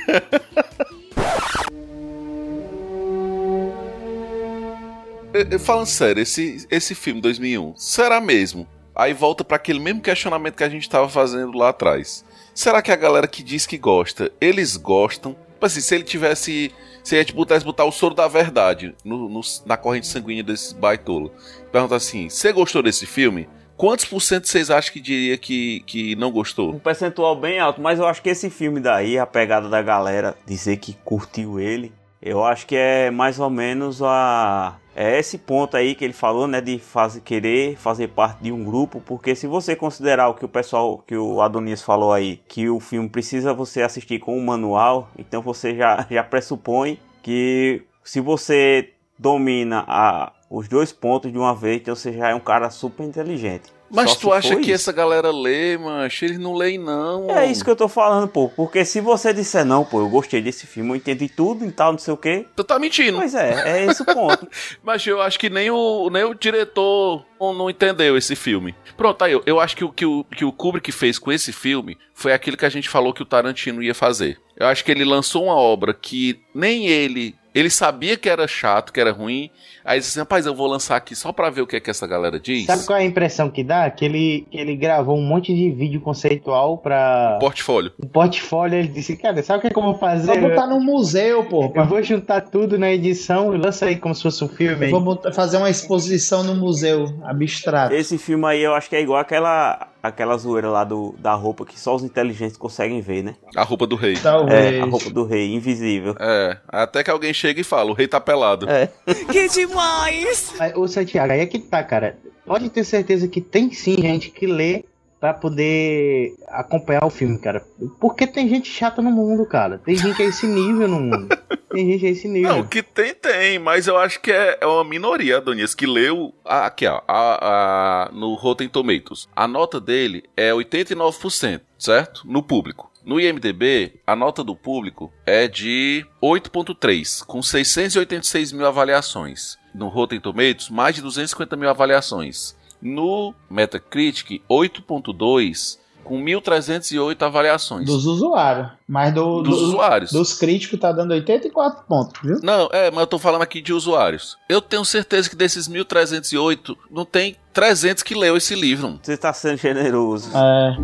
Falando 5.60 5.86
sério, 5.86 6.22
esse, 6.22 6.68
esse 6.70 6.96
filme 6.96 7.22
2001, 7.22 7.76
será 7.78 8.20
mesmo? 8.20 8.68
Aí 9.00 9.14
volta 9.14 9.44
pra 9.44 9.56
aquele 9.56 9.80
mesmo 9.80 10.02
questionamento 10.02 10.56
que 10.56 10.64
a 10.64 10.70
gente 10.70 10.90
tava 10.90 11.08
fazendo 11.08 11.58
lá 11.58 11.70
atrás. 11.70 12.26
Será 12.54 12.82
que 12.82 12.92
a 12.92 12.96
galera 12.96 13.28
que 13.28 13.42
diz 13.42 13.66
que 13.66 13.78
gosta, 13.78 14.32
eles 14.42 14.76
gostam? 14.76 15.34
Tipo 15.54 15.66
assim, 15.66 15.82
se 15.82 15.96
ele 15.96 16.04
tivesse. 16.04 16.72
Se 17.04 17.18
gente 17.18 17.34
pudesse 17.34 17.64
botar 17.66 17.86
o 17.86 17.92
soro 17.92 18.14
da 18.14 18.28
verdade 18.28 18.94
no, 19.04 19.30
no- 19.30 19.42
na 19.66 19.78
corrente 19.78 20.06
sanguínea 20.06 20.44
desse 20.44 20.76
baitolo. 20.76 21.32
Pergunta 21.72 21.96
assim: 21.96 22.30
você 22.30 22.52
gostou 22.52 22.84
desse 22.84 23.06
filme? 23.06 23.48
Quantos 23.78 24.04
por 24.04 24.22
cento 24.22 24.48
vocês 24.48 24.70
acham 24.70 24.92
que 24.92 25.00
diria 25.00 25.38
que, 25.38 25.80
que 25.88 26.14
não 26.18 26.30
gostou? 26.32 26.72
Um 26.74 26.80
percentual 26.80 27.34
bem 27.38 27.58
alto, 27.60 27.80
mas 27.82 27.98
eu 27.98 28.06
acho 28.06 28.22
que 28.22 28.30
esse 28.30 28.50
filme 28.50 28.82
daí, 28.82 29.18
a 29.18 29.26
pegada 29.26 29.70
da 29.70 29.82
galera 29.82 30.36
dizer 30.46 30.76
que 30.78 30.94
curtiu 31.06 31.58
ele, 31.62 31.94
eu 32.22 32.44
acho 32.44 32.68
que 32.68 32.76
é 32.76 33.10
mais 33.10 33.40
ou 33.40 33.50
menos 33.50 34.02
a. 34.04 34.76
É 35.02 35.18
esse 35.18 35.38
ponto 35.38 35.78
aí 35.78 35.96
que 35.96 36.04
ele 36.04 36.12
falou, 36.12 36.46
né? 36.46 36.60
De 36.60 36.78
fazer, 36.78 37.22
querer 37.22 37.78
fazer 37.78 38.10
parte 38.10 38.44
de 38.44 38.52
um 38.52 38.66
grupo, 38.66 39.00
porque 39.00 39.34
se 39.34 39.48
você 39.48 39.74
considerar 39.74 40.28
o 40.28 40.34
que 40.34 40.44
o 40.44 40.50
pessoal, 40.50 41.02
que 41.08 41.16
o 41.16 41.42
Adonias 41.42 41.82
falou 41.82 42.12
aí, 42.12 42.42
que 42.50 42.68
o 42.70 42.82
filme 42.82 43.08
precisa 43.08 43.54
você 43.54 43.82
assistir 43.82 44.20
com 44.20 44.38
um 44.38 44.44
manual, 44.44 45.10
então 45.18 45.42
você 45.42 45.74
já, 45.74 46.06
já 46.12 46.22
pressupõe 46.22 47.00
que 47.24 47.82
se 48.04 48.20
você 48.20 48.92
domina 49.18 49.86
a, 49.88 50.34
os 50.50 50.68
dois 50.68 50.92
pontos 50.92 51.32
de 51.32 51.38
uma 51.38 51.56
vez, 51.56 51.80
então 51.80 51.96
você 51.96 52.12
já 52.12 52.32
é 52.32 52.36
um 52.36 52.42
cara 52.42 52.70
super 52.70 53.06
inteligente. 53.06 53.79
Mas 53.90 54.12
Só 54.12 54.16
tu 54.18 54.34
acha 54.34 54.56
que 54.56 54.72
isso. 54.72 54.74
essa 54.74 54.92
galera 54.92 55.32
lê, 55.32 55.78
mancha? 55.78 56.26
Eles 56.26 56.38
não 56.38 56.54
leem, 56.54 56.78
não. 56.78 57.30
É 57.30 57.50
isso 57.50 57.64
que 57.64 57.70
eu 57.70 57.76
tô 57.76 57.88
falando, 57.88 58.28
pô. 58.28 58.50
Porque 58.50 58.86
se 58.86 59.02
você 59.02 59.34
disser 59.34 59.66
não, 59.66 59.84
pô, 59.84 60.00
eu 60.00 60.10
gostei 60.10 60.42
desse 60.42 60.68
filme, 60.68 60.92
eu 60.92 60.96
entendi 60.96 61.28
tudo 61.28 61.66
e 61.66 61.72
tal, 61.72 61.92
não 61.92 62.00
sei 62.00 62.14
o 62.14 62.18
quê. 62.18 62.46
Tu 62.56 62.64
tá 62.64 62.78
mentindo. 62.78 63.18
Pois 63.18 63.34
é, 63.34 63.80
é 63.80 63.86
esse 63.86 64.02
o 64.02 64.06
ponto. 64.06 64.48
Mas 64.84 65.06
eu 65.06 65.22
acho 65.22 65.40
que 65.40 65.50
nem 65.50 65.72
o, 65.72 66.10
nem 66.10 66.24
o 66.24 66.34
diretor 66.34 67.26
não, 67.40 67.54
não 67.54 67.70
entendeu 67.70 68.18
esse 68.18 68.36
filme. 68.36 68.76
Pronto, 68.96 69.24
aí 69.24 69.32
eu, 69.32 69.42
eu 69.46 69.60
acho 69.60 69.76
que 69.76 69.84
o, 69.84 69.92
que, 69.92 70.06
o, 70.06 70.24
que 70.24 70.46
o 70.46 70.52
Kubrick 70.52 70.92
fez 70.92 71.18
com 71.18 71.32
esse 71.32 71.52
filme 71.52 71.98
foi 72.14 72.34
aquilo 72.34 72.58
que 72.58 72.66
a 72.66 72.70
gente 72.70 72.90
falou 72.90 73.14
que 73.14 73.24
o 73.24 73.26
Tarantino 73.26 73.82
ia 73.82 73.96
fazer. 73.96 74.38
Eu 74.56 74.68
acho 74.68 74.84
que 74.84 74.92
ele 74.92 75.06
lançou 75.06 75.46
uma 75.46 75.56
obra 75.56 75.94
que 75.94 76.40
nem 76.54 76.88
ele. 76.88 77.36
Ele 77.56 77.70
sabia 77.70 78.16
que 78.18 78.30
era 78.30 78.48
chato, 78.48 78.94
que 78.94 79.00
era 79.00 79.12
ruim. 79.12 79.50
Aí 79.90 79.98
disse 80.00 80.12
assim, 80.12 80.20
rapaz, 80.20 80.46
eu 80.46 80.54
vou 80.54 80.68
lançar 80.68 80.96
aqui 80.98 81.16
só 81.16 81.32
pra 81.34 81.50
ver 81.50 81.64
o 81.64 81.68
que 81.68 81.76
é 81.76 81.80
que 81.80 81.90
essa 81.90 82.06
galera 82.06 82.40
diz. 82.40 82.68
Sabe 82.68 82.86
qual 82.86 83.00
é 83.00 83.02
a 83.02 83.06
impressão 83.06 83.50
que 83.50 83.64
dá? 83.64 83.90
Que 83.90 84.06
ele, 84.06 84.46
que 84.52 84.56
ele 84.60 84.76
gravou 84.76 85.18
um 85.18 85.24
monte 85.24 85.52
de 85.52 85.72
vídeo 85.72 86.00
conceitual 86.00 86.78
pra 86.78 87.38
Portfólio. 87.40 87.92
o 87.98 88.06
portfólio. 88.06 88.78
Ele 88.78 88.88
disse, 88.88 89.18
cara, 89.18 89.42
sabe 89.42 89.58
o 89.58 89.62
que, 89.62 89.68
é 89.68 89.70
que 89.72 89.80
eu 89.80 89.82
vou 89.82 89.98
fazer? 89.98 90.28
Só 90.32 90.40
botar 90.40 90.68
no 90.68 90.80
museu, 90.80 91.44
pô. 91.46 91.72
Eu 91.74 91.86
vou 91.86 92.04
juntar 92.04 92.42
tudo 92.42 92.78
na 92.78 92.92
edição 92.92 93.52
e 93.56 93.58
lança 93.58 93.88
aí 93.88 93.96
como 93.96 94.14
se 94.14 94.22
fosse 94.22 94.44
um 94.44 94.48
filme. 94.48 94.76
Eu 94.78 94.84
aí. 94.86 94.92
vou 94.92 95.02
botar- 95.02 95.32
fazer 95.32 95.58
uma 95.58 95.72
exposição 95.72 96.44
no 96.44 96.54
museu 96.54 97.06
abstrato. 97.24 97.96
Esse 97.96 98.20
filme 98.20 98.46
aí 98.46 98.62
eu 98.62 98.76
acho 98.76 98.88
que 98.90 98.96
é 98.96 99.02
igual 99.02 99.20
aquela, 99.20 99.88
aquela 100.04 100.38
zoeira 100.38 100.70
lá 100.70 100.84
do, 100.84 101.16
da 101.18 101.34
roupa 101.34 101.66
que 101.66 101.80
só 101.80 101.96
os 101.96 102.04
inteligentes 102.04 102.58
conseguem 102.58 103.02
ver, 103.02 103.24
né? 103.24 103.34
A 103.56 103.64
roupa 103.64 103.88
do 103.88 103.96
rei. 103.96 104.14
Talvez. 104.22 104.76
É, 104.76 104.82
a 104.82 104.86
roupa 104.86 105.10
do 105.10 105.26
rei, 105.26 105.52
invisível. 105.56 106.16
É, 106.20 106.58
até 106.68 107.04
que 107.04 107.10
alguém 107.10 107.34
chega 107.34 107.60
e 107.60 107.64
fala, 107.64 107.90
o 107.90 107.94
rei 107.96 108.08
tá 108.08 108.20
pelado. 108.22 108.70
É. 108.70 108.88
Que 109.32 109.48
demais! 109.50 109.79
Mas, 109.84 110.54
Ô 110.76 110.88
Santiago, 110.88 111.32
aí 111.32 111.40
é 111.40 111.46
que 111.46 111.60
tá, 111.60 111.82
cara. 111.84 112.18
Pode 112.46 112.70
ter 112.70 112.84
certeza 112.84 113.28
que 113.28 113.40
tem 113.42 113.72
sim 113.72 113.96
gente 114.02 114.30
que 114.32 114.46
lê 114.46 114.84
pra 115.20 115.34
poder 115.34 116.34
acompanhar 116.48 117.06
o 117.06 117.10
filme, 117.10 117.38
cara. 117.38 117.64
Porque 118.00 118.26
tem 118.26 118.48
gente 118.48 118.70
chata 118.70 119.02
no 119.02 119.12
mundo, 119.12 119.46
cara. 119.46 119.78
Tem 119.78 119.96
gente 119.96 120.22
a 120.22 120.26
esse 120.26 120.48
nível 120.48 120.88
no 120.88 121.00
mundo. 121.00 121.28
Tem 121.72 121.92
gente 121.92 122.06
a 122.06 122.10
esse 122.10 122.28
nível. 122.28 122.50
Não, 122.50 122.66
que 122.66 122.82
tem, 122.82 123.14
tem, 123.14 123.60
mas 123.60 123.86
eu 123.88 123.98
acho 123.98 124.20
que 124.22 124.32
é, 124.32 124.58
é 124.62 124.66
uma 124.66 124.84
minoria, 124.84 125.38
Adonias, 125.38 125.76
que 125.76 125.86
leu. 125.86 126.34
a- 126.46 126.66
aqui, 126.68 126.88
ó, 126.88 127.02
a, 127.08 128.06
a- 128.08 128.12
no 128.14 128.34
Rotten 128.36 128.70
Tomatoes. 128.70 129.28
A 129.36 129.48
nota 129.48 129.80
dele 129.80 130.24
é 130.38 130.52
89%, 130.54 131.62
certo? 131.78 132.22
No 132.26 132.42
público. 132.42 132.89
No 133.06 133.20
IMDB, 133.20 133.94
a 134.06 134.16
nota 134.16 134.44
do 134.44 134.56
público 134.56 135.12
é 135.26 135.48
de 135.48 136.06
8,3, 136.22 137.24
com 137.26 137.42
686 137.42 138.52
mil 138.52 138.66
avaliações. 138.68 139.58
No 139.74 139.88
Rotten 139.88 140.20
Tomatoes, 140.20 140.70
mais 140.70 140.96
de 140.96 141.02
250 141.02 141.56
mil 141.56 141.70
avaliações. 141.70 142.56
No 142.82 143.34
Metacritic, 143.50 144.42
8,2, 144.50 145.78
com 146.04 146.24
1.308 146.24 147.22
avaliações. 147.22 147.86
Dos 147.86 148.06
usuários. 148.06 148.70
Mas 148.88 149.14
do, 149.14 149.42
Dos 149.44 149.60
do- 149.60 149.66
usuários. 149.68 150.12
dos 150.12 150.34
críticos 150.34 150.80
tá 150.80 150.92
dando 150.92 151.12
84 151.12 151.84
pontos, 151.88 152.20
viu? 152.24 152.40
Não, 152.42 152.68
é, 152.72 152.90
mas 152.90 153.02
eu 153.02 153.08
tô 153.08 153.20
falando 153.20 153.44
aqui 153.44 153.62
de 153.62 153.72
usuários. 153.74 154.38
Eu 154.48 154.60
tenho 154.62 154.84
certeza 154.84 155.30
que 155.30 155.36
desses 155.36 155.68
1308, 155.68 156.76
não 156.90 157.06
tem 157.06 157.36
300 157.54 158.02
que 158.02 158.16
leu 158.16 158.36
esse 158.38 158.56
livro. 158.56 159.00
Você 159.04 159.16
tá 159.18 159.32
sendo 159.34 159.58
generoso. 159.58 160.32
É. 160.36 160.78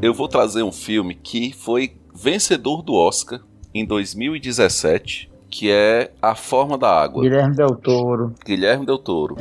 Eu 0.00 0.14
vou 0.14 0.28
trazer 0.28 0.62
um 0.62 0.70
filme 0.70 1.12
que 1.12 1.52
foi 1.52 1.96
vencedor 2.14 2.82
do 2.82 2.94
Oscar 2.94 3.40
em 3.74 3.84
2017, 3.84 5.28
que 5.50 5.72
é 5.72 6.12
A 6.22 6.36
Forma 6.36 6.78
da 6.78 6.88
Água, 6.88 7.22
Guilherme 7.22 7.56
Del 7.56 7.74
Toro. 7.74 8.32
Guilherme 8.46 8.86
Del 8.86 8.98
Toro. 8.98 9.34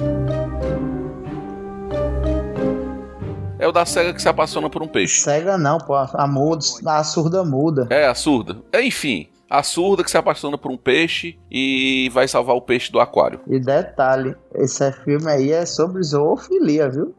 É 3.60 3.68
o 3.68 3.72
da 3.72 3.86
cega 3.86 4.14
que 4.14 4.22
se 4.22 4.28
apaixona 4.28 4.68
por 4.68 4.82
um 4.82 4.88
peixe. 4.88 5.22
Cega 5.22 5.60
não, 5.60 5.78
pô. 5.78 5.94
A, 5.94 6.28
muda, 6.28 6.64
a 6.88 7.04
surda 7.04 7.44
muda. 7.44 7.88
É, 7.92 8.08
a 8.08 8.16
surda. 8.16 8.58
É, 8.72 8.84
enfim, 8.84 9.28
a 9.50 9.64
surda 9.64 10.04
que 10.04 10.12
se 10.12 10.18
apaixona 10.18 10.58
por 10.58 10.72
um 10.72 10.78
peixe 10.78 11.38
e 11.50 12.10
vai 12.14 12.28
salvar 12.28 12.56
o 12.56 12.62
peixe 12.62 12.92
do 12.92 13.00
aquário. 13.00 13.40
E 13.48 13.60
detalhe, 13.60 14.36
esse 14.54 14.92
filme 14.92 15.30
aí 15.32 15.52
é 15.52 15.66
sobre 15.66 16.04
zoofilia, 16.04 16.90
viu? 16.90 17.16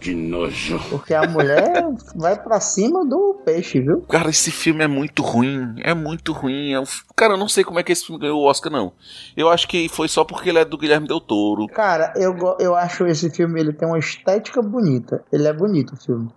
Que 0.00 0.14
nojo. 0.14 0.80
Porque 0.90 1.12
a 1.12 1.26
mulher 1.26 1.84
vai 2.14 2.40
pra 2.40 2.60
cima 2.60 3.04
do 3.04 3.34
peixe, 3.44 3.80
viu? 3.80 4.02
Cara, 4.02 4.30
esse 4.30 4.50
filme 4.50 4.84
é 4.84 4.88
muito 4.88 5.22
ruim. 5.22 5.74
É 5.82 5.92
muito 5.92 6.32
ruim. 6.32 6.72
É 6.72 6.80
um 6.80 6.84
Cara, 7.16 7.34
eu 7.34 7.38
não 7.38 7.48
sei 7.48 7.64
como 7.64 7.80
é 7.80 7.82
que 7.82 7.90
esse 7.90 8.06
filme 8.06 8.20
ganhou 8.20 8.40
o 8.40 8.44
Oscar, 8.44 8.70
não. 8.70 8.92
Eu 9.36 9.48
acho 9.48 9.66
que 9.66 9.88
foi 9.88 10.08
só 10.08 10.24
porque 10.24 10.48
ele 10.48 10.58
é 10.58 10.64
do 10.64 10.78
Guilherme 10.78 11.08
Del 11.08 11.20
Toro. 11.20 11.66
Cara, 11.66 12.12
eu, 12.16 12.36
eu 12.60 12.76
acho 12.76 13.06
esse 13.06 13.28
filme, 13.28 13.60
ele 13.60 13.72
tem 13.72 13.88
uma 13.88 13.98
estética 13.98 14.62
bonita. 14.62 15.24
Ele 15.32 15.48
é 15.48 15.52
bonito 15.52 15.94
o 15.94 15.96
filme. 15.96 16.28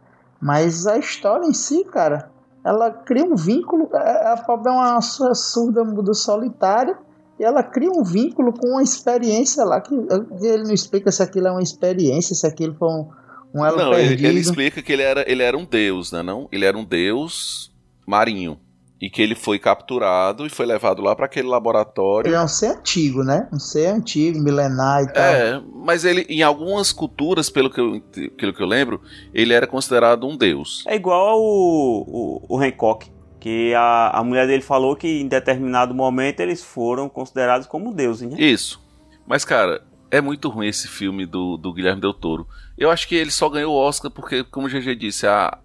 Mas 0.41 0.87
a 0.87 0.97
história 0.97 1.45
em 1.45 1.53
si, 1.53 1.85
cara, 1.85 2.31
ela 2.63 2.91
cria 2.91 3.24
um 3.26 3.36
vínculo. 3.36 3.89
A 3.93 4.34
a 4.34 4.38
pobre 4.38 4.69
é 4.69 4.76
uma 4.76 5.02
su- 5.02 5.34
surda 5.36 5.84
muda 5.84 6.13
solitária. 6.13 6.97
E 7.39 7.43
ela 7.43 7.63
cria 7.63 7.89
um 7.89 8.04
vínculo 8.04 8.54
com 8.54 8.67
uma 8.67 8.84
experiência 8.84 9.63
lá. 9.63 9.82
Que 9.82 9.93
ele 9.95 10.63
não 10.63 10.74
explica 10.74 11.12
se 11.12 11.24
aquilo 11.24 11.47
é 11.47 11.52
uma 11.52 11.63
experiência, 11.63 12.36
se 12.36 12.45
aquilo 12.45 12.76
foi 12.76 12.88
um, 12.88 13.10
um 13.54 13.65
elo 13.65 13.78
não, 13.78 13.93
ele, 13.93 14.28
ele 14.28 14.39
explica 14.39 14.82
que 14.82 14.91
ele 14.93 15.02
era, 15.02 15.30
ele 15.30 15.41
era 15.41 15.58
um 15.58 15.65
deus, 15.65 16.12
né? 16.12 16.21
Não? 16.21 16.47
Ele 16.52 16.65
era 16.65 16.78
um 16.78 16.86
deus 16.86 17.71
marinho. 18.06 18.60
E 19.01 19.09
que 19.09 19.21
ele 19.21 19.33
foi 19.33 19.57
capturado 19.57 20.45
e 20.45 20.49
foi 20.49 20.65
levado 20.65 21.01
lá 21.01 21.15
para 21.15 21.25
aquele 21.25 21.47
laboratório. 21.47 22.27
Ele 22.27 22.35
é 22.35 22.41
um 22.41 22.47
ser 22.47 22.77
antigo, 22.77 23.23
né? 23.23 23.49
Um 23.51 23.59
ser 23.59 23.87
antigo, 23.87 24.39
milenar 24.39 25.01
e 25.01 25.11
tal. 25.11 25.23
É, 25.23 25.61
mas 25.73 26.05
ele, 26.05 26.21
em 26.29 26.43
algumas 26.43 26.93
culturas, 26.93 27.49
pelo 27.49 27.71
que 27.71 27.81
eu, 27.81 27.99
pelo 28.37 28.53
que 28.53 28.61
eu 28.61 28.67
lembro, 28.67 29.01
ele 29.33 29.53
era 29.53 29.65
considerado 29.65 30.27
um 30.27 30.37
deus. 30.37 30.83
É 30.87 30.95
igual 30.95 31.29
ao 31.29 31.41
o, 31.41 32.45
o 32.47 32.61
Hancock, 32.61 33.11
que 33.39 33.73
a, 33.73 34.11
a 34.19 34.23
mulher 34.23 34.45
dele 34.45 34.61
falou 34.61 34.95
que 34.95 35.07
em 35.19 35.27
determinado 35.27 35.95
momento 35.95 36.39
eles 36.39 36.63
foram 36.63 37.09
considerados 37.09 37.65
como 37.65 37.91
deuses, 37.91 38.29
né? 38.29 38.39
Isso. 38.39 38.79
Mas, 39.25 39.43
cara, 39.43 39.83
é 40.11 40.21
muito 40.21 40.47
ruim 40.47 40.67
esse 40.67 40.87
filme 40.87 41.25
do, 41.25 41.57
do 41.57 41.73
Guilherme 41.73 42.01
Del 42.01 42.13
Toro. 42.13 42.47
Eu 42.77 42.91
acho 42.91 43.07
que 43.07 43.15
ele 43.15 43.31
só 43.31 43.49
ganhou 43.49 43.73
o 43.73 43.79
Oscar 43.79 44.11
porque, 44.11 44.43
como 44.43 44.67
o 44.67 44.69
GG 44.69 44.95
disse, 44.95 45.25
a, 45.25 45.57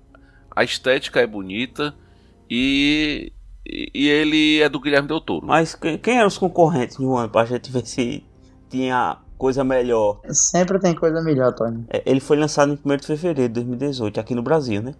a 0.54 0.64
estética 0.64 1.20
é 1.20 1.26
bonita 1.26 1.94
e, 2.50 3.32
e 3.64 4.08
ele 4.08 4.60
é 4.60 4.68
do 4.68 4.80
Guilherme 4.80 5.08
Del 5.08 5.20
Toro. 5.20 5.46
Mas 5.46 5.74
quem, 5.74 5.98
quem 5.98 6.18
eram 6.18 6.28
os 6.28 6.38
concorrentes 6.38 6.96
de 6.96 7.04
ano 7.04 7.28
pra 7.28 7.44
gente 7.44 7.70
ver 7.70 7.86
se 7.86 8.24
tinha 8.70 9.18
coisa 9.36 9.64
melhor? 9.64 10.20
Sempre 10.30 10.78
tem 10.78 10.94
coisa 10.94 11.20
melhor, 11.22 11.52
Tony. 11.52 11.84
É, 11.88 12.02
Ele 12.06 12.20
foi 12.20 12.36
lançado 12.36 12.72
em 12.72 12.92
1 12.92 12.96
de 12.96 13.06
fevereiro 13.06 13.52
de 13.52 13.60
2018 13.60 14.20
aqui 14.20 14.34
no 14.34 14.42
Brasil, 14.42 14.82
né? 14.82 14.94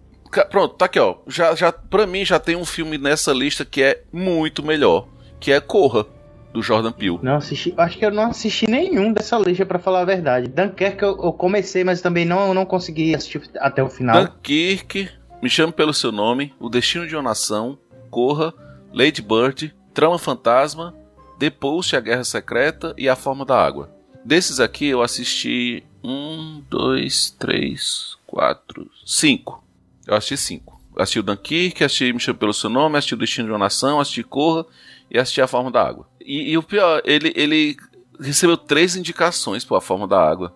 Pronto, 0.51 0.75
tá 0.75 0.85
aqui, 0.85 0.99
ó. 0.99 1.15
Já, 1.27 1.55
já, 1.55 1.71
pra 1.71 2.05
mim 2.05 2.25
já 2.25 2.37
tem 2.37 2.55
um 2.55 2.65
filme 2.65 2.97
nessa 2.97 3.31
lista 3.31 3.63
que 3.63 3.81
é 3.81 4.03
muito 4.11 4.61
melhor, 4.61 5.07
que 5.39 5.51
é 5.51 5.59
Corra, 5.61 6.05
do 6.53 6.61
Jordan 6.61 6.91
Peele. 6.91 7.19
Não 7.21 7.35
assisti, 7.35 7.73
acho 7.77 7.97
que 7.97 8.05
eu 8.05 8.11
não 8.11 8.31
assisti 8.31 8.69
nenhum 8.69 9.13
dessa 9.13 9.37
lista 9.37 9.65
pra 9.65 9.79
falar 9.79 10.01
a 10.01 10.05
verdade. 10.05 10.47
Dunkirk 10.47 11.01
eu, 11.01 11.09
eu 11.23 11.33
comecei, 11.33 11.83
mas 11.83 12.01
também 12.01 12.25
não, 12.25 12.53
não 12.53 12.65
consegui 12.65 13.15
assistir 13.15 13.41
até 13.59 13.83
o 13.83 13.89
final. 13.89 14.25
Dunkirk, 14.25 15.09
Me 15.41 15.49
Chame 15.49 15.71
Pelo 15.71 15.93
Seu 15.93 16.11
Nome, 16.11 16.53
O 16.59 16.67
Destino 16.67 17.07
de 17.07 17.15
uma 17.15 17.21
Nação, 17.21 17.77
Corra, 18.09 18.53
Lady 18.91 19.21
Bird, 19.21 19.73
Trama 19.93 20.17
Fantasma, 20.17 20.95
The 21.37 21.51
Post, 21.51 21.95
A 21.95 21.99
Guerra 21.99 22.23
Secreta 22.23 22.93
e 22.97 23.07
A 23.07 23.15
Forma 23.15 23.45
da 23.45 23.63
Água. 23.63 23.91
Desses 24.25 24.59
aqui 24.59 24.87
eu 24.87 25.01
assisti 25.01 25.83
um, 26.03 26.63
dois, 26.69 27.29
três, 27.29 28.17
quatro, 28.25 28.89
cinco. 29.05 29.63
Eu 30.07 30.15
assisti 30.15 30.37
cinco. 30.37 30.81
Assisti 30.97 31.19
o 31.19 31.23
Dunkirk, 31.23 31.83
assisti 31.83 32.11
Me 32.11 32.19
Chame 32.19 32.39
Pelo 32.39 32.53
Seu 32.53 32.69
Nome, 32.69 32.97
assisti 32.97 33.13
O 33.13 33.17
Destino 33.17 33.47
de 33.47 33.51
uma 33.51 33.59
Nação, 33.59 33.99
assisti 33.99 34.23
Corra 34.23 34.65
e 35.11 35.19
assisti 35.19 35.39
A 35.39 35.47
Forma 35.47 35.69
da 35.69 35.87
Água. 35.87 36.07
E, 36.19 36.51
e 36.51 36.57
o 36.57 36.63
pior, 36.63 37.01
ele, 37.05 37.31
ele 37.35 37.77
recebeu 38.19 38.57
três 38.57 38.95
indicações 38.95 39.63
por 39.63 39.75
A 39.75 39.81
Forma 39.81 40.07
da 40.07 40.19
Água. 40.19 40.51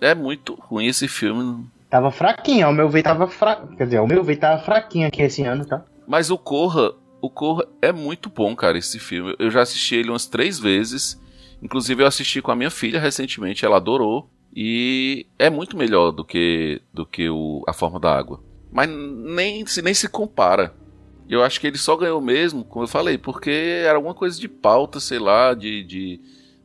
É 0.00 0.14
muito 0.14 0.54
ruim 0.54 0.86
esse 0.86 1.06
filme. 1.06 1.70
Tava 1.92 2.10
fraquinho, 2.10 2.70
o 2.70 2.72
meu 2.72 2.88
veio 2.88 3.04
tava 3.04 3.28
fraco. 3.28 3.76
Quer 3.76 3.84
dizer, 3.84 4.00
o 4.00 4.06
meu 4.06 4.24
veio 4.24 4.40
tava 4.40 4.62
fraquinho 4.62 5.06
aqui 5.06 5.20
esse 5.20 5.42
ano, 5.42 5.66
tá? 5.66 5.84
Mas 6.08 6.30
o 6.30 6.38
Corra, 6.38 6.94
o 7.20 7.28
Corra 7.28 7.66
é 7.82 7.92
muito 7.92 8.30
bom, 8.30 8.56
cara, 8.56 8.78
esse 8.78 8.98
filme. 8.98 9.36
Eu 9.38 9.50
já 9.50 9.60
assisti 9.60 9.96
ele 9.96 10.08
umas 10.08 10.24
três 10.24 10.58
vezes. 10.58 11.20
Inclusive 11.62 12.02
eu 12.02 12.06
assisti 12.06 12.40
com 12.40 12.50
a 12.50 12.56
minha 12.56 12.70
filha 12.70 12.98
recentemente, 12.98 13.66
ela 13.66 13.76
adorou. 13.76 14.30
E 14.56 15.26
é 15.38 15.50
muito 15.50 15.76
melhor 15.76 16.12
do 16.12 16.24
que, 16.24 16.80
do 16.94 17.04
que 17.04 17.28
o, 17.28 17.62
A 17.68 17.74
Forma 17.74 18.00
da 18.00 18.16
Água. 18.16 18.42
Mas 18.72 18.88
nem 18.88 19.66
se, 19.66 19.82
nem 19.82 19.92
se 19.92 20.08
compara. 20.08 20.74
Eu 21.28 21.42
acho 21.42 21.60
que 21.60 21.66
ele 21.66 21.76
só 21.76 21.94
ganhou 21.94 22.22
mesmo, 22.22 22.64
como 22.64 22.84
eu 22.84 22.88
falei, 22.88 23.18
porque 23.18 23.50
era 23.84 23.96
alguma 23.96 24.14
coisa 24.14 24.40
de 24.40 24.48
pauta, 24.48 24.98
sei 24.98 25.18
lá, 25.18 25.52
de. 25.52 25.84
de 25.84 26.20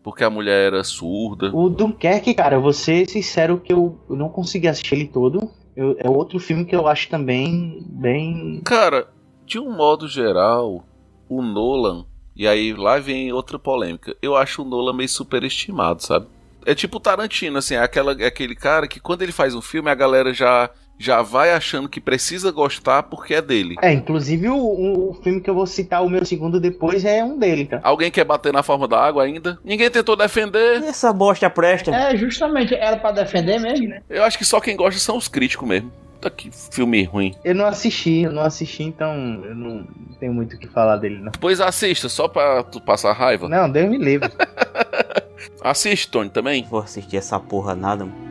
porque 0.08 0.24
a 0.24 0.30
mulher 0.30 0.68
era 0.68 0.86
surda. 0.86 1.52
O 1.54 1.68
Dunkerque, 1.68 2.34
cara, 2.34 2.58
vou 2.58 2.72
ser 2.72 3.10
sincero 3.10 3.60
que 3.60 3.74
eu, 3.74 4.00
eu 4.10 4.16
não 4.16 4.30
consegui 4.30 4.66
assistir 4.66 4.96
ele 4.96 5.08
todo. 5.10 5.52
Eu- 5.76 5.98
é 6.00 6.10
outro 6.10 6.40
filme 6.40 6.64
que 6.64 6.74
eu 6.74 6.88
acho 6.88 7.10
também 7.10 7.84
bem. 7.90 8.62
Cara, 8.64 9.10
de 9.46 9.60
um 9.60 9.70
modo 9.76 10.08
geral, 10.08 10.86
o 11.28 11.42
Nolan. 11.42 12.06
E 12.34 12.48
aí 12.48 12.74
lá 12.74 13.00
vem 13.00 13.34
outra 13.34 13.60
polêmica. 13.60 14.16
Eu 14.22 14.34
acho 14.38 14.62
o 14.62 14.66
Nolan 14.66 14.94
meio 14.94 15.10
superestimado, 15.10 16.02
sabe? 16.02 16.28
É 16.66 16.74
tipo 16.74 16.96
o 16.96 17.02
Tarantino, 17.02 17.58
assim, 17.58 17.76
é, 17.76 17.80
aquela, 17.80 18.14
é 18.14 18.28
aquele 18.28 18.56
cara 18.56 18.88
que 18.88 19.02
quando 19.02 19.24
ele 19.24 19.34
faz 19.34 19.54
um 19.56 19.62
filme 19.62 19.90
a 19.92 19.96
galera 19.96 20.34
já, 20.34 20.70
já 21.00 21.22
vai 21.22 21.52
achando 21.52 21.88
que 21.90 22.02
precisa 22.02 22.52
gostar 22.52 23.04
porque 23.04 23.34
é 23.36 23.42
dele. 23.42 23.76
É, 23.82 23.92
inclusive 23.94 24.50
o, 24.50 24.56
o- 24.58 25.14
filme 25.24 25.40
que 25.42 25.50
eu 25.50 25.54
vou 25.56 25.66
citar, 25.68 26.04
o 26.04 26.10
meu 26.10 26.26
segundo 26.26 26.60
depois, 26.60 27.06
é 27.06 27.24
um 27.24 27.38
dele, 27.38 27.66
tá? 27.66 27.80
Alguém 27.84 28.10
quer 28.12 28.24
bater 28.26 28.52
na 28.52 28.64
forma 28.64 28.88
da 28.88 29.00
água 29.00 29.24
ainda? 29.24 29.60
Ninguém 29.64 29.90
tentou 29.90 30.16
defender. 30.16 30.82
E 30.82 30.86
essa 30.88 31.12
bosta 31.14 31.50
presta? 31.50 31.92
É, 31.96 32.16
justamente, 32.16 32.74
era 32.74 32.98
pra 32.98 33.12
defender 33.12 33.60
mesmo, 33.60 33.88
né? 33.88 34.02
Eu 34.10 34.24
acho 34.24 34.38
que 34.38 34.46
só 34.46 34.60
quem 34.60 34.76
gosta 34.76 35.00
são 35.00 35.18
os 35.18 35.28
críticos 35.28 35.68
mesmo. 35.68 35.92
Tá 36.20 36.32
que 36.32 36.50
filme 36.72 37.04
ruim. 37.04 37.36
Eu 37.46 37.54
não 37.54 37.66
assisti, 37.68 38.22
eu 38.24 38.32
não 38.32 38.42
assisti, 38.42 38.82
então 38.82 39.14
eu 39.46 39.54
não 39.56 39.86
tenho 40.20 40.34
muito 40.34 40.56
o 40.56 40.60
que 40.60 40.66
falar 40.68 40.98
dele, 40.98 41.20
não. 41.20 41.32
Pois 41.40 41.62
assista, 41.62 42.10
só 42.10 42.28
pra 42.28 42.64
tu 42.64 42.82
passar 42.82 43.14
raiva. 43.14 43.48
Não, 43.48 43.70
Deus 43.70 43.88
me 43.88 44.00
livre. 44.00 44.32
Assiste, 45.62 46.10
Tony, 46.10 46.30
também. 46.30 46.64
Vou 46.70 46.80
assistir 46.80 47.18
essa 47.18 47.40
porra 47.40 47.76
nada, 47.76 48.06
mano. 48.06 48.27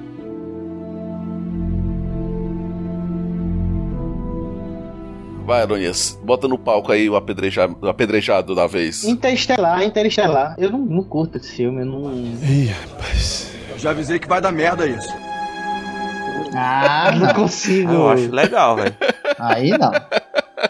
Vai, 5.47 5.63
Aronias, 5.63 6.19
bota 6.25 6.49
no 6.49 6.59
palco 6.59 6.91
aí 6.91 7.09
o 7.09 7.15
apedrejado, 7.15 7.77
o 7.81 7.89
apedrejado 7.89 8.53
da 8.53 8.67
vez. 8.67 9.05
Interestelar, 9.05 9.81
Interestelar. 9.85 10.57
Eu 10.59 10.73
não, 10.73 10.81
não 10.81 11.05
curto 11.05 11.39
esse 11.39 11.53
filme, 11.53 11.83
eu 11.83 11.87
não. 11.87 12.13
Ih, 12.43 12.67
rapaz. 12.67 13.53
Já 13.79 13.91
avisei 13.91 14.19
que 14.19 14.27
vai 14.27 14.41
dar 14.41 14.51
merda 14.51 14.85
isso. 14.89 15.09
Ah, 16.53 17.13
não 17.13 17.29
não. 17.29 17.35
consigo. 17.35 17.93
Eu 17.93 18.09
acho 18.09 18.31
legal, 18.33 18.75
velho. 18.75 18.97
Aí 19.39 19.71
não. 19.71 19.93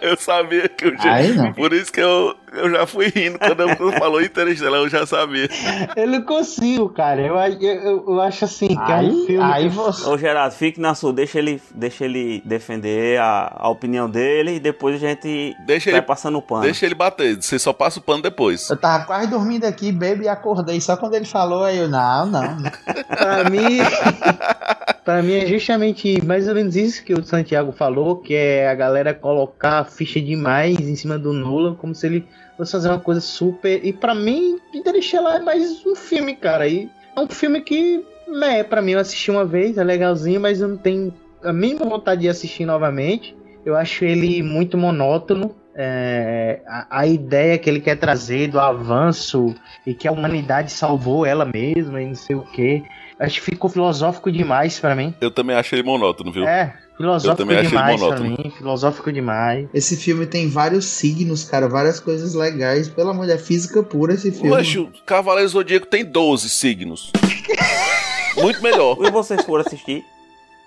Eu 0.01 0.17
sabia 0.17 0.69
que 0.69 0.87
eu 0.87 0.97
já. 0.99 1.13
Aí. 1.15 1.53
Por 1.55 1.73
isso 1.73 1.93
que 1.93 2.01
eu, 2.01 2.35
eu 2.53 2.71
já 2.71 2.87
fui 2.87 3.09
rindo 3.09 3.39
quando 3.39 3.61
eu 3.63 3.93
falou 3.93 4.21
Interestelar, 4.21 4.81
eu 4.81 4.89
já 4.89 5.07
sabia. 5.07 5.49
Eu 5.95 6.07
não 6.09 6.23
consigo, 6.23 6.89
cara. 6.89 7.21
Eu, 7.21 7.37
eu, 7.37 7.61
eu, 7.61 8.05
eu 8.09 8.21
acho 8.21 8.45
assim, 8.45 8.69
que 8.69 8.75
é 8.75 8.79
um 8.79 8.99
Aí, 8.99 9.27
filme. 9.27 9.53
aí 9.53 9.69
você. 9.69 10.09
Ô 10.09 10.19
Gerardo, 10.19 10.55
fique 10.55 10.81
na 10.81 10.95
sua, 10.95 11.13
deixa 11.13 11.39
ele, 11.39 11.63
deixa 11.75 12.05
ele 12.05 12.43
defender 12.45 13.21
a, 13.21 13.53
a 13.57 13.69
opinião 13.69 14.11
dele 14.11 14.57
e 14.57 14.61
depois 14.61 14.97
a 14.97 14.99
gente 15.09 15.55
Deixa 15.67 15.91
vai 15.91 16.01
ele, 16.01 16.07
passando 16.07 16.39
o 16.39 16.43
pano. 16.43 16.63
deixa 16.63 16.85
ele 16.87 16.95
bater, 16.95 17.37
você 17.41 17.59
só 17.59 17.73
passa 17.73 17.99
o 17.99 18.03
pano 18.03 18.23
depois. 18.23 18.69
Eu 18.69 18.77
tava 18.77 19.05
quase 19.05 19.29
dormindo 19.29 19.65
aqui, 19.65 19.93
baby, 19.93 20.25
e 20.25 20.29
acordei. 20.29 20.81
Só 20.81 20.97
quando 20.97 21.15
ele 21.15 21.27
falou, 21.27 21.63
aí 21.65 21.79
eu, 21.79 21.89
não, 21.89 22.27
não. 22.27 22.43
não. 22.57 22.71
Pra 23.17 23.45
mim. 23.51 23.79
pra 25.07 25.23
mim 25.23 25.35
é 25.35 25.47
justamente 25.47 26.21
mais 26.25 26.49
ou 26.49 26.55
menos 26.55 26.75
isso 26.75 27.05
que 27.05 27.15
o 27.15 27.25
Santiago 27.25 27.71
falou, 27.71 28.17
que 28.17 28.35
é 28.35 28.69
a 28.69 28.75
galera 28.75 29.15
colocar 29.15 29.79
a 29.79 29.85
ficha 29.85 30.21
demais 30.21 30.81
em 30.81 30.97
cima 30.97 31.17
do 31.17 31.33
Nolan, 31.33 31.77
como 31.77 31.95
se 31.95 32.09
ele 32.09 32.27
fosse 32.57 32.73
fazer 32.73 32.89
uma 32.89 32.99
coisa 32.99 33.21
super. 33.21 33.87
E 33.87 33.93
pra 33.93 34.17
mim, 34.17 34.59
Interestelar 34.75 35.37
é 35.37 35.41
mais 35.41 35.87
um 35.87 35.95
filme, 35.95 36.35
cara. 36.35 36.67
E 36.67 36.91
é 37.15 37.21
um 37.21 37.29
filme 37.29 37.61
que, 37.61 38.05
né, 38.27 38.65
pra 38.65 38.83
mim 38.83 38.93
eu 38.93 38.99
assisti 38.99 39.31
uma 39.31 39.45
vez, 39.45 39.79
é 39.79 39.85
legalzinho, 39.85 40.41
mas 40.41 40.61
eu 40.61 40.67
não 40.67 40.77
tenho 40.77 41.15
a 41.41 41.53
mínima 41.53 41.87
vontade 41.87 42.23
de 42.23 42.29
assistir 42.29 42.67
novamente. 42.67 43.37
Eu 43.65 43.77
acho 43.77 44.05
ele 44.05 44.43
muito 44.43 44.77
monótono. 44.77 45.55
É, 45.79 46.63
a, 46.67 47.01
a 47.01 47.07
ideia 47.07 47.59
que 47.59 47.71
ele 47.71 47.81
quer 47.81 47.97
trazer 47.97 48.49
do 48.49 48.59
avanço 48.59 49.55
e 49.87 49.95
que 49.95 50.09
a 50.09 50.13
humanidade 50.13 50.73
salvou 50.73 51.25
ela 51.25 51.45
mesma 51.45 52.03
e 52.03 52.07
não 52.07 52.15
sei 52.15 52.35
o 52.35 52.43
que. 52.43 52.83
Acho 53.19 53.41
que 53.41 53.47
ficou 53.47 53.71
filosófico 53.71 54.31
demais 54.31 54.79
pra 54.79 54.95
mim. 54.95 55.15
Eu 55.21 55.31
também 55.31 55.57
achei 55.57 55.79
ele 55.79 55.87
monótono, 55.87 56.31
viu? 56.31 56.47
É, 56.47 56.77
filosófico 56.97 57.37
também 57.37 57.57
achei 57.57 57.71
demais 57.71 57.99
pra 57.99 58.11
monótono. 58.11 58.31
mim. 58.31 58.53
Filosófico 58.57 59.13
demais. 59.13 59.69
Esse 59.73 59.97
filme 59.97 60.27
tem 60.27 60.49
vários 60.51 60.85
signos, 60.85 61.45
cara, 61.45 61.67
várias 61.67 61.99
coisas 61.99 62.35
legais. 62.35 62.89
Pelo 62.89 63.11
amor 63.11 63.23
de 63.23 63.33
Deus, 63.33 63.41
é 63.41 63.45
física 63.45 63.83
pura 63.83 64.15
esse 64.15 64.31
filme. 64.31 64.53
Oxe, 64.53 64.79
o 64.79 64.93
Cavaleiro 65.07 65.49
Zodíaco 65.49 65.87
tem 65.87 66.05
12 66.05 66.51
signos. 66.51 67.11
Muito 68.37 68.63
melhor. 68.63 68.99
E 69.03 69.11
vocês 69.11 69.43
foram 69.45 69.65
assistir? 69.67 70.05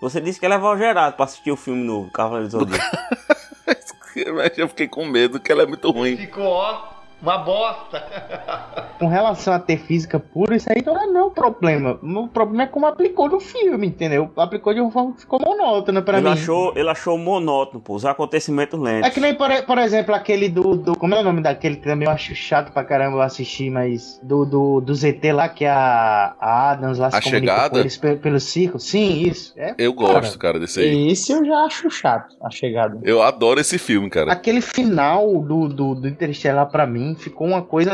Você 0.01 0.19
disse 0.19 0.39
que 0.39 0.45
ia 0.45 0.49
levar 0.49 0.73
o 0.73 0.77
Gerardo 0.77 1.15
pra 1.15 1.25
assistir 1.25 1.51
o 1.51 1.57
filme 1.57 1.83
novo, 1.83 2.09
Cavaleiro 2.09 2.49
do 2.49 2.51
Zodíaco. 2.59 2.97
Mas 4.33 4.57
eu 4.57 4.67
fiquei 4.67 4.87
com 4.87 5.05
medo 5.05 5.39
que 5.39 5.51
ela 5.51 5.63
é 5.63 5.65
muito 5.67 5.91
ruim. 5.91 6.17
Ficou, 6.17 6.45
ó, 6.45 6.98
uma 7.21 7.37
bosta. 7.39 8.03
Com 8.97 9.07
relação 9.07 9.53
a 9.53 9.59
ter 9.59 9.77
física 9.77 10.19
pura, 10.19 10.55
isso 10.55 10.67
aí 10.69 10.83
não 10.85 11.01
é 11.01 11.05
não 11.07 11.29
problema. 11.29 11.99
O 12.01 12.27
problema 12.27 12.63
é 12.63 12.67
como 12.67 12.85
aplicou 12.85 13.29
no 13.29 13.39
filme, 13.39 13.87
entendeu? 13.87 14.29
Aplicou 14.37 14.73
de 14.73 14.81
uma 14.81 14.91
forma 14.91 15.13
que 15.13 15.21
ficou 15.21 15.39
monótona 15.39 16.01
pra 16.01 16.17
ele, 16.17 16.27
mim. 16.27 16.33
achou, 16.33 16.73
ele 16.75 16.89
achou 16.89 17.17
monótono, 17.17 17.81
pô, 17.81 17.95
os 17.95 18.05
acontecimentos 18.05 18.79
lentos. 18.79 19.07
É 19.07 19.11
que 19.11 19.19
nem, 19.19 19.33
por, 19.33 19.49
por 19.63 19.77
exemplo, 19.77 20.13
aquele 20.13 20.49
do, 20.49 20.75
do. 20.75 20.95
Como 20.97 21.13
é 21.15 21.19
o 21.19 21.23
nome 21.23 21.41
daquele 21.41 21.75
que 21.77 21.83
também 21.83 22.07
eu 22.07 22.13
acho 22.13 22.33
chato 22.35 22.71
pra 22.73 22.83
caramba 22.83 23.17
eu 23.17 23.21
assistir, 23.21 23.69
mas. 23.69 24.19
Do, 24.23 24.45
do, 24.45 24.81
do 24.81 24.93
ZT 24.95 25.31
lá, 25.31 25.47
que 25.49 25.65
a, 25.65 26.35
a 26.39 26.71
Adams 26.71 26.97
lá 26.99 27.09
se 27.11 27.17
A 27.17 27.21
comunica 27.21 27.51
Chegada? 27.53 27.69
com 27.69 27.77
eles 27.79 27.97
pe- 27.97 28.15
pelo 28.17 28.39
círculo. 28.39 28.79
Sim, 28.79 29.21
isso. 29.27 29.53
É, 29.57 29.73
Eu 29.77 29.93
gosto, 29.93 30.37
cara, 30.37 30.59
desse 30.59 30.79
aí. 30.81 31.07
Esse 31.11 31.31
eu 31.31 31.45
já 31.45 31.57
acho 31.65 31.89
chato, 31.89 32.35
a 32.43 32.49
chegada. 32.49 32.99
Eu 33.03 33.21
adoro 33.21 33.59
esse 33.59 33.77
filme, 33.77 34.09
cara. 34.09 34.31
Aquele 34.31 34.61
final 34.61 35.25
do, 35.41 35.67
do, 35.69 35.95
do 35.95 36.07
Interestelar 36.07 36.67
pra 36.69 36.85
mim 36.85 37.08
ficou 37.15 37.47
uma 37.47 37.61
coisa. 37.61 37.91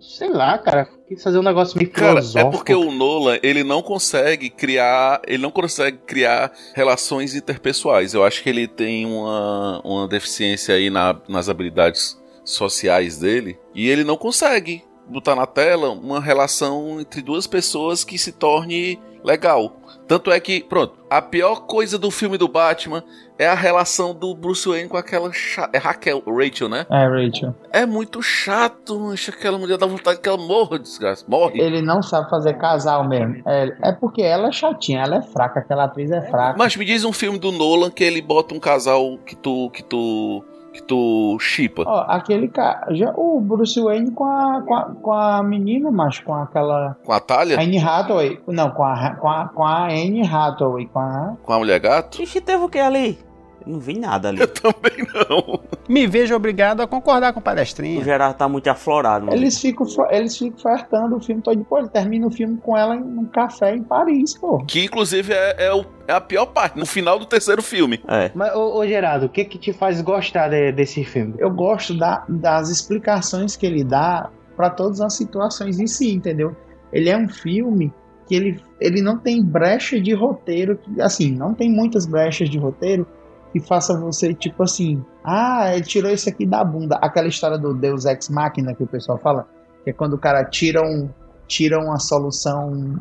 Sei 0.00 0.28
lá, 0.28 0.58
cara. 0.58 0.88
Quis 1.06 1.22
fazer 1.22 1.38
um 1.38 1.42
negócio 1.42 1.76
meio 1.76 1.90
Cara, 1.90 2.06
é 2.06 2.22
filosófico. 2.22 2.50
porque 2.50 2.74
o 2.74 2.90
Nolan, 2.90 3.38
ele 3.42 3.62
não 3.62 3.82
consegue 3.82 4.48
criar, 4.48 5.20
ele 5.26 5.42
não 5.42 5.50
consegue 5.50 5.98
criar 5.98 6.50
relações 6.74 7.34
interpessoais. 7.34 8.14
Eu 8.14 8.24
acho 8.24 8.42
que 8.42 8.48
ele 8.48 8.66
tem 8.66 9.04
uma, 9.04 9.82
uma 9.84 10.08
deficiência 10.08 10.74
aí 10.74 10.88
na- 10.88 11.20
nas 11.28 11.48
habilidades 11.50 12.18
sociais 12.42 13.18
dele, 13.18 13.58
e 13.74 13.88
ele 13.88 14.02
não 14.04 14.16
consegue 14.16 14.82
botar 15.06 15.34
na 15.36 15.46
tela 15.46 15.90
uma 15.90 16.20
relação 16.20 16.98
entre 17.00 17.20
duas 17.20 17.46
pessoas 17.46 18.02
que 18.04 18.16
se 18.18 18.32
torne 18.32 18.98
legal. 19.22 19.76
Tanto 20.08 20.30
é 20.30 20.38
que, 20.40 20.62
pronto, 20.62 20.94
a 21.10 21.20
pior 21.22 21.66
coisa 21.66 21.98
do 21.98 22.10
filme 22.10 22.36
do 22.38 22.48
Batman 22.48 23.02
é 23.38 23.46
a 23.46 23.54
relação 23.54 24.14
do 24.14 24.34
Bruce 24.34 24.68
Wayne 24.68 24.88
com 24.88 24.96
aquela 24.96 25.32
cha- 25.32 25.68
é 25.72 25.78
Raquel, 25.78 26.22
Rachel, 26.26 26.68
né? 26.68 26.86
É, 26.90 27.06
Rachel. 27.06 27.54
É 27.72 27.84
muito 27.86 28.22
chato, 28.22 28.98
mancha, 28.98 29.30
aquela 29.32 29.58
mulher 29.58 29.76
dá 29.78 29.86
vontade 29.86 30.20
que 30.20 30.28
ela 30.28 30.38
morra, 30.38 30.78
desgraça. 30.78 31.24
Morre. 31.28 31.60
Ele 31.60 31.82
não 31.82 32.02
sabe 32.02 32.28
fazer 32.30 32.54
casal 32.54 33.06
mesmo. 33.08 33.42
É, 33.46 33.76
é 33.82 33.92
porque 33.92 34.22
ela 34.22 34.48
é 34.48 34.52
chatinha, 34.52 35.02
ela 35.02 35.16
é 35.16 35.22
fraca, 35.22 35.60
aquela 35.60 35.84
atriz 35.84 36.10
é 36.10 36.20
fraca. 36.22 36.56
Mas 36.58 36.76
me 36.76 36.84
diz 36.84 37.04
um 37.04 37.12
filme 37.12 37.38
do 37.38 37.50
Nolan 37.50 37.90
que 37.90 38.04
ele 38.04 38.22
bota 38.22 38.54
um 38.54 38.60
casal 38.60 39.18
que 39.18 39.34
tu 39.34 39.70
que 39.70 39.82
tu 39.82 40.44
que 40.74 40.82
tu 40.82 41.38
chipa. 41.40 41.84
Ó, 41.86 42.04
aquele 42.08 42.48
cara. 42.48 42.86
Já, 42.90 43.12
o 43.16 43.40
Bruce 43.40 43.80
Wayne 43.80 44.10
com 44.10 44.24
a, 44.24 44.62
com 44.62 44.74
a, 44.74 44.82
com 44.94 45.12
a 45.12 45.42
menina, 45.42 45.90
mas 45.90 46.18
com 46.18 46.34
aquela. 46.34 46.96
Com 47.04 47.12
a 47.12 47.20
Talha? 47.20 47.56
A 47.56 47.62
Anne 47.62 47.78
Hathaway. 47.78 48.40
Não, 48.48 48.70
com 48.70 48.82
a, 48.84 49.10
com 49.14 49.28
a, 49.28 49.48
com 49.48 49.64
a 49.64 49.84
Anne 49.86 50.26
Hathaway. 50.26 50.86
Com 50.86 50.98
a. 50.98 51.36
Com 51.42 51.52
a 51.52 51.58
mulher 51.58 51.78
gato? 51.78 52.20
Ixi, 52.20 52.40
teve 52.40 52.64
o 52.64 52.68
que 52.68 52.80
ali? 52.80 53.18
Não 53.66 53.78
vi 53.80 53.98
nada 53.98 54.28
ali. 54.28 54.40
Eu 54.40 54.48
também 54.48 55.06
não. 55.14 55.60
Me 55.88 56.06
vejo 56.06 56.34
obrigado 56.34 56.80
a 56.80 56.86
concordar 56.86 57.32
com 57.32 57.38
o 57.38 57.40
O 57.40 57.44
palestrinha. 57.44 58.02
Gerardo 58.04 58.36
tá 58.36 58.48
muito 58.48 58.68
aflorado. 58.68 59.32
Eles 59.32 59.58
ficam, 59.60 59.86
eles 60.10 60.36
ficam 60.36 60.58
flertando 60.58 61.16
o 61.16 61.20
filme 61.20 61.40
todo. 61.42 61.62
Pô, 61.64 61.78
ele 61.78 61.88
termina 61.88 62.26
o 62.26 62.30
filme 62.30 62.56
com 62.58 62.76
ela 62.76 62.94
em 62.96 63.02
um 63.02 63.24
café 63.26 63.74
em 63.74 63.82
Paris, 63.82 64.34
pô. 64.38 64.58
Que 64.66 64.84
inclusive 64.84 65.32
é, 65.32 65.66
é, 65.66 65.74
o- 65.74 65.84
é 66.08 66.12
a 66.12 66.20
pior 66.20 66.46
parte, 66.46 66.78
no 66.78 66.86
final 66.86 67.18
do 67.18 67.26
terceiro 67.26 67.62
filme. 67.62 68.00
É. 68.08 68.30
Mas, 68.34 68.54
ô, 68.54 68.78
ô, 68.78 68.86
Gerardo, 68.86 69.26
o 69.26 69.28
que 69.28 69.44
que 69.44 69.58
te 69.58 69.72
faz 69.72 70.00
gostar 70.00 70.48
de- 70.48 70.72
desse 70.72 71.04
filme? 71.04 71.34
Eu 71.38 71.50
gosto 71.50 71.96
da- 71.96 72.24
das 72.28 72.68
explicações 72.70 73.56
que 73.56 73.64
ele 73.66 73.82
dá 73.84 74.30
pra 74.56 74.70
todas 74.70 75.00
as 75.00 75.14
situações 75.14 75.78
em 75.80 75.86
si, 75.86 76.12
entendeu? 76.14 76.54
Ele 76.92 77.08
é 77.10 77.16
um 77.16 77.28
filme 77.28 77.92
que 78.26 78.34
ele, 78.34 78.60
ele 78.80 79.02
não 79.02 79.18
tem 79.18 79.42
brecha 79.42 80.00
de 80.00 80.14
roteiro, 80.14 80.78
assim, 81.00 81.30
não 81.32 81.52
tem 81.52 81.68
muitas 81.70 82.06
brechas 82.06 82.48
de 82.48 82.56
roteiro 82.56 83.06
que 83.54 83.60
faça 83.60 83.96
você, 83.96 84.34
tipo 84.34 84.64
assim, 84.64 85.00
ah, 85.22 85.72
ele 85.72 85.84
tirou 85.84 86.10
isso 86.10 86.28
aqui 86.28 86.44
da 86.44 86.64
bunda. 86.64 86.96
Aquela 87.00 87.28
história 87.28 87.56
do 87.56 87.72
Deus 87.72 88.04
Ex 88.04 88.28
Machina 88.28 88.74
que 88.74 88.82
o 88.82 88.86
pessoal 88.86 89.16
fala, 89.16 89.46
que 89.84 89.90
é 89.90 89.92
quando 89.92 90.14
o 90.14 90.18
cara 90.18 90.44
tira, 90.44 90.82
um, 90.82 91.08
tira 91.46 91.78
uma 91.78 92.00
solução 92.00 93.00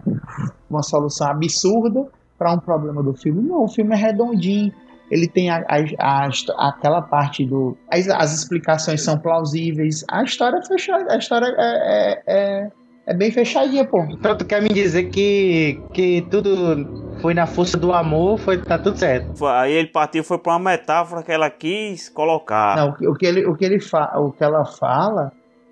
uma 0.70 0.84
solução 0.84 1.28
absurda 1.28 2.06
para 2.38 2.54
um 2.54 2.60
problema 2.60 3.01
do 3.01 3.16
filme. 3.16 3.41
Não, 3.41 3.64
o 3.64 3.68
filme 3.68 3.95
é 3.95 3.97
redondinho. 3.97 4.72
Ele 5.10 5.28
tem 5.28 5.49
a, 5.49 5.66
a, 5.68 6.28
a, 6.28 6.68
aquela 6.70 7.01
parte 7.01 7.43
do. 7.47 7.76
As, 7.91 8.08
as, 8.08 8.34
explicações 8.36 9.01
são 9.01 9.18
plausíveis. 9.18 10.06
A 10.08 10.24
história 10.24 10.58
é 10.58 10.66
fechada. 10.68 11.14
A 11.14 11.18
história 11.18 11.47
é, 11.47 11.56
é, 11.58 12.24
é, 12.28 12.72
é 13.08 13.14
bem 13.16 13.32
fechadinha, 13.32 13.86
pô. 13.86 14.04
Então 14.04 14.38
tu 14.38 14.45
quer 14.45 14.62
me 14.62 14.70
dizer 14.70 15.06
que, 15.10 15.82
que 15.93 16.22
tudo 16.30 17.12
foi 17.24 17.34
na 17.34 17.48
força 17.48 17.78
do 17.78 17.94
amor, 17.94 18.38
foi, 18.38 18.58
tá 18.58 18.78
tudo 18.78 19.00
certo. 19.00 19.46
Aí 19.48 19.72
ele 19.72 19.88
partiu, 19.88 20.26
foi 20.26 20.38
pra 20.38 20.52
uma 20.52 20.72
metáfora 20.72 21.24
que 21.24 21.32
ela 21.32 21.50
quis 21.50 22.10
colocar. 22.10 22.76
Não, 22.76 23.10
o 23.10 23.16
que, 23.16 23.26
ele, 23.26 23.46
o 23.46 23.56
que, 23.56 23.64
ele 23.64 23.80
fa, 23.80 24.12
o 24.20 24.34
que 24.34 24.44
ela 24.44 24.66
fala 24.66 25.32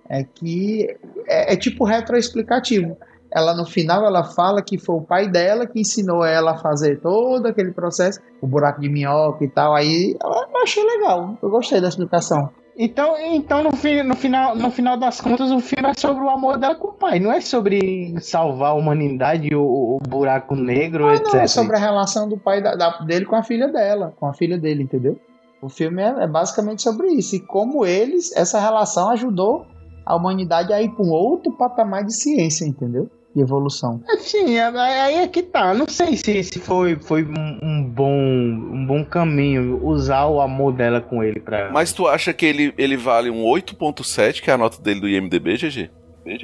é 0.09 0.23
que 0.23 0.87
é, 1.27 1.53
é 1.53 1.57
tipo 1.57 1.83
retroexplicativo 1.83 2.97
ela 3.33 3.55
no 3.55 3.65
final 3.65 4.05
ela 4.05 4.23
fala 4.23 4.61
que 4.61 4.77
foi 4.77 4.95
o 4.95 5.01
pai 5.01 5.29
dela 5.29 5.65
que 5.65 5.79
ensinou 5.79 6.25
ela 6.25 6.51
a 6.51 6.57
fazer 6.57 6.99
todo 6.99 7.45
aquele 7.45 7.71
processo, 7.71 8.19
o 8.41 8.47
buraco 8.47 8.81
de 8.81 8.89
minhoca 8.89 9.43
e 9.43 9.47
tal. 9.49 9.73
Aí 9.73 10.17
eu 10.21 10.61
achei 10.61 10.83
legal, 10.83 11.37
eu 11.41 11.49
gostei 11.49 11.79
da 11.79 11.87
explicação. 11.87 12.49
Então, 12.83 13.15
então 13.15 13.61
no, 13.61 13.75
fi, 13.75 14.01
no, 14.01 14.15
final, 14.15 14.55
no 14.55 14.71
final 14.71 14.97
das 14.97 15.21
contas, 15.21 15.51
o 15.51 15.59
filme 15.59 15.87
é 15.87 15.93
sobre 15.95 16.23
o 16.23 16.29
amor 16.31 16.57
dela 16.57 16.73
com 16.73 16.87
o 16.87 16.93
pai, 16.93 17.19
não 17.19 17.31
é 17.31 17.39
sobre 17.39 18.15
salvar 18.19 18.71
a 18.71 18.73
humanidade, 18.73 19.53
o, 19.53 19.61
o 19.61 19.99
buraco 19.99 20.55
negro, 20.55 21.05
ah, 21.05 21.13
etc. 21.13 21.31
Não, 21.31 21.39
é 21.41 21.47
sobre 21.47 21.75
a 21.77 21.79
relação 21.79 22.27
do 22.27 22.39
pai 22.39 22.59
da, 22.59 22.73
da, 22.75 22.97
dele 23.01 23.25
com 23.25 23.35
a 23.35 23.43
filha 23.43 23.67
dela, 23.67 24.15
com 24.19 24.25
a 24.25 24.33
filha 24.33 24.57
dele, 24.57 24.81
entendeu? 24.81 25.15
O 25.61 25.69
filme 25.69 26.01
é, 26.01 26.23
é 26.23 26.27
basicamente 26.27 26.81
sobre 26.81 27.09
isso, 27.09 27.35
e 27.35 27.39
como 27.39 27.85
eles, 27.85 28.35
essa 28.35 28.59
relação 28.59 29.11
ajudou 29.11 29.67
a 30.03 30.15
humanidade 30.15 30.73
a 30.73 30.81
ir 30.81 30.89
para 30.89 31.05
um 31.05 31.11
outro 31.11 31.51
patamar 31.51 32.03
de 32.03 32.15
ciência, 32.15 32.65
entendeu? 32.65 33.07
De 33.35 33.41
evolução. 33.41 34.01
Sim, 34.19 34.57
aí 34.59 35.15
é 35.15 35.27
que 35.27 35.41
tá. 35.41 35.73
Não 35.73 35.87
sei 35.87 36.17
se, 36.17 36.43
se 36.43 36.59
foi, 36.59 36.95
foi 36.97 37.23
um, 37.23 37.59
um, 37.63 37.83
bom, 37.83 38.11
um 38.11 38.85
bom 38.85 39.03
caminho 39.05 39.83
usar 39.83 40.25
o 40.25 40.41
amor 40.41 40.73
dela 40.73 41.01
com 41.01 41.23
ele 41.23 41.39
pra. 41.39 41.71
Mas 41.71 41.93
tu 41.93 42.07
acha 42.07 42.33
que 42.33 42.45
ele, 42.45 42.73
ele 42.77 42.97
vale 42.97 43.29
um 43.29 43.43
8.7, 43.43 44.41
que 44.41 44.49
é 44.49 44.53
a 44.53 44.57
nota 44.57 44.81
dele 44.81 44.99
do 44.99 45.09
IMDB, 45.09 45.57
GG? 45.57 45.89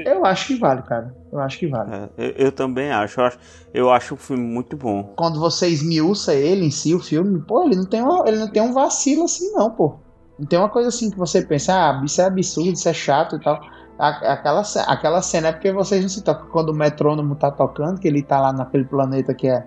Eu 0.05 0.25
acho 0.25 0.47
que 0.47 0.55
vale, 0.55 0.81
cara. 0.81 1.15
Eu 1.31 1.39
acho 1.39 1.59
que 1.59 1.67
vale. 1.67 1.91
É, 1.93 2.09
eu, 2.17 2.45
eu, 2.47 2.51
também 2.51 2.89
acho. 2.89 3.19
Eu, 3.19 3.25
acho. 3.25 3.39
eu 3.73 3.91
acho 3.91 4.13
o 4.15 4.17
filme 4.17 4.43
muito 4.43 4.75
bom. 4.75 5.13
Quando 5.15 5.39
você 5.39 5.67
esmiuça 5.67 6.33
ele 6.33 6.65
em 6.65 6.71
si, 6.71 6.95
o 6.95 6.99
filme, 6.99 7.39
pô, 7.41 7.63
ele 7.63 7.75
não 7.75 7.85
tem, 7.85 8.01
uma, 8.01 8.27
ele 8.27 8.37
não 8.37 8.47
tem 8.49 8.61
um 8.61 8.73
vacilo 8.73 9.25
assim, 9.25 9.51
não, 9.53 9.69
pô. 9.69 9.99
Não 10.39 10.47
tem 10.47 10.57
uma 10.57 10.69
coisa 10.69 10.89
assim 10.89 11.11
que 11.11 11.17
você 11.17 11.43
pensa, 11.43 11.73
ah, 11.73 12.01
isso 12.03 12.21
é 12.21 12.25
absurdo, 12.25 12.73
isso 12.73 12.89
é 12.89 12.93
chato 12.93 13.35
e 13.35 13.39
tal 13.39 13.59
aquela, 13.97 14.63
aquela 14.87 15.21
cena 15.21 15.47
é 15.49 15.51
porque 15.51 15.71
vocês 15.71 16.01
não 16.01 16.09
se 16.09 16.23
tocam. 16.23 16.47
Quando 16.47 16.69
o 16.69 16.73
metrônomo 16.73 17.35
tá 17.35 17.49
tocando, 17.49 17.99
que 17.99 18.07
ele 18.07 18.21
tá 18.21 18.39
lá 18.39 18.53
naquele 18.53 18.85
planeta 18.85 19.33
que 19.33 19.47
é, 19.47 19.65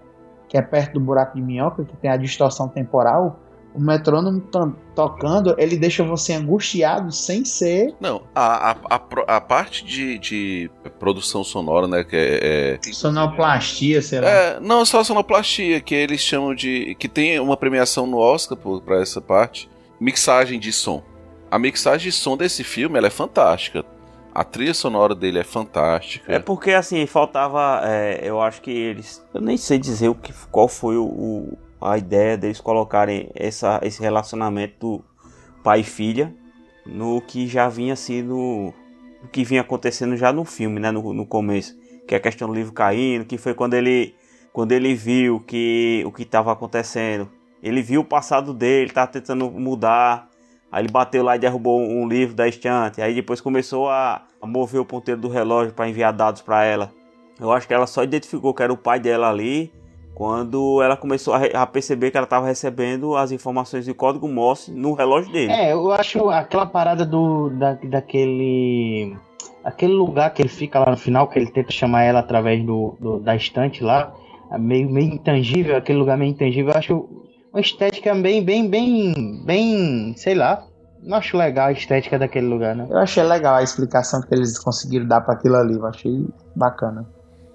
que 0.49 0.57
é 0.57 0.63
perto 0.63 0.95
do 0.95 1.01
buraco 1.01 1.37
de 1.37 1.43
minhoca, 1.43 1.85
que 1.85 1.97
tem 1.97 2.11
a 2.11 2.17
distorção 2.17 2.69
temporal. 2.69 3.41
O 3.73 3.81
metrônomo 3.81 4.43
tocando, 4.97 5.55
ele 5.57 5.77
deixa 5.77 6.03
você 6.03 6.33
angustiado 6.33 7.13
sem 7.13 7.45
ser. 7.45 7.95
Não, 8.01 8.23
a, 8.35 8.73
a, 8.73 8.77
a, 8.91 9.37
a 9.37 9.41
parte 9.41 9.85
de, 9.85 10.19
de 10.19 10.71
produção 10.99 11.45
sonora, 11.45 11.87
né? 11.87 12.03
Que 12.03 12.17
é, 12.17 12.79
é... 12.89 12.93
Sonoplastia, 12.93 14.03
será? 14.03 14.29
É, 14.29 14.61
não, 14.61 14.85
só 14.85 15.05
sonoplastia, 15.05 15.81
que 15.81 15.95
eles 15.95 16.21
chamam 16.21 16.53
de. 16.53 16.97
que 16.97 17.09
tem 17.09 17.39
uma 17.39 17.57
premiação 17.57 18.09
no 18.09 18.19
Oscar 18.19 18.59
para 18.85 19.01
essa 19.01 19.21
parte. 19.21 19.71
Mixagem 20.01 20.59
de 20.59 20.73
som. 20.73 21.01
A 21.49 21.57
mixagem 21.57 22.11
de 22.11 22.13
som 22.13 22.37
desse 22.37 22.65
filme 22.65 22.99
ela 22.99 23.07
é 23.07 23.11
fantástica. 23.11 23.85
A 24.41 24.45
trilha 24.45 24.73
sonora 24.73 25.15
dele 25.15 25.39
é 25.39 25.45
fantástica. 25.45 26.33
É 26.33 26.39
porque 26.39 26.71
assim, 26.71 27.05
faltava. 27.05 27.83
É, 27.85 28.21
eu 28.23 28.41
acho 28.41 28.63
que 28.63 28.71
eles. 28.71 29.23
Eu 29.35 29.41
nem 29.43 29.59
sei 29.59 29.79
dizer 29.79 30.09
o 30.09 30.15
que, 30.15 30.33
qual 30.51 30.67
foi 30.67 30.97
o, 30.97 31.05
o 31.05 31.59
a 31.79 31.99
ideia 31.99 32.39
deles 32.39 32.59
colocarem 32.59 33.29
essa, 33.35 33.79
esse 33.83 34.01
relacionamento 34.01 34.79
do 34.81 35.05
pai 35.63 35.81
e 35.81 35.85
filha 35.85 36.35
no 36.87 37.21
que 37.21 37.47
já 37.47 37.69
vinha 37.69 37.95
sido. 37.95 38.73
O 39.23 39.29
que 39.31 39.45
vinha 39.45 39.61
acontecendo 39.61 40.17
já 40.17 40.33
no 40.33 40.47
filme, 40.47 40.81
né? 40.81 40.91
No, 40.91 41.13
no 41.13 41.27
começo. 41.27 41.77
Que 42.09 42.15
é 42.15 42.17
a 42.17 42.21
questão 42.21 42.49
do 42.49 42.55
livro 42.55 42.73
caindo, 42.73 43.27
que 43.27 43.37
foi 43.37 43.53
quando 43.53 43.75
ele. 43.75 44.15
Quando 44.55 44.73
ele 44.73 44.95
viu 44.95 45.41
que 45.41 46.03
o 46.07 46.11
que 46.11 46.23
estava 46.23 46.51
acontecendo. 46.51 47.29
Ele 47.63 47.83
viu 47.83 48.01
o 48.01 48.05
passado 48.07 48.55
dele, 48.55 48.91
tá 48.91 49.07
tentando 49.07 49.51
mudar 49.51 50.30
Aí 50.71 50.83
ele 50.83 50.93
bateu 50.93 51.23
lá 51.23 51.37
e 51.37 51.39
derrubou 51.39 51.81
um 51.81 52.07
livro 52.07 52.35
da 52.35 52.47
estante. 52.47 53.03
Aí 53.03 53.15
depois 53.15 53.41
começou 53.41 53.89
a, 53.89 54.23
mover 54.43 54.81
o 54.81 54.85
ponteiro 54.85 55.21
do 55.21 55.29
relógio 55.29 55.73
para 55.73 55.89
enviar 55.89 56.13
dados 56.13 56.43
para 56.43 56.65
ela. 56.65 56.93
Eu 57.41 57.51
acho 57.51 57.67
que 57.67 57.75
ela 57.75 57.87
só 57.87 58.05
identificou 58.05 58.55
que 58.55 58.63
era 58.63 58.73
o 58.73 58.77
pai 58.77 59.01
dela 59.01 59.29
ali 59.29 59.73
quando 60.15 60.83
ela 60.83 60.97
começou 60.97 61.35
a, 61.35 61.67
perceber 61.67 62.11
que 62.11 62.17
ela 62.17 62.25
estava 62.25 62.47
recebendo 62.47 63.17
as 63.17 63.33
informações 63.33 63.87
de 63.87 63.95
código 63.95 64.29
Morse 64.29 64.71
no 64.71 64.93
relógio 64.93 65.33
dele. 65.33 65.51
É, 65.51 65.73
eu 65.73 65.91
acho 65.91 66.29
aquela 66.29 66.67
parada 66.67 67.07
do 67.07 67.49
da, 67.51 67.73
daquele 67.83 69.17
aquele 69.65 69.95
lugar 69.95 70.33
que 70.35 70.43
ele 70.43 70.49
fica 70.49 70.79
lá 70.79 70.91
no 70.91 70.97
final 70.97 71.27
que 71.27 71.39
ele 71.39 71.51
tenta 71.51 71.73
chamar 71.73 72.03
ela 72.03 72.21
através 72.21 72.63
do, 72.65 72.97
do 73.01 73.19
da 73.19 73.35
estante 73.35 73.83
lá, 73.83 74.13
meio 74.59 74.91
meio 74.91 75.15
intangível, 75.15 75.77
aquele 75.77 75.99
lugar 75.99 76.19
meio 76.19 76.33
intangível. 76.33 76.73
Eu 76.73 76.79
acho 76.79 77.09
uma 77.53 77.61
estética 77.61 78.15
bem, 78.15 78.45
bem, 78.45 78.69
bem, 78.69 79.43
bem, 79.45 80.15
sei 80.17 80.35
lá. 80.35 80.65
Não 81.03 81.17
acho 81.17 81.37
legal 81.37 81.69
a 81.69 81.73
estética 81.73 82.19
daquele 82.19 82.47
lugar, 82.47 82.77
né? 82.77 82.87
Eu 82.91 82.99
achei 82.99 83.23
legal 83.23 83.55
a 83.55 83.63
explicação 83.63 84.21
que 84.21 84.35
eles 84.35 84.59
conseguiram 84.59 85.07
dar 85.07 85.23
para 85.23 85.35
aquilo 85.35 85.57
ali. 85.57 85.75
Eu 85.75 85.87
achei 85.87 86.29
bacana. 86.55 87.07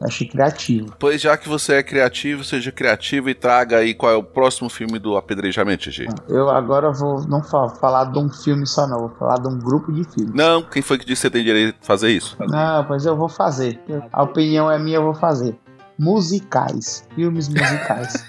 Eu 0.02 0.08
achei 0.08 0.28
criativo. 0.28 0.94
Pois 1.00 1.22
já 1.22 1.38
que 1.38 1.48
você 1.48 1.76
é 1.76 1.84
criativo, 1.84 2.44
seja 2.44 2.72
criativo 2.72 3.30
e 3.30 3.36
traga 3.36 3.78
aí 3.78 3.94
qual 3.94 4.12
é 4.12 4.16
o 4.16 4.24
próximo 4.24 4.68
filme 4.68 5.00
do 5.00 5.16
apedrejamento, 5.16 5.90
G. 5.92 6.08
Eu 6.28 6.50
agora 6.50 6.92
vou 6.92 7.26
não 7.28 7.42
falar 7.44 8.06
de 8.12 8.20
um 8.20 8.30
filme 8.30 8.66
só, 8.66 8.88
não. 8.88 9.00
Vou 9.00 9.10
falar 9.12 9.40
de 9.40 9.48
um 9.48 9.58
grupo 9.60 9.94
de 9.94 10.04
filmes. 10.04 10.34
Não, 10.34 10.64
quem 10.64 10.82
foi 10.82 10.98
que 10.98 11.06
disse 11.06 11.22
que 11.22 11.28
você 11.28 11.32
tem 11.32 11.44
direito 11.44 11.80
de 11.80 11.86
fazer 11.86 12.10
isso? 12.10 12.36
Não, 12.40 12.84
pois 12.84 13.06
eu 13.06 13.16
vou 13.16 13.30
fazer. 13.30 13.80
A 14.12 14.24
opinião 14.24 14.70
é 14.70 14.78
minha, 14.78 14.98
eu 14.98 15.04
vou 15.04 15.14
fazer. 15.14 15.56
Musicais. 15.98 17.08
Filmes 17.16 17.48
musicais. 17.50 18.26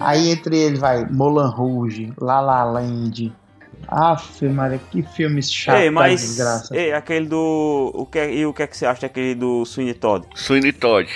Aí 0.00 0.30
entre 0.30 0.56
eles 0.56 0.78
vai 0.78 1.04
Moulin 1.10 1.48
Rouge, 1.48 2.12
La 2.20 2.40
La 2.40 2.64
Land. 2.64 3.32
Aff, 3.88 4.44
Maria, 4.48 4.80
que 4.90 5.02
filme 5.02 5.42
chato 5.42 5.76
ei, 5.76 5.90
mas, 5.90 6.20
desgraça. 6.20 6.76
Ei, 6.76 6.92
aquele 6.92 7.26
do... 7.26 7.92
O 7.94 8.06
que, 8.06 8.24
e 8.24 8.46
o 8.46 8.52
que 8.52 8.62
é 8.62 8.66
que 8.66 8.76
você 8.76 8.86
acha 8.86 9.02
daquele 9.02 9.34
do 9.34 9.64
Sweeney 9.64 9.94
Todd? 9.94 10.26
Sweeney 10.34 10.72
Todd. 10.72 11.08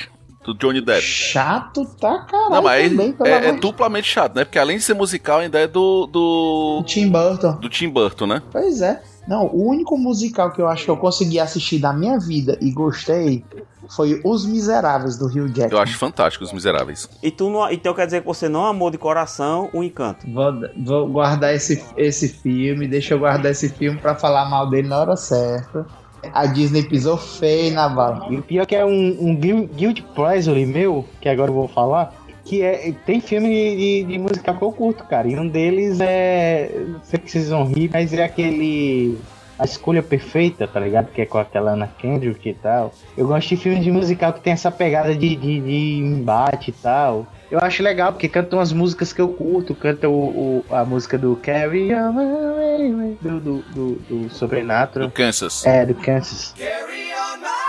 Do 0.45 0.55
Johnny 0.55 0.81
Depp. 0.81 1.03
Chato 1.03 1.85
tá 1.85 2.21
caralho. 2.21 2.51
Não, 2.51 2.63
mas 2.63 2.91
também, 2.91 3.15
é, 3.25 3.49
é 3.49 3.53
duplamente 3.53 4.09
chato, 4.09 4.35
né? 4.35 4.45
Porque 4.45 4.59
além 4.59 4.79
de 4.79 4.83
ser 4.83 4.95
musical, 4.95 5.41
ainda 5.41 5.59
é 5.59 5.67
do. 5.67 6.07
Do 6.07 6.83
Tim 6.87 7.11
Burton. 7.11 7.53
Do 7.57 7.69
Tim 7.69 7.91
Burton, 7.91 8.27
né? 8.27 8.43
Pois 8.51 8.81
é. 8.81 9.03
Não, 9.31 9.47
o 9.47 9.69
único 9.69 9.97
musical 9.97 10.51
que 10.51 10.61
eu 10.61 10.67
acho 10.67 10.87
que 10.87 10.91
eu 10.91 10.97
consegui 10.97 11.39
assistir 11.39 11.79
da 11.79 11.93
minha 11.93 12.19
vida 12.19 12.59
e 12.61 12.69
gostei 12.73 13.45
foi 13.89 14.21
Os 14.25 14.45
Miseráveis 14.45 15.17
do 15.17 15.29
Rio 15.29 15.49
Jack. 15.49 15.73
Eu 15.73 15.79
acho 15.79 15.97
fantástico 15.97 16.45
Os 16.45 16.53
Miseráveis. 16.53 17.09
E 17.23 17.31
tu 17.31 17.49
não, 17.49 17.71
então 17.71 17.95
quer 17.95 18.07
dizer 18.07 18.23
que 18.23 18.27
você 18.27 18.49
não 18.49 18.67
amou 18.67 18.91
de 18.91 18.99
coração 18.99 19.71
o 19.73 19.85
Encanto? 19.85 20.27
Vou, 20.29 20.53
vou 20.85 21.09
guardar 21.09 21.55
esse, 21.55 21.81
esse 21.97 22.27
filme, 22.27 22.89
deixa 22.89 23.15
eu 23.15 23.21
guardar 23.21 23.53
esse 23.53 23.69
filme 23.69 24.01
para 24.01 24.17
falar 24.17 24.51
mal 24.51 24.69
dele 24.69 24.89
na 24.89 24.99
hora 24.99 25.17
certa. 25.17 25.87
A 26.33 26.47
Disney 26.47 26.83
pisou 26.83 27.17
feio 27.17 27.73
na 27.73 27.89
bala. 27.89 28.27
E 28.31 28.37
o 28.37 28.43
pior 28.43 28.67
que 28.67 28.75
é 28.75 28.85
um, 28.85 29.17
um 29.21 29.37
Guild 29.37 30.03
Pleasure 30.13 30.67
meu, 30.67 31.05
que 31.21 31.29
agora 31.29 31.51
eu 31.51 31.55
vou 31.55 31.69
falar, 31.69 32.13
que 32.51 32.63
é, 32.63 32.93
tem 33.07 33.21
filme 33.21 33.49
de, 33.49 34.05
de, 34.05 34.19
musical 34.19 34.57
que 34.57 34.63
eu 34.63 34.73
curto, 34.73 35.05
cara. 35.05 35.29
E 35.29 35.39
um 35.39 35.47
deles 35.47 36.01
é. 36.01 36.69
Sei 37.05 37.21
que 37.21 37.31
vocês 37.31 37.49
vão 37.49 37.65
rir, 37.65 37.89
mas 37.93 38.13
é 38.13 38.25
aquele 38.25 39.17
a 39.57 39.65
escolha 39.65 40.03
perfeita, 40.03 40.67
tá 40.67 40.81
ligado? 40.81 41.13
Que 41.13 41.21
é 41.21 41.27
com 41.27 41.39
aquela 41.39 41.73
Ana 41.73 41.87
Kendrick 41.87 42.49
e 42.49 42.55
tal. 42.55 42.93
Eu 43.17 43.29
gosto 43.29 43.51
de 43.51 43.57
filmes 43.57 43.85
de 43.85 43.93
musical 43.93 44.33
que 44.33 44.41
tem 44.41 44.53
essa 44.53 44.71
pegada 44.71 45.15
de, 45.15 45.37
de, 45.37 45.61
de 45.61 45.99
embate 45.99 46.71
e 46.71 46.73
tal. 46.73 47.25
Eu 47.49 47.61
acho 47.61 47.85
legal, 47.85 48.13
porque 48.13 48.29
cantam 48.29 48.59
as 48.59 48.73
músicas 48.73 49.13
que 49.13 49.21
eu 49.21 49.29
curto, 49.29 49.73
canta 49.73 50.09
o, 50.09 50.13
o 50.13 50.65
a 50.71 50.85
música 50.85 51.17
do 51.17 51.37
Carry 51.37 51.95
On 51.95 53.17
do, 53.21 53.41
do, 53.41 53.59
do, 53.63 53.95
do 54.09 54.31
Sobrenatural. 54.31 55.09
Do 55.09 55.13
Kansas. 55.13 55.65
É, 55.65 55.87
do 55.87 55.95
Kansas. 55.95 56.53
Carry 56.59 57.13
on 57.13 57.60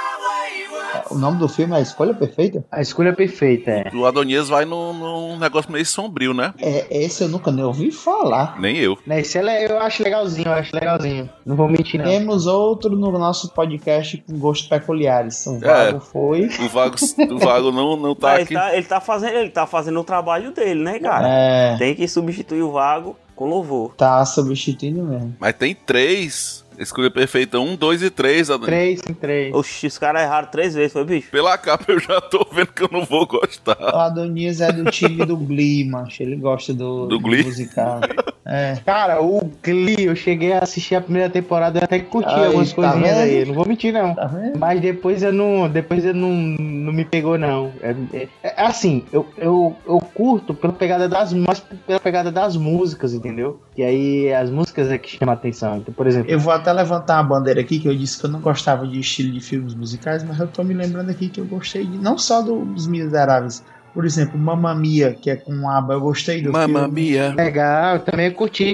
o 1.12 1.18
nome 1.18 1.38
do 1.38 1.48
filme 1.48 1.74
é 1.74 1.78
A 1.78 1.82
Escolha 1.82 2.14
Perfeita? 2.14 2.64
A 2.72 2.82
Escolha 2.82 3.14
Perfeita, 3.14 3.72
é. 3.72 3.92
O 3.94 4.06
Adonias 4.06 4.50
vai 4.50 4.66
num, 4.66 4.94
num 4.94 5.38
negócio 5.38 5.72
meio 5.72 5.86
sombrio, 5.86 6.34
né? 6.34 6.54
É, 6.60 6.86
esse 6.90 7.24
eu 7.24 7.30
nunca 7.30 7.52
nem 7.52 7.64
ouvi 7.64 7.92
falar. 7.92 8.60
Nem 8.60 8.78
eu. 8.78 8.98
Esse 9.10 9.38
é, 9.38 9.72
eu 9.72 9.80
acho 9.80 10.04
legalzinho, 10.04 10.48
eu 10.48 10.54
acho 10.54 10.76
legalzinho. 10.76 11.30
Não 11.46 11.56
vou 11.56 11.68
mentir, 11.68 12.00
não. 12.00 12.06
Temos 12.06 12.48
outro 12.48 12.96
no 12.96 13.12
nosso 13.12 13.50
podcast 13.50 14.18
com 14.26 14.38
gostos 14.40 14.68
peculiares. 14.68 15.46
O 15.46 15.60
Vago 15.60 15.98
é, 15.98 16.00
foi. 16.00 16.50
O 16.60 16.70
Vago, 16.70 16.96
o 17.30 17.38
Vago 17.38 17.72
não, 17.72 17.98
não 17.98 18.16
tá 18.16 18.36
ele 18.36 18.44
aqui. 18.44 18.54
Tá, 18.54 18.76
ele, 18.76 18.86
tá 18.86 19.02
fazendo, 19.02 19.36
ele 19.36 19.50
tá 19.50 19.68
fazendo 19.68 20.00
o 20.00 20.04
trabalho 20.04 20.52
dele, 20.52 20.82
né, 20.82 21.00
cara? 21.00 21.28
É. 21.28 21.78
Tem 21.78 21.96
que 21.96 22.08
substituir 22.08 22.62
o 22.62 22.72
Vago 22.72 23.16
com 23.36 23.50
louvor. 23.50 23.94
Tá 23.96 24.24
substituindo 24.26 25.04
mesmo. 25.04 25.36
Mas 25.40 25.54
tem 25.54 25.76
três 25.76 26.64
Escolha 26.82 27.12
perfeita 27.12 27.60
1, 27.60 27.76
2 27.76 28.04
e 28.04 28.10
3, 28.10 28.50
Adonis. 28.50 28.66
3 28.66 29.02
em 29.10 29.14
3. 29.14 29.54
Oxi, 29.54 29.88
os 29.88 29.98
caras 29.98 30.22
erraram 30.24 30.48
três 30.50 30.74
vezes, 30.74 30.94
foi, 30.94 31.04
bicho? 31.06 31.30
Pela 31.32 31.58
capa 31.58 31.86
eu 31.92 32.00
já 32.00 32.20
tô 32.20 32.46
vendo 32.52 32.68
que 32.74 32.84
eu 32.84 32.90
não 32.92 33.06
vou 33.06 33.26
gostar. 33.28 33.78
O 33.80 33.98
Adonias 33.98 34.62
é 34.62 34.72
do 34.72 34.90
time 34.90 35.26
do 35.26 35.38
Glee, 35.38 35.84
macho. 35.90 36.24
Ele 36.24 36.36
gosta 36.36 36.74
do, 36.74 37.06
Do 37.08 37.20
Glee? 37.20 37.44
musical. 37.44 38.00
É. 38.46 38.78
Cara, 38.86 39.22
o 39.22 39.50
Glee, 39.64 40.06
eu 40.06 40.16
cheguei 40.16 40.54
a 40.54 40.60
assistir 40.60 40.96
a 40.96 41.02
primeira 41.02 41.30
temporada 41.30 41.80
e 41.80 41.84
até 41.84 42.00
que 42.00 42.06
curti 42.06 42.30
Aí, 42.30 42.46
algumas 42.46 42.70
tá 42.70 42.76
coisinhas 42.76 43.18
vendo? 43.18 43.24
aí. 43.24 43.46
Não 43.46 43.54
vou 43.54 43.66
mentir, 43.68 43.94
não. 43.94 44.16
Tá? 44.16 44.32
Mas 44.58 44.82
depois 44.82 45.22
eu 45.24 45.32
não. 45.32 45.70
Depois 45.70 46.04
eu 46.04 46.14
não, 46.14 46.30
não 46.30 46.92
me 46.94 47.06
pegou, 47.06 47.38
não. 47.38 47.72
É, 47.82 47.96
é- 48.14 48.28
é 48.44 48.66
assim, 48.66 49.04
eu, 49.14 49.26
eu, 49.38 49.76
eu 49.88 50.00
curto 50.14 50.54
pela 50.54 50.74
pegada 50.74 51.08
das 51.08 51.32
mais 51.34 51.60
pela 51.60 52.00
pegada 52.00 52.32
das 52.32 52.56
músicas, 52.58 53.14
entendeu? 53.14 53.62
E 53.78 53.84
aí 53.84 54.34
as 54.34 54.50
músicas 54.50 54.90
é 54.92 54.98
que 54.98 55.18
chamam 55.18 55.34
a 55.34 55.38
atenção. 55.38 55.78
Então, 55.78 55.94
por 55.94 56.08
exemplo, 56.08 56.30
Eu 56.32 56.40
vou 56.40 56.52
até 56.52 56.71
levantar 56.72 57.16
uma 57.22 57.24
bandeira 57.24 57.62
aqui, 57.62 57.80
que 57.80 57.88
eu 57.88 57.96
disse 57.96 58.20
que 58.20 58.26
eu 58.26 58.30
não 58.30 58.40
gostava 58.42 58.88
de 58.88 59.00
estilo 59.00 59.32
de 59.32 59.40
filmes 59.42 59.74
musicais, 59.74 60.24
mas 60.24 60.40
eu 60.40 60.48
tô 60.48 60.64
me 60.64 60.74
lembrando 60.74 61.10
aqui 61.10 61.30
que 61.30 61.40
eu 61.40 61.46
gostei 61.46 61.86
de, 61.86 61.98
não 61.98 62.18
só 62.18 62.42
do- 62.42 62.66
dos 62.66 62.88
Miseráveis. 62.88 63.64
Por 63.94 64.06
exemplo, 64.06 64.40
Mamma 64.40 64.74
Mia, 64.74 65.14
que 65.14 65.30
é 65.30 65.36
com 65.36 65.70
ABBA, 65.70 65.94
eu 65.96 66.02
gostei 66.02 66.42
do 66.42 66.52
Mamma 66.52 66.80
filme. 66.84 66.94
mia. 67.12 67.34
legal, 67.36 67.96
eu 67.96 68.00
também 68.00 68.32
curti. 68.32 68.72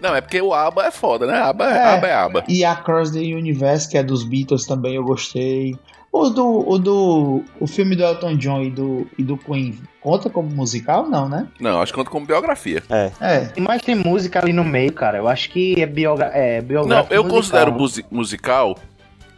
Não, 0.00 0.14
é 0.14 0.20
porque 0.20 0.40
o 0.40 0.54
ABBA 0.54 0.84
é 0.86 0.90
foda, 0.92 1.26
né? 1.26 1.34
ABBA 1.40 1.64
é, 1.64 1.76
É. 1.76 1.94
ABBA 1.94 2.06
é 2.06 2.14
ABBA. 2.14 2.44
E 2.48 2.64
Across 2.64 3.10
the 3.10 3.18
Universe, 3.18 3.88
que 3.88 3.98
é 3.98 4.02
dos 4.02 4.22
Beatles 4.22 4.64
também, 4.64 4.94
eu 4.94 5.02
gostei. 5.02 5.76
O 6.20 6.30
do, 6.30 6.68
o 6.68 6.78
do 6.78 7.44
o 7.60 7.66
filme 7.66 7.94
do 7.94 8.02
Elton 8.02 8.36
John 8.36 8.60
e 8.62 8.70
do, 8.70 9.06
e 9.16 9.22
do 9.22 9.36
Queen 9.36 9.78
conta 10.00 10.28
como 10.28 10.48
musical? 10.50 11.08
Não, 11.08 11.28
né? 11.28 11.46
Não, 11.60 11.80
acho 11.80 11.92
que 11.92 11.98
conta 11.98 12.10
como 12.10 12.26
biografia. 12.26 12.82
É. 12.90 13.52
Mas 13.60 13.82
tem 13.82 13.94
música 13.94 14.40
ali 14.40 14.52
no 14.52 14.64
meio, 14.64 14.92
cara. 14.92 15.18
Eu 15.18 15.28
acho 15.28 15.48
que 15.50 15.80
é, 15.80 15.86
biogra 15.86 16.26
é 16.34 16.60
Não, 16.60 16.66
biográfico. 16.66 17.14
eu 17.14 17.22
musical. 17.22 17.40
considero 17.40 17.72
musi- 17.72 18.04
musical 18.10 18.76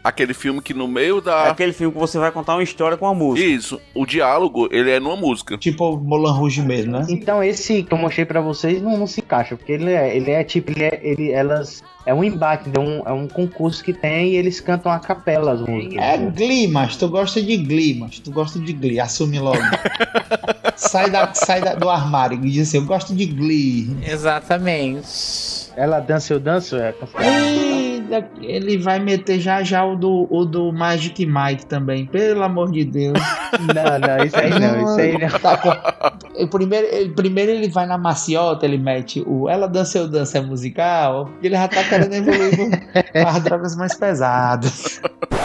aquele 0.02 0.32
filme 0.34 0.60
que 0.62 0.72
no 0.74 0.86
meio 0.88 1.18
É 1.18 1.22
da. 1.22 1.44
aquele 1.50 1.72
filme 1.72 1.92
que 1.92 1.98
você 2.00 2.18
vai 2.18 2.30
contar 2.30 2.54
uma 2.54 2.62
história 2.62 2.96
com 2.96 3.06
a 3.06 3.14
música. 3.14 3.46
Isso, 3.46 3.80
o 3.94 4.06
diálogo, 4.06 4.68
ele 4.70 4.90
é 4.90 4.98
numa 5.00 5.16
música. 5.16 5.56
Tipo 5.58 5.96
Moulin 5.98 6.32
Rouge 6.32 6.62
mesmo, 6.62 6.92
né? 6.92 7.06
Então 7.08 7.42
esse 7.42 7.82
que 7.82 7.92
eu 7.92 7.98
mostrei 7.98 8.24
pra 8.24 8.40
vocês 8.40 8.80
não, 8.82 8.96
não 8.96 9.06
se 9.06 9.20
encaixa, 9.20 9.56
porque 9.56 9.72
ele 9.72 9.92
é, 9.92 10.16
ele 10.16 10.30
é 10.30 10.42
tipo, 10.44 10.70
ele 10.70 10.84
é, 10.84 11.00
ele, 11.02 11.30
elas 11.30 11.82
é 12.06 12.14
um 12.14 12.24
embate, 12.24 12.70
é 12.74 12.78
um, 12.80 13.02
é 13.06 13.12
um 13.12 13.28
concurso 13.28 13.84
que 13.84 13.92
tem 13.92 14.30
e 14.30 14.36
eles 14.36 14.58
cantam 14.60 14.90
a 14.90 14.98
capela 14.98 15.52
as 15.52 15.60
músicas. 15.60 16.02
É 16.02 16.16
Glee, 16.16 16.66
mas 16.66 16.96
tu 16.96 17.08
gosta 17.08 17.42
de 17.42 17.56
Glee, 17.58 17.94
mas 17.98 18.18
tu 18.18 18.30
gosta 18.30 18.58
de 18.58 18.72
Glee, 18.72 18.98
assume 18.98 19.38
logo. 19.38 19.58
sai 20.76 21.10
da, 21.10 21.32
sai 21.34 21.60
da- 21.60 21.74
do 21.74 21.90
armário 21.90 22.38
e 22.42 22.50
diz 22.50 22.68
assim, 22.68 22.78
eu 22.78 22.86
gosto 22.86 23.14
de 23.14 23.26
Glee. 23.26 23.94
Exatamente. 24.02 25.70
Ela 25.76 26.00
dança, 26.00 26.32
eu 26.32 26.40
danço, 26.40 26.76
é. 26.76 26.92
Ele 28.40 28.76
vai 28.78 28.98
meter 28.98 29.38
já 29.40 29.62
já 29.62 29.84
o 29.84 29.96
do, 29.96 30.26
o 30.30 30.44
do 30.44 30.72
Magic 30.72 31.24
Mike 31.26 31.66
também, 31.66 32.06
pelo 32.06 32.42
amor 32.42 32.70
de 32.70 32.84
Deus. 32.84 33.18
Não, 33.60 33.98
não, 33.98 34.24
isso 34.24 34.36
aí 34.36 34.50
não, 34.50 34.82
isso 34.82 35.00
aí 35.00 35.18
não. 35.18 35.38
Tá 35.40 35.56
com- 35.56 36.46
primeiro, 36.48 36.86
ele, 36.90 37.10
primeiro 37.10 37.50
ele 37.50 37.68
vai 37.68 37.84
na 37.86 37.98
maciota, 37.98 38.64
ele 38.64 38.78
mete 38.78 39.22
o 39.26 39.48
Ela 39.48 39.66
Dança 39.68 39.98
Eu 39.98 40.08
Dança 40.08 40.38
é 40.38 40.40
musical, 40.40 41.28
e 41.42 41.46
ele 41.46 41.56
já 41.56 41.66
tá 41.68 41.82
querendo 41.84 42.14
evoluir 42.14 42.88
com 43.12 43.28
as 43.28 43.42
drogas 43.42 43.76
mais 43.76 43.94
pesadas. 43.96 45.00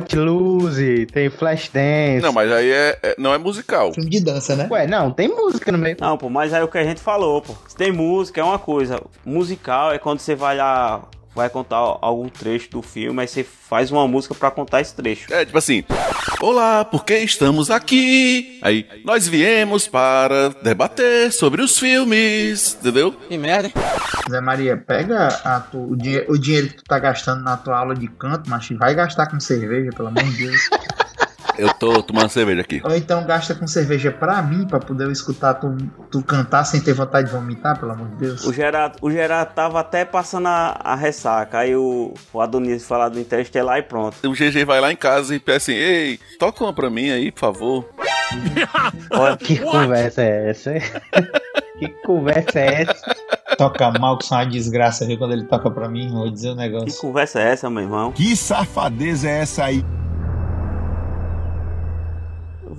Footloose, 0.00 1.06
tem 1.06 1.28
Flashdance. 1.30 2.22
Não, 2.22 2.32
mas 2.32 2.50
aí 2.52 2.70
é, 2.70 2.98
é- 3.02 3.14
não 3.18 3.32
é 3.34 3.38
musical. 3.38 3.92
Filme 3.92 4.10
de 4.10 4.20
dança, 4.20 4.54
né? 4.54 4.68
Ué, 4.70 4.86
não, 4.86 5.10
tem 5.10 5.28
música 5.28 5.72
no 5.72 5.78
meio. 5.78 5.96
Não, 6.00 6.16
pô, 6.16 6.28
mas 6.28 6.52
aí 6.52 6.62
o 6.62 6.68
que 6.68 6.78
a 6.78 6.84
gente 6.84 7.00
falou, 7.00 7.42
pô. 7.42 7.54
Se 7.66 7.76
tem 7.76 7.90
música, 7.92 8.40
é 8.40 8.44
uma 8.44 8.58
coisa. 8.58 9.00
Musical 9.24 9.92
é 9.92 9.98
quando 9.98 10.20
você 10.20 10.34
vai 10.34 10.56
lá, 10.56 11.02
vai 11.34 11.48
contar 11.48 11.76
algum 11.76 12.28
trecho 12.28 12.70
do 12.70 12.82
filme, 12.82 13.20
aí 13.20 13.28
você 13.28 13.44
faz 13.44 13.90
uma 13.90 14.06
música 14.08 14.34
pra 14.34 14.50
contar 14.50 14.80
esse 14.80 14.94
trecho. 14.94 15.32
É 15.32 15.44
tipo 15.44 15.58
assim: 15.58 15.84
Olá, 16.40 16.84
porque 16.84 17.14
estamos 17.18 17.70
aqui? 17.70 18.58
Aí, 18.62 18.86
nós 19.04 19.26
viemos 19.28 19.86
para 19.86 20.48
debater 20.62 21.32
sobre 21.32 21.62
os 21.62 21.78
filmes, 21.78 22.76
entendeu? 22.80 23.12
Que 23.12 23.36
merda. 23.38 23.68
hein? 23.68 23.74
Zé 24.30 24.40
Maria, 24.40 24.76
pega 24.76 25.28
a 25.44 25.60
tu- 25.60 25.90
o, 25.92 25.96
dinhe- 25.96 26.24
o 26.28 26.38
dinheiro 26.38 26.68
que 26.68 26.76
tu 26.76 26.84
tá 26.84 26.98
gastando 26.98 27.42
na 27.42 27.56
tua 27.56 27.78
aula 27.78 27.94
de 27.94 28.06
canto, 28.08 28.48
mas 28.48 28.68
vai 28.70 28.94
gastar 28.94 29.26
com 29.26 29.38
cerveja, 29.40 29.90
pelo 29.96 30.08
amor 30.08 30.24
de 30.24 30.46
Deus. 30.46 30.60
Eu 31.60 31.72
tô 31.74 32.02
tomando 32.02 32.28
cerveja 32.30 32.62
aqui. 32.62 32.80
Ou 32.84 32.94
então 32.94 33.24
gasta 33.26 33.54
com 33.54 33.66
cerveja 33.66 34.10
pra 34.10 34.40
mim, 34.42 34.66
pra 34.66 34.78
poder 34.78 35.04
eu 35.04 35.12
escutar 35.12 35.54
tu, 35.54 35.76
tu 36.10 36.22
cantar 36.22 36.64
sem 36.64 36.80
ter 36.80 36.92
vontade 36.94 37.26
de 37.28 37.32
vomitar, 37.34 37.78
pelo 37.78 37.92
amor 37.92 38.08
de 38.08 38.16
Deus. 38.16 38.44
O 38.44 38.52
Gerard, 38.52 38.96
o 39.02 39.10
Gerard 39.10 39.52
tava 39.54 39.80
até 39.80 40.04
passando 40.04 40.46
a, 40.46 40.80
a 40.82 40.94
ressaca. 40.94 41.58
Aí 41.58 41.76
o, 41.76 42.14
o 42.32 42.40
Adonis 42.40 42.86
falar 42.86 43.08
do 43.10 43.20
Interestelar 43.20 43.78
e 43.78 43.82
pronto. 43.82 44.16
O 44.26 44.32
GG 44.32 44.64
vai 44.64 44.80
lá 44.80 44.90
em 44.92 44.96
casa 44.96 45.34
e 45.34 45.38
pede 45.38 45.56
assim: 45.58 45.72
Ei, 45.74 46.18
toca 46.38 46.64
uma 46.64 46.72
pra 46.72 46.88
mim 46.88 47.10
aí, 47.10 47.30
por 47.30 47.40
favor. 47.40 47.88
Que 49.40 49.58
conversa 49.58 50.22
é 50.22 50.50
essa? 50.50 50.72
que 51.78 51.88
conversa 52.04 52.60
é 52.60 52.82
essa? 52.82 53.16
Toca 53.58 53.90
mal, 53.90 54.16
que 54.18 54.24
são 54.26 54.38
uma 54.38 54.46
desgraça, 54.46 55.04
viu? 55.04 55.18
Quando 55.18 55.32
ele 55.32 55.44
toca 55.44 55.70
pra 55.70 55.88
mim, 55.88 56.08
vou 56.10 56.30
dizer 56.30 56.50
um 56.50 56.56
Que 56.56 56.58
negócio. 56.60 57.00
conversa 57.00 57.40
é 57.40 57.50
essa, 57.52 57.68
meu 57.68 57.82
irmão? 57.82 58.12
Que 58.12 58.36
safadeza 58.36 59.28
é 59.28 59.40
essa 59.40 59.64
aí? 59.64 59.84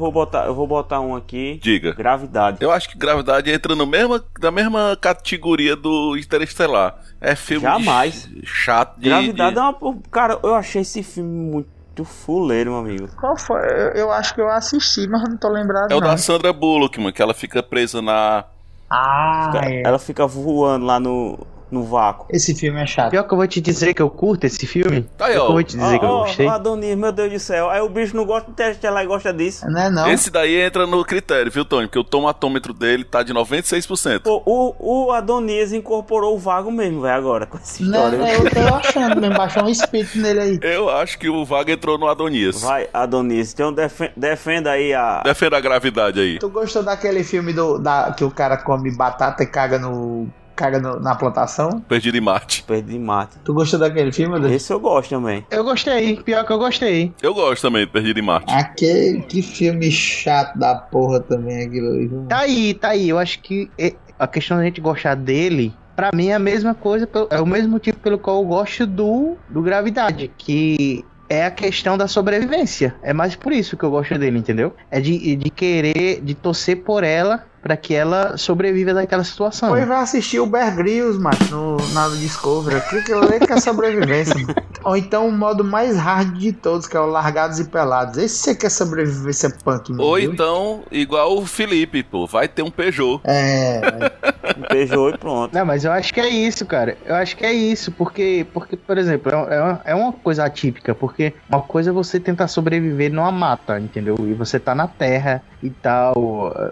Eu 0.01 0.05
vou 0.05 0.11
botar, 0.11 0.45
eu 0.47 0.55
vou 0.55 0.65
botar 0.65 0.99
um 0.99 1.15
aqui. 1.15 1.59
Diga. 1.61 1.93
Gravidade. 1.93 2.57
Eu 2.59 2.71
acho 2.71 2.89
que 2.89 2.97
Gravidade 2.97 3.51
entra 3.51 3.75
no 3.75 3.85
mesma, 3.85 4.23
na 4.41 4.49
mesma 4.49 4.97
categoria 4.99 5.75
do 5.75 6.17
Interestelar. 6.17 6.95
É 7.21 7.35
filme 7.35 7.67
de 7.67 7.71
Jamais. 7.85 8.15
ch- 8.15 8.45
chato 8.47 8.97
de. 8.99 9.09
Gravidade 9.09 9.53
de- 9.53 9.59
é 9.59 9.61
uma. 9.61 9.97
Cara, 10.09 10.39
eu 10.41 10.55
achei 10.55 10.81
esse 10.81 11.03
filme 11.03 11.29
muito 11.29 12.03
fuleiro, 12.03 12.71
meu 12.71 12.79
amigo. 12.79 13.09
Qual 13.19 13.37
foi? 13.37 13.59
Eu, 13.61 13.89
eu 13.93 14.11
acho 14.11 14.33
que 14.33 14.41
eu 14.41 14.49
assisti, 14.49 15.05
mas 15.07 15.21
não 15.29 15.37
tô 15.37 15.49
lembrado. 15.49 15.91
É 15.91 15.95
o 15.95 15.99
não. 15.99 16.07
da 16.07 16.17
Sandra 16.17 16.51
Bullock, 16.51 16.99
mano, 16.99 17.13
que 17.13 17.21
ela 17.21 17.33
fica 17.35 17.61
presa 17.61 18.01
na. 18.01 18.43
Ah, 18.89 19.51
Fica- 19.53 19.69
é. 19.69 19.83
Ela 19.85 19.99
fica 19.99 20.25
voando 20.25 20.85
lá 20.85 20.99
no, 20.99 21.39
no 21.71 21.83
vácuo. 21.83 22.25
Esse 22.29 22.53
filme 22.53 22.81
é 22.81 22.85
chato. 22.85 23.11
Pior 23.11 23.23
que 23.23 23.33
eu 23.33 23.37
vou 23.37 23.47
te 23.47 23.61
dizer 23.61 23.93
que 23.93 24.01
eu 24.01 24.09
curto 24.09 24.45
esse 24.45 24.65
filme. 24.67 25.03
Tá 25.17 25.27
aí, 25.27 25.37
ó. 25.37 25.45
eu 25.47 25.51
vou 25.53 25.63
te 25.63 25.77
dizer 25.77 25.97
que 25.99 26.05
eu 26.05 26.09
ó, 26.09 26.19
gostei. 26.23 26.45
ó, 26.47 26.51
Adonis, 26.51 26.97
meu 26.97 27.11
Deus 27.11 27.31
do 27.31 27.39
céu. 27.39 27.69
Aí 27.69 27.81
o 27.81 27.89
bicho 27.89 28.15
não 28.15 28.25
gosta 28.25 28.45
de 28.47 28.51
Interestelar 28.51 29.03
e 29.03 29.07
gosta 29.07 29.33
disso. 29.33 29.65
Não 29.69 29.81
é 29.81 29.89
não. 29.89 30.09
Esse 30.11 30.29
daí 30.29 30.55
entra 30.61 30.85
no 30.85 31.03
critério, 31.05 31.51
viu, 31.51 31.63
Tony? 31.63 31.87
Porque 31.87 31.99
o 31.99 32.03
tomatômetro 32.03 32.73
dele 32.73 33.03
tá 33.05 33.23
de 33.23 33.33
96%. 33.33 34.21
Pô, 34.21 34.41
o, 34.45 35.07
o 35.07 35.11
Adonis 35.11 35.71
incorporou 35.71 36.35
o 36.35 36.39
vago 36.39 36.71
mesmo, 36.71 37.01
velho, 37.01 37.15
agora, 37.15 37.45
com 37.45 37.57
essa 37.57 37.81
Não, 37.83 38.05
história. 38.13 38.17
é, 38.29 38.35
eu 38.35 38.49
tô 38.69 38.75
achando 38.75 39.21
mesmo, 39.21 39.37
baixou 39.37 39.63
um 39.63 39.69
espírito 39.69 40.17
nele 40.17 40.39
aí. 40.39 40.59
Eu 40.61 40.89
acho 40.89 41.17
que 41.17 41.29
o 41.29 41.45
Vaga 41.45 41.71
entrou 41.71 41.97
no 41.97 42.07
Adonias. 42.07 42.61
Vai, 42.61 42.87
Adonis, 42.93 43.53
então 43.53 43.71
defe- 43.71 44.11
defenda 44.17 44.71
aí 44.71 44.93
a. 44.93 45.21
Defenda 45.23 45.57
a 45.57 45.61
gravidade 45.61 46.19
aí. 46.19 46.39
Tu 46.39 46.49
gostou 46.49 46.83
daquele 46.83 47.23
filme 47.23 47.53
do, 47.53 47.77
da, 47.79 48.11
que 48.11 48.23
o 48.23 48.31
cara 48.31 48.57
come 48.57 48.91
batata 48.91 49.43
e 49.43 49.47
caga 49.47 49.79
no. 49.79 50.27
Caga 50.61 50.79
no- 50.79 50.99
na 50.99 51.15
plantação? 51.15 51.81
Perdido 51.81 52.17
em 52.17 52.21
Marte. 52.21 52.63
Perdi 52.63 52.99
mate. 52.99 53.37
Tu 53.43 53.53
gostou 53.53 53.79
daquele 53.79 54.11
filme? 54.11 54.35
Adonis? 54.35 54.55
Esse 54.57 54.71
eu 54.71 54.79
gosto 54.79 55.09
também. 55.09 55.43
Eu 55.49 55.63
gostei, 55.63 56.17
pior 56.21 56.45
que 56.45 56.53
eu 56.53 56.59
gostei. 56.59 57.11
Eu 57.21 57.33
gosto 57.33 57.63
também 57.63 57.85
do 57.85 57.91
Perdido 57.91 58.19
em 58.19 58.23
Marte. 58.23 58.53
Aquele 58.53 59.21
que 59.21 59.41
filme 59.41 59.89
chato 59.91 60.57
da 60.57 60.75
porra 60.75 61.19
também 61.19 61.65
aquilo 61.65 61.87
ali. 61.89 62.09
Tá 62.29 62.39
aí, 62.39 62.73
tá 62.75 62.89
aí. 62.89 63.09
Eu 63.09 63.17
acho 63.17 63.39
que 63.41 63.69
é- 63.77 63.95
a 64.19 64.27
questão 64.27 64.57
da 64.57 64.63
gente 64.63 64.79
gostar 64.79 65.15
dele, 65.15 65.73
pra 65.95 66.11
mim 66.13 66.27
é 66.27 66.35
a 66.35 66.39
mesma 66.39 66.75
coisa, 66.75 67.07
pelo- 67.07 67.27
é 67.31 67.41
o 67.41 67.45
mesmo 67.45 67.69
motivo 67.71 67.97
pelo 67.97 68.19
qual 68.19 68.37
eu 68.41 68.47
gosto 68.47 68.85
do, 68.85 69.35
do 69.49 69.61
Gravidade, 69.63 70.31
que 70.37 71.03
é 71.27 71.45
a 71.45 71.51
questão 71.51 71.97
da 71.97 72.07
sobrevivência. 72.07 72.93
É 73.01 73.13
mais 73.13 73.35
por 73.35 73.51
isso 73.51 73.75
que 73.77 73.83
eu 73.83 73.89
gosto 73.89 74.17
dele, 74.17 74.37
entendeu? 74.37 74.73
É 74.91 74.99
de, 74.99 75.35
de 75.35 75.49
querer, 75.49 76.21
de 76.21 76.35
torcer 76.35 76.83
por 76.83 77.03
ela 77.03 77.45
pra 77.61 77.77
que 77.77 77.93
ela 77.93 78.37
sobreviva 78.37 78.93
daquela 78.93 79.23
situação. 79.23 79.69
Depois 79.69 79.87
vai 79.87 80.01
assistir 80.01 80.39
o 80.39 80.45
Bear 80.45 80.75
Grylls, 80.75 81.19
mano, 81.19 81.37
no, 81.49 81.77
na 81.93 82.09
Discovery. 82.09 82.77
Aquilo 82.77 83.23
ali 83.23 83.39
que 83.45 83.53
é 83.53 83.59
sobrevivência, 83.59 84.35
mano. 84.35 84.55
Ou 84.83 84.97
então 84.97 85.27
o 85.27 85.31
modo 85.31 85.63
mais 85.63 85.95
hard 85.95 86.37
de 86.37 86.51
todos, 86.51 86.87
que 86.87 86.97
é 86.97 86.99
o 86.99 87.05
Largados 87.05 87.59
e 87.59 87.65
Pelados. 87.65 88.17
Esse 88.17 88.37
você 88.37 88.55
quer 88.55 88.69
sobrevivência 88.69 89.49
punk, 89.63 89.91
meu 89.91 90.03
Ou 90.03 90.17
Deus. 90.17 90.33
então, 90.33 90.83
igual 90.91 91.37
o 91.37 91.45
Felipe, 91.45 92.01
pô, 92.01 92.25
vai 92.25 92.47
ter 92.47 92.63
um 92.63 92.71
Peugeot. 92.71 93.21
É, 93.23 93.81
Um 94.57 94.63
Peugeot 94.63 95.15
e 95.15 95.17
pronto. 95.17 95.53
Não, 95.53 95.65
mas 95.65 95.85
eu 95.85 95.91
acho 95.91 96.13
que 96.13 96.19
é 96.19 96.27
isso, 96.27 96.65
cara. 96.65 96.97
Eu 97.05 97.15
acho 97.15 97.37
que 97.37 97.45
é 97.45 97.53
isso, 97.53 97.91
porque, 97.91 98.45
porque 98.53 98.75
por 98.75 98.97
exemplo, 98.97 99.31
é, 99.31 99.55
é 99.55 99.61
uma, 99.61 99.81
é 99.85 99.95
uma 99.95 100.13
coisa 100.13 100.45
atípica, 100.45 100.95
porque 100.95 101.33
uma 101.47 101.61
coisa 101.61 101.91
é 101.91 101.93
você 101.93 102.19
tentar 102.19 102.47
sobreviver 102.47 103.11
numa 103.11 103.31
mata, 103.31 103.79
entendeu? 103.79 104.15
E 104.19 104.33
você 104.33 104.59
tá 104.59 104.73
na 104.73 104.87
terra 104.87 105.43
e 105.61 105.69
tal. 105.69 106.13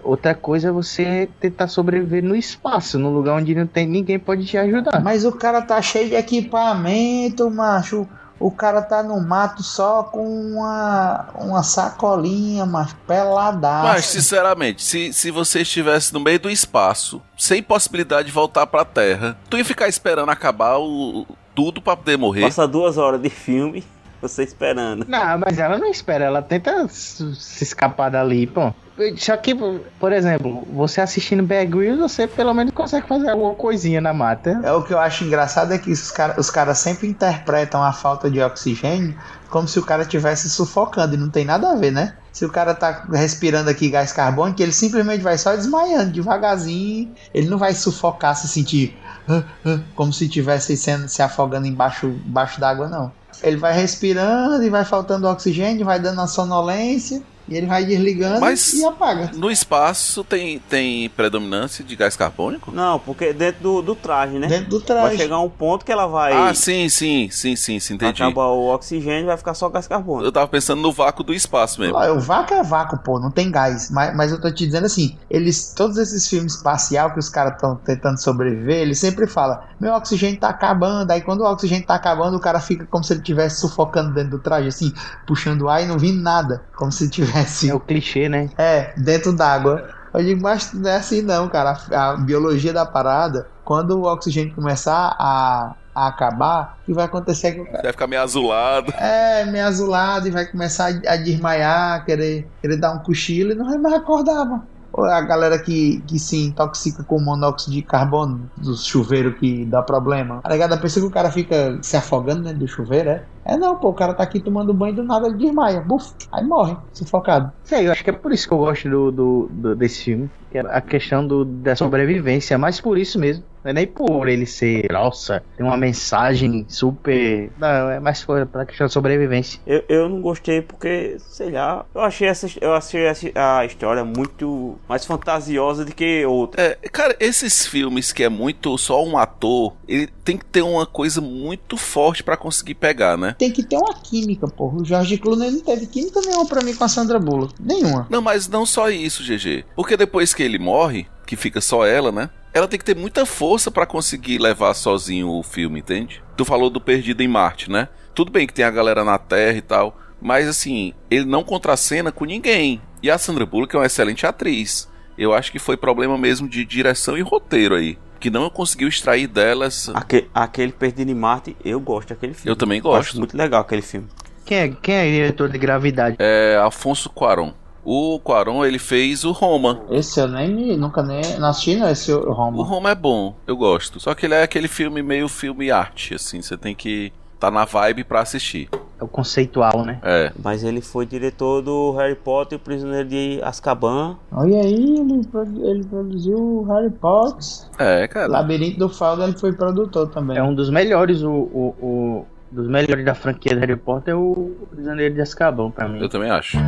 Outra 0.02 0.34
coisa 0.34 0.68
é 0.68 0.72
você 0.72 1.28
tentar 1.38 1.68
sobreviver 1.68 2.22
no 2.22 2.34
espaço, 2.34 2.98
num 2.98 3.12
lugar 3.12 3.34
onde 3.34 3.54
não 3.54 3.66
tem 3.66 3.86
ninguém 3.86 4.18
pode 4.18 4.44
te 4.44 4.58
ajudar. 4.58 5.00
mas 5.02 5.24
o 5.24 5.32
cara 5.32 5.62
tá 5.62 5.80
cheio 5.80 6.08
de 6.10 6.14
equipamento, 6.14 7.50
macho. 7.50 8.06
O 8.40 8.50
cara 8.50 8.80
tá 8.80 9.02
no 9.02 9.20
mato 9.20 9.62
só 9.62 10.02
com 10.02 10.26
uma, 10.26 11.28
uma 11.34 11.62
sacolinha, 11.62 12.64
mas 12.64 12.94
peladaço. 13.06 13.86
Mas, 13.86 14.06
sinceramente, 14.06 14.82
se, 14.82 15.12
se 15.12 15.30
você 15.30 15.60
estivesse 15.60 16.14
no 16.14 16.20
meio 16.20 16.40
do 16.40 16.48
espaço, 16.48 17.20
sem 17.36 17.62
possibilidade 17.62 18.28
de 18.28 18.32
voltar 18.32 18.66
pra 18.66 18.82
Terra, 18.82 19.36
tu 19.50 19.58
ia 19.58 19.64
ficar 19.64 19.88
esperando 19.88 20.30
acabar 20.30 20.78
o, 20.78 21.26
tudo 21.54 21.82
pra 21.82 21.94
poder 21.94 22.16
morrer? 22.16 22.40
Passa 22.40 22.66
duas 22.66 22.96
horas 22.96 23.20
de 23.20 23.28
filme, 23.28 23.84
você 24.20 24.42
esperando. 24.42 25.04
Não, 25.08 25.38
mas 25.38 25.58
ela 25.58 25.78
não 25.78 25.88
espera, 25.88 26.24
ela 26.24 26.42
tenta 26.42 26.86
se 26.88 27.64
escapar 27.64 28.10
dali, 28.10 28.46
pô. 28.46 28.72
Só 29.16 29.34
que, 29.36 29.54
por 29.98 30.12
exemplo, 30.12 30.66
você 30.72 31.00
assistindo 31.00 31.42
Bear 31.42 31.66
Grylls, 31.66 32.00
você 32.00 32.26
pelo 32.26 32.52
menos 32.52 32.72
consegue 32.74 33.06
fazer 33.06 33.30
alguma 33.30 33.54
coisinha 33.54 34.00
na 34.00 34.12
mata. 34.12 34.60
É 34.62 34.72
o 34.72 34.82
que 34.82 34.92
eu 34.92 34.98
acho 34.98 35.24
engraçado 35.24 35.72
é 35.72 35.78
que 35.78 35.90
os 35.90 36.10
caras 36.10 36.36
os 36.36 36.50
caras 36.50 36.78
sempre 36.78 37.08
interpretam 37.08 37.82
a 37.82 37.92
falta 37.92 38.30
de 38.30 38.42
oxigênio 38.42 39.16
como 39.50 39.68
se 39.68 39.78
o 39.78 39.84
cara 39.84 40.02
estivesse 40.02 40.48
sufocando 40.48 41.14
e 41.14 41.18
não 41.18 41.28
tem 41.28 41.44
nada 41.44 41.72
a 41.72 41.74
ver, 41.74 41.90
né? 41.90 42.14
Se 42.32 42.44
o 42.44 42.50
cara 42.50 42.74
tá 42.74 43.04
respirando 43.12 43.68
aqui 43.68 43.90
gás 43.90 44.12
carbônico, 44.12 44.62
ele 44.62 44.72
simplesmente 44.72 45.22
vai 45.22 45.36
só 45.36 45.54
desmaiando 45.54 46.12
devagarzinho, 46.12 47.12
ele 47.34 47.48
não 47.48 47.58
vai 47.58 47.74
sufocar, 47.74 48.36
se 48.36 48.46
sentir 48.48 48.96
ah, 49.28 49.42
ah, 49.66 49.80
como 49.94 50.12
se 50.12 50.24
estivesse 50.24 50.76
se 50.76 51.22
afogando 51.22 51.66
embaixo, 51.66 52.06
embaixo 52.06 52.60
d'água, 52.60 52.88
não. 52.88 53.12
Ele 53.42 53.56
vai 53.56 53.72
respirando 53.72 54.62
e 54.62 54.70
vai 54.70 54.84
faltando 54.84 55.28
oxigênio, 55.28 55.84
vai 55.84 55.98
dando 55.98 56.20
a 56.20 56.26
sonolência 56.26 57.22
e 57.50 57.56
ele 57.56 57.66
vai 57.66 57.84
desligando 57.84 58.40
Mas- 58.40 58.72
e 58.74 58.84
apaga. 58.84 59.30
No 59.34 59.50
espaço 59.50 60.22
tem, 60.24 60.58
tem 60.60 61.08
predominância 61.10 61.84
de 61.84 61.96
gás 61.96 62.16
carbônico? 62.16 62.70
Não, 62.72 62.98
porque 62.98 63.32
dentro 63.32 63.62
do, 63.62 63.82
do 63.82 63.94
traje, 63.94 64.38
né? 64.38 64.46
Dentro 64.46 64.70
do 64.70 64.78
Vai 64.78 64.86
traje. 64.86 65.16
chegar 65.18 65.40
um 65.40 65.48
ponto 65.50 65.84
que 65.84 65.90
ela 65.92 66.06
vai 66.06 66.32
Ah, 66.32 66.54
sim, 66.54 66.88
sim, 66.88 67.28
sim, 67.30 67.56
sim, 67.56 67.80
sim, 67.80 67.94
entendi. 67.94 68.22
acabar 68.22 68.46
o 68.46 68.72
oxigênio 68.72 69.22
e 69.22 69.26
vai 69.26 69.36
ficar 69.36 69.54
só 69.54 69.68
gás 69.68 69.86
carbônico. 69.88 70.24
Eu 70.26 70.32
tava 70.32 70.46
pensando 70.48 70.80
no 70.80 70.92
vácuo 70.92 71.24
do 71.24 71.34
espaço 71.34 71.80
mesmo. 71.80 71.96
Ah, 71.96 72.12
O 72.12 72.20
vácuo 72.20 72.54
é 72.54 72.62
vácuo, 72.62 72.98
pô, 72.98 73.18
não 73.18 73.30
tem 73.30 73.50
gás. 73.50 73.90
Mas, 73.90 74.14
mas 74.16 74.30
eu 74.30 74.40
tô 74.40 74.50
te 74.50 74.64
dizendo 74.66 74.84
assim, 74.86 75.16
eles, 75.28 75.72
todos 75.74 75.96
esses 75.98 76.28
filmes 76.28 76.54
espacial 76.54 77.12
que 77.12 77.18
os 77.18 77.28
caras 77.28 77.54
estão 77.54 77.76
tentando 77.76 78.18
sobreviver, 78.22 78.76
eles 78.78 78.98
sempre 78.98 79.26
falam, 79.26 79.58
meu 79.80 79.92
oxigênio 79.94 80.38
tá 80.38 80.48
acabando. 80.50 81.10
Aí 81.10 81.20
quando 81.20 81.40
o 81.40 81.44
oxigênio 81.50 81.84
tá 81.86 81.94
acabando, 81.94 82.36
o 82.36 82.40
cara 82.40 82.60
fica 82.60 82.86
como 82.86 83.02
se 83.02 83.12
ele 83.12 83.20
estivesse 83.20 83.60
sufocando 83.60 84.12
dentro 84.14 84.30
do 84.32 84.38
traje, 84.38 84.68
assim, 84.68 84.92
puxando 85.26 85.68
ar 85.68 85.82
e 85.82 85.86
não 85.86 85.98
vindo 85.98 86.20
nada. 86.22 86.62
Como 86.76 86.90
se 86.92 87.08
tivesse, 87.10 87.39
É 87.70 87.74
o 87.74 87.80
clichê, 87.80 88.28
né? 88.28 88.48
é, 88.58 88.92
dentro 88.96 89.32
d'água. 89.32 89.88
Eu 90.12 90.24
digo, 90.24 90.42
mas 90.42 90.72
não 90.72 90.90
é 90.90 90.96
assim 90.96 91.22
não, 91.22 91.48
cara. 91.48 91.78
A, 91.92 92.10
a 92.10 92.16
biologia 92.16 92.72
da 92.72 92.84
parada, 92.84 93.46
quando 93.64 93.92
o 93.98 94.02
oxigênio 94.12 94.52
começar 94.54 95.14
a, 95.18 95.74
a 95.94 96.08
acabar, 96.08 96.78
o 96.82 96.86
que 96.86 96.92
vai 96.92 97.04
acontecer 97.04 97.46
é 97.46 97.52
que 97.52 97.60
o 97.60 97.64
cara 97.64 97.82
Vai 97.82 97.92
ficar 97.92 98.06
meio 98.08 98.20
azulado. 98.22 98.92
é, 98.98 99.44
meio 99.44 99.64
azulado 99.66 100.26
e 100.26 100.30
vai 100.32 100.46
começar 100.46 100.86
a, 101.06 101.12
a 101.12 101.16
desmaiar, 101.16 102.04
querer, 102.04 102.48
querer 102.60 102.76
dar 102.76 102.92
um 102.92 102.98
cochilo 102.98 103.52
e 103.52 103.54
não 103.54 103.66
vai 103.68 103.78
mais 103.78 103.94
acordar, 103.94 104.44
mano. 104.44 104.66
A 105.04 105.20
galera 105.22 105.62
que, 105.62 106.02
que 106.02 106.18
se 106.18 106.36
intoxica 106.36 107.04
com 107.04 107.20
monóxido 107.20 107.72
de 107.74 107.82
carbono 107.82 108.50
do 108.56 108.76
chuveiro 108.76 109.36
que 109.36 109.66
dá 109.66 109.82
problema. 109.82 110.40
Tá 110.42 110.50
ligado? 110.50 110.72
A 110.74 110.78
pessoa 110.78 111.04
que 111.04 111.08
o 111.10 111.12
cara 111.14 111.30
fica 111.30 111.78
se 111.82 111.96
afogando 111.96 112.42
dentro 112.44 112.60
do 112.60 112.68
chuveiro, 112.68 113.10
é? 113.10 113.28
É 113.44 113.56
não, 113.56 113.78
pô, 113.78 113.88
o 113.90 113.94
cara 113.94 114.14
tá 114.14 114.22
aqui 114.22 114.40
tomando 114.40 114.74
banho 114.74 114.94
do 114.94 115.02
nada 115.04 115.26
ele 115.26 115.36
desmaia. 115.38 115.80
Buf, 115.80 116.12
aí 116.32 116.44
morre, 116.44 116.76
sufocado. 116.92 117.52
Sei, 117.64 117.86
eu 117.86 117.92
acho 117.92 118.02
que 118.04 118.10
é 118.10 118.12
por 118.12 118.32
isso 118.32 118.46
que 118.48 118.54
eu 118.54 118.58
gosto 118.58 118.88
do, 118.88 119.10
do, 119.12 119.48
do- 119.50 119.76
desse 119.76 120.04
filme. 120.04 120.30
Que 120.50 120.58
é 120.58 120.60
a 120.62 120.80
questão 120.80 121.26
do, 121.26 121.44
da 121.44 121.76
sobrevivência, 121.76 122.58
mas 122.58 122.80
por 122.80 122.98
isso 122.98 123.18
mesmo. 123.18 123.44
Não 123.62 123.70
é 123.70 123.74
nem 123.74 123.86
por 123.86 124.28
ele 124.28 124.46
ser, 124.46 124.90
nossa, 124.90 125.42
tem 125.56 125.64
uma 125.66 125.76
mensagem 125.76 126.64
super. 126.68 127.50
Não, 127.58 127.90
é 127.90 128.00
mais 128.00 128.24
por- 128.24 128.46
pela 128.46 128.64
questão 128.64 128.86
da 128.86 128.92
sobrevivência. 128.92 129.60
Eu, 129.66 129.84
eu 129.88 130.08
não 130.08 130.20
gostei 130.20 130.62
porque, 130.62 131.16
sei 131.18 131.50
lá, 131.50 131.84
eu 131.94 132.00
achei 132.00 132.26
essa, 132.28 132.46
eu 132.60 132.72
achei 132.74 133.04
essa, 133.04 133.30
a 133.58 133.64
história 133.66 134.04
muito 134.04 134.78
mais 134.88 135.04
fantasiosa 135.04 135.84
do 135.84 135.94
que 135.94 136.24
outra. 136.24 136.60
É, 136.62 136.74
cara, 136.90 137.14
esses 137.20 137.66
filmes 137.66 138.12
que 138.12 138.22
é 138.24 138.28
muito 138.28 138.76
só 138.78 139.04
um 139.04 139.18
ator, 139.18 139.74
ele 139.86 140.06
tem 140.24 140.36
que 140.38 140.44
ter 140.44 140.62
uma 140.62 140.86
coisa 140.86 141.20
muito 141.20 141.76
forte 141.76 142.22
pra 142.22 142.36
conseguir 142.36 142.74
pegar, 142.74 143.16
né? 143.18 143.34
Tem 143.38 143.50
que 143.50 143.62
ter 143.62 143.76
uma 143.76 143.94
química, 143.94 144.46
pô. 144.48 144.68
O 144.70 144.84
Jorge 144.84 145.18
Clooney 145.18 145.50
não 145.50 145.60
teve 145.60 145.86
química 145.86 146.20
nenhuma 146.20 146.46
pra 146.46 146.62
mim 146.62 146.74
com 146.74 146.84
a 146.84 146.88
Sandra 146.88 147.18
Bullock. 147.18 147.54
Nenhuma. 147.60 148.06
Não, 148.08 148.22
mas 148.22 148.48
não 148.48 148.64
só 148.64 148.88
isso, 148.90 149.22
GG. 149.22 149.64
Porque 149.76 149.96
depois 149.96 150.32
que 150.32 150.42
ele 150.42 150.58
morre, 150.58 151.06
que 151.26 151.36
fica 151.36 151.60
só 151.60 151.84
ela, 151.86 152.10
né? 152.10 152.30
Ela 152.52 152.66
tem 152.66 152.78
que 152.78 152.84
ter 152.84 152.96
muita 152.96 153.24
força 153.24 153.70
pra 153.70 153.86
conseguir 153.86 154.38
levar 154.38 154.74
sozinho 154.74 155.28
o 155.28 155.42
filme, 155.42 155.80
entende? 155.80 156.22
Tu 156.36 156.44
falou 156.44 156.68
do 156.70 156.80
Perdido 156.80 157.22
em 157.22 157.28
Marte, 157.28 157.70
né? 157.70 157.88
Tudo 158.14 158.32
bem 158.32 158.46
que 158.46 158.52
tem 158.52 158.64
a 158.64 158.70
galera 158.70 159.04
na 159.04 159.18
Terra 159.18 159.56
e 159.56 159.62
tal, 159.62 159.96
mas 160.20 160.48
assim, 160.48 160.92
ele 161.10 161.24
não 161.24 161.44
contracena 161.44 162.10
com 162.10 162.24
ninguém. 162.24 162.80
E 163.02 163.10
a 163.10 163.16
Sandra 163.18 163.46
Bullock 163.46 163.74
é 163.74 163.78
uma 163.78 163.86
excelente 163.86 164.26
atriz. 164.26 164.88
Eu 165.16 165.32
acho 165.32 165.52
que 165.52 165.58
foi 165.58 165.76
problema 165.76 166.18
mesmo 166.18 166.48
de 166.48 166.64
direção 166.64 167.16
e 167.16 167.20
roteiro 167.22 167.74
aí. 167.76 167.98
Que 168.18 168.30
não 168.30 168.50
conseguiu 168.50 168.88
extrair 168.88 169.26
delas. 169.26 169.88
Aquele, 169.94 170.28
aquele 170.34 170.72
Perdido 170.72 171.10
em 171.10 171.14
Marte, 171.14 171.56
eu 171.64 171.78
gosto 171.80 172.08
daquele 172.08 172.34
filme. 172.34 172.50
Eu 172.50 172.56
também 172.56 172.78
Acho 172.80 172.88
gosto. 172.88 173.18
muito 173.18 173.36
legal 173.36 173.60
aquele 173.62 173.80
filme. 173.82 174.08
Quem 174.44 174.58
é, 174.58 174.68
quem 174.68 174.94
é 174.94 175.04
diretor 175.10 175.48
de 175.48 175.56
gravidade? 175.58 176.16
É 176.18 176.60
Afonso 176.62 177.08
Cuarón. 177.08 177.52
O 177.84 178.18
Cuarón, 178.20 178.64
ele 178.64 178.78
fez 178.78 179.24
o 179.24 179.32
Roma. 179.32 179.80
Esse 179.90 180.20
eu 180.20 180.28
nem 180.28 180.48
me- 180.54 180.76
nunca 180.76 181.02
nem 181.02 181.22
não 181.38 181.48
assisti, 181.48 181.76
não, 181.76 181.88
esse 181.88 182.12
o 182.12 182.18
O 182.28 182.32
Roma. 182.32 182.64
Roma 182.64 182.90
é 182.90 182.94
bom, 182.94 183.34
eu 183.46 183.56
gosto. 183.56 183.98
Só 184.00 184.14
que 184.14 184.26
ele 184.26 184.34
é 184.34 184.42
aquele 184.42 184.68
filme 184.68 185.02
meio 185.02 185.28
filme 185.28 185.70
arte, 185.70 186.14
assim. 186.14 186.42
Você 186.42 186.56
tem 186.56 186.74
que 186.74 187.12
tá 187.38 187.50
na 187.50 187.64
vibe 187.64 188.04
pra 188.04 188.20
assistir. 188.20 188.68
É 189.00 189.02
o 189.02 189.08
conceitual, 189.08 189.82
né? 189.82 189.98
É. 190.02 190.30
Mas 190.44 190.62
ele 190.62 190.82
foi 190.82 191.06
diretor 191.06 191.62
do 191.62 191.92
Harry 191.92 192.14
Potter 192.14 192.58
e 192.58 192.60
o 192.60 192.62
Prisioneiro 192.62 193.08
de 193.08 193.40
Azkaban. 193.42 194.18
Olha 194.30 194.60
aí, 194.60 194.74
ele, 194.74 195.26
ele 195.62 195.84
produziu 195.84 196.36
o 196.36 196.64
Harry 196.64 196.90
Potter. 196.90 197.46
É, 197.78 198.06
cara. 198.06 198.26
Labirinto 198.28 198.78
do 198.78 198.90
Fauno, 198.90 199.22
ele 199.22 199.38
foi 199.38 199.54
produtor 199.54 200.08
também. 200.10 200.36
É 200.36 200.42
um 200.42 200.54
dos 200.54 200.68
melhores, 200.68 201.22
o. 201.22 201.30
o, 201.30 201.74
o- 201.80 202.26
dos 202.52 202.66
melhores 202.68 203.04
da 203.04 203.14
franquia 203.14 203.54
do 203.54 203.60
Harry 203.60 203.76
Potter 203.76 204.12
é 204.12 204.16
o 204.16 204.50
Prisioneiro 204.72 205.14
de 205.14 205.20
Azkaban, 205.22 205.70
pra 205.70 205.88
mim. 205.88 206.00
Eu 206.00 206.08
também 206.08 206.30
acho. 206.30 206.58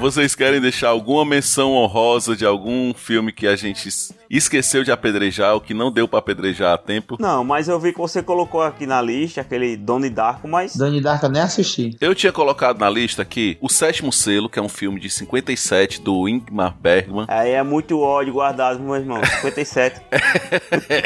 Vocês 0.00 0.34
querem 0.34 0.60
deixar 0.60 0.88
alguma 0.90 1.24
menção 1.24 1.72
honrosa 1.72 2.36
de 2.36 2.46
algum 2.46 2.94
filme 2.94 3.32
que 3.32 3.48
a 3.48 3.56
gente 3.56 3.88
es- 3.88 4.12
esqueceu 4.30 4.84
de 4.84 4.92
apedrejar 4.92 5.54
ou 5.54 5.60
que 5.60 5.74
não 5.74 5.90
deu 5.90 6.06
pra 6.06 6.20
apedrejar 6.20 6.72
a 6.72 6.78
tempo? 6.78 7.16
Não, 7.18 7.42
mas 7.42 7.66
eu 7.68 7.78
vi 7.80 7.92
que 7.92 7.98
você 7.98 8.22
colocou 8.22 8.62
aqui 8.62 8.86
na 8.86 9.02
lista 9.02 9.40
aquele 9.40 9.76
Donnie 9.76 10.08
Darko, 10.08 10.46
mas 10.46 10.76
Donnie 10.76 11.00
Darko 11.00 11.26
eu 11.26 11.30
nem 11.30 11.42
assisti. 11.42 11.96
Eu 12.00 12.14
tinha 12.14 12.32
colocado 12.32 12.78
na 12.78 12.88
lista 12.88 13.22
aqui 13.22 13.58
O 13.60 13.68
Sétimo 13.68 14.12
Selo, 14.12 14.48
que 14.48 14.58
é 14.58 14.62
um 14.62 14.68
filme 14.68 15.00
de 15.00 15.10
57 15.10 16.00
do 16.00 16.28
Ingmar 16.28 16.76
Bergman. 16.80 17.26
aí 17.28 17.50
é 17.50 17.62
muito 17.64 17.98
ódio 18.00 18.32
guardado, 18.34 18.78
meu 18.80 18.94
irmão. 18.94 19.20
57. 19.24 20.00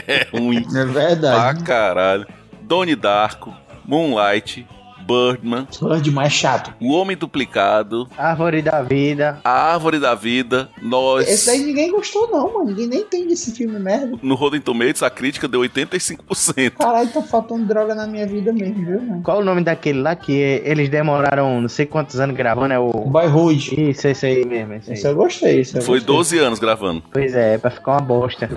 É 0.07 0.28
ruim 0.36 0.59
É 0.59 0.62
pra 0.70 0.84
verdade. 0.84 1.64
caralho. 1.64 2.26
Donnie 2.62 2.94
Darko, 2.94 3.53
Moonlight, 3.86 4.66
Birdman, 5.07 5.66
Foi 5.78 6.00
demais 6.00 6.32
chato. 6.32 6.72
O 6.80 6.92
Homem 6.92 7.16
Duplicado, 7.16 8.09
Árvore 8.16 8.62
da 8.62 8.82
Vida. 8.82 9.38
A 9.44 9.72
Árvore 9.72 9.98
da 9.98 10.14
Vida, 10.14 10.68
Nós. 10.80 11.28
Esse 11.28 11.46
daí 11.46 11.64
ninguém 11.64 11.90
gostou, 11.90 12.28
não, 12.30 12.53
mano. 12.53 12.66
Ninguém 12.66 12.86
nem 12.86 13.00
entende 13.00 13.32
esse 13.32 13.53
filme 13.53 13.78
merda. 13.78 14.18
No 14.22 14.34
Rotten 14.34 14.61
Tomatoes, 14.61 15.03
a 15.03 15.11
crítica 15.11 15.46
deu 15.48 15.61
85%. 15.61 16.72
Caralho, 16.78 17.09
tá 17.11 17.22
faltando 17.22 17.64
droga 17.64 17.94
na 17.94 18.07
minha 18.07 18.26
vida 18.26 18.53
mesmo, 18.53 18.84
viu, 18.84 19.00
mano? 19.03 19.22
Qual 19.22 19.38
o 19.40 19.44
nome 19.44 19.62
daquele 19.62 20.00
lá 20.00 20.14
que 20.16 20.32
eles 20.64 20.88
demoraram 20.88 21.61
não 21.61 21.68
sei 21.68 21.86
quantos 21.86 22.18
anos 22.20 22.36
gravando? 22.36 22.72
É 22.72 22.78
o. 22.78 22.90
Boyhood. 22.90 23.90
Isso, 23.90 24.09
esse 24.09 24.26
aí 24.26 24.44
mesmo. 24.44 24.74
Esse 24.74 24.90
aí. 24.90 24.94
Esse 24.96 25.07
eu 25.09 25.14
gostei. 25.14 25.61
Esse 25.61 25.76
eu 25.76 25.82
Foi 25.82 25.98
gostei. 25.98 26.14
12 26.16 26.38
anos 26.38 26.59
gravando. 26.59 27.03
Pois 27.12 27.34
é, 27.34 27.59
pra 27.59 27.70
ficar 27.70 27.92
uma 27.92 28.00
bosta. 28.00 28.48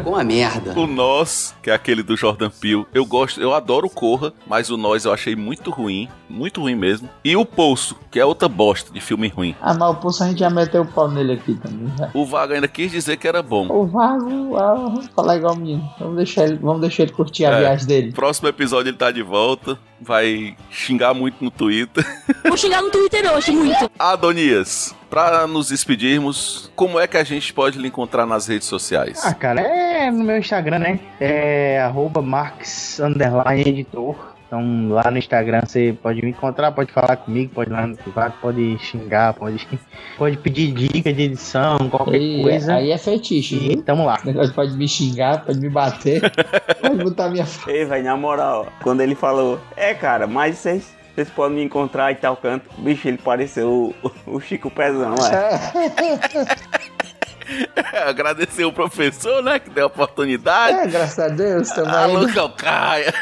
O 0.76 0.88
Nós, 0.88 1.56
que 1.62 1.70
é 1.70 1.74
aquele 1.74 2.04
do 2.04 2.16
Jordan 2.16 2.50
Peele, 2.50 2.86
eu 2.94 3.06
gosto, 3.06 3.42
eu 3.42 3.54
adoro 3.54 3.88
o 3.88 3.90
Corra, 3.90 4.34
mas 4.48 4.70
o 4.70 4.78
Nós 4.78 5.06
eu 5.06 5.14
achei 5.14 5.36
muito 5.36 5.72
ruim, 5.72 6.08
muito 6.36 6.62
ruim 6.62 6.76
mesmo. 6.76 7.10
E 7.24 7.36
o 7.36 7.46
Poço, 7.46 7.96
que 8.12 8.20
é 8.20 8.26
outra 8.26 8.48
bosta 8.50 8.92
de 8.92 9.00
filme 9.00 9.28
ruim. 9.30 9.56
Ah, 9.62 9.74
mas 9.74 9.90
o 9.90 9.96
Pulso 9.96 10.24
a 10.24 10.28
gente 10.28 10.40
já 10.40 10.50
meteu 10.50 10.82
o 10.82 10.86
pau 10.86 11.10
nele 11.10 11.34
aqui 11.34 11.56
também. 11.56 11.92
Já. 11.98 12.10
O 12.14 12.26
Vaga 12.26 12.56
ainda 12.56 12.68
quis 12.68 12.92
dizer 12.92 13.18
que 13.18 13.28
era 13.28 13.42
bom. 13.42 13.68
O 13.70 13.86
Vago, 13.88 14.56
ah, 14.58 15.02
falar 15.16 15.38
igual 15.38 15.54
o 15.54 15.58
menino. 15.58 15.90
Vamos 16.00 16.18
deixar 16.18 16.44
ele, 16.44 16.58
vamos 16.58 16.82
deixar 16.82 17.04
ele 17.04 17.14
curtir 17.14 17.46
a 17.46 17.52
É. 17.52 17.60
viagem 17.62 17.88
dele. 17.88 18.12
Próximo 18.12 18.48
episódio 18.50 18.90
ele 18.90 18.98
tá 18.98 19.10
de 19.12 19.22
volta, 19.24 19.80
vai 20.00 20.56
xingar 20.70 21.14
muito 21.14 21.44
no 21.44 21.50
Twitter. 21.50 22.06
Vou 22.46 22.58
xingar 22.58 22.82
no 22.82 22.92
Twitter 22.92 23.32
hoje, 23.34 23.52
muito. 23.52 23.90
Adonias, 23.98 24.94
pra 25.10 25.48
nos 25.48 25.70
despedirmos, 25.70 26.70
como 26.76 27.00
é 27.00 27.08
que 27.08 27.18
a 27.18 27.24
gente 27.24 27.54
pode 27.54 27.80
lhe 27.80 27.88
encontrar 27.88 28.26
nas 28.26 28.48
redes 28.48 28.68
sociais? 28.68 29.22
Ah, 29.24 29.34
cara, 29.34 29.62
é 29.62 30.12
no 30.12 30.24
meu 30.24 30.38
Instagram, 30.38 30.80
né? 30.80 31.00
É 31.20 31.82
arroba 31.82 32.22
Marx 32.22 33.00
editor. 33.66 34.35
Então 34.56 34.90
lá 34.90 35.12
no 35.12 35.18
Instagram 35.18 35.62
você 35.66 35.96
pode 36.02 36.22
me 36.24 36.30
encontrar, 36.30 36.72
pode 36.72 36.92
falar 36.92 37.18
comigo, 37.18 37.52
pode 37.54 37.70
ir 37.70 37.74
lá 37.74 37.86
no 37.86 37.98
privado, 37.98 38.36
pode 38.42 38.78
xingar, 38.80 39.34
pode, 39.34 39.68
pode 40.18 40.38
pedir 40.38 40.72
dica 40.72 41.12
de 41.12 41.24
edição, 41.24 41.78
qualquer 41.90 42.16
Aí, 42.16 42.42
coisa. 42.42 42.76
aí 42.76 42.92
é 42.92 42.98
fetiche. 42.98 43.56
E 43.56 43.70
viu? 43.76 43.84
tamo 43.84 44.06
lá. 44.06 44.18
Pode 44.54 44.78
me 44.78 44.88
xingar, 44.88 45.44
pode 45.44 45.60
me 45.60 45.70
bater, 45.70 46.22
pode 46.82 47.04
botar 47.04 47.30
minha 47.30 47.46
Ei, 47.68 47.84
velho, 47.84 48.04
na 48.06 48.16
moral, 48.16 48.68
quando 48.82 49.02
ele 49.02 49.16
falou, 49.16 49.60
é, 49.76 49.94
cara, 49.94 50.26
mas 50.26 50.58
vocês. 50.58 50.96
Vocês 51.14 51.30
podem 51.30 51.60
me 51.60 51.64
encontrar 51.64 52.12
e 52.12 52.16
tal 52.16 52.36
canto. 52.36 52.70
Bicho, 52.78 53.08
ele 53.08 53.18
pareceu 53.18 53.96
o, 54.04 54.36
o 54.36 54.42
Chico 54.42 54.70
Pezão, 54.70 55.16
é. 55.16 56.36
Agradecer 58.08 58.66
o 58.66 58.72
professor, 58.72 59.44
né, 59.44 59.60
que 59.60 59.70
deu 59.70 59.86
a 59.86 59.88
oportunidade. 59.88 60.80
É, 60.80 60.88
graças 60.88 61.20
a 61.20 61.28
Deus, 61.28 61.70
tamo 61.70 61.90
Alô. 61.90 62.28
Calcaia. 62.28 63.14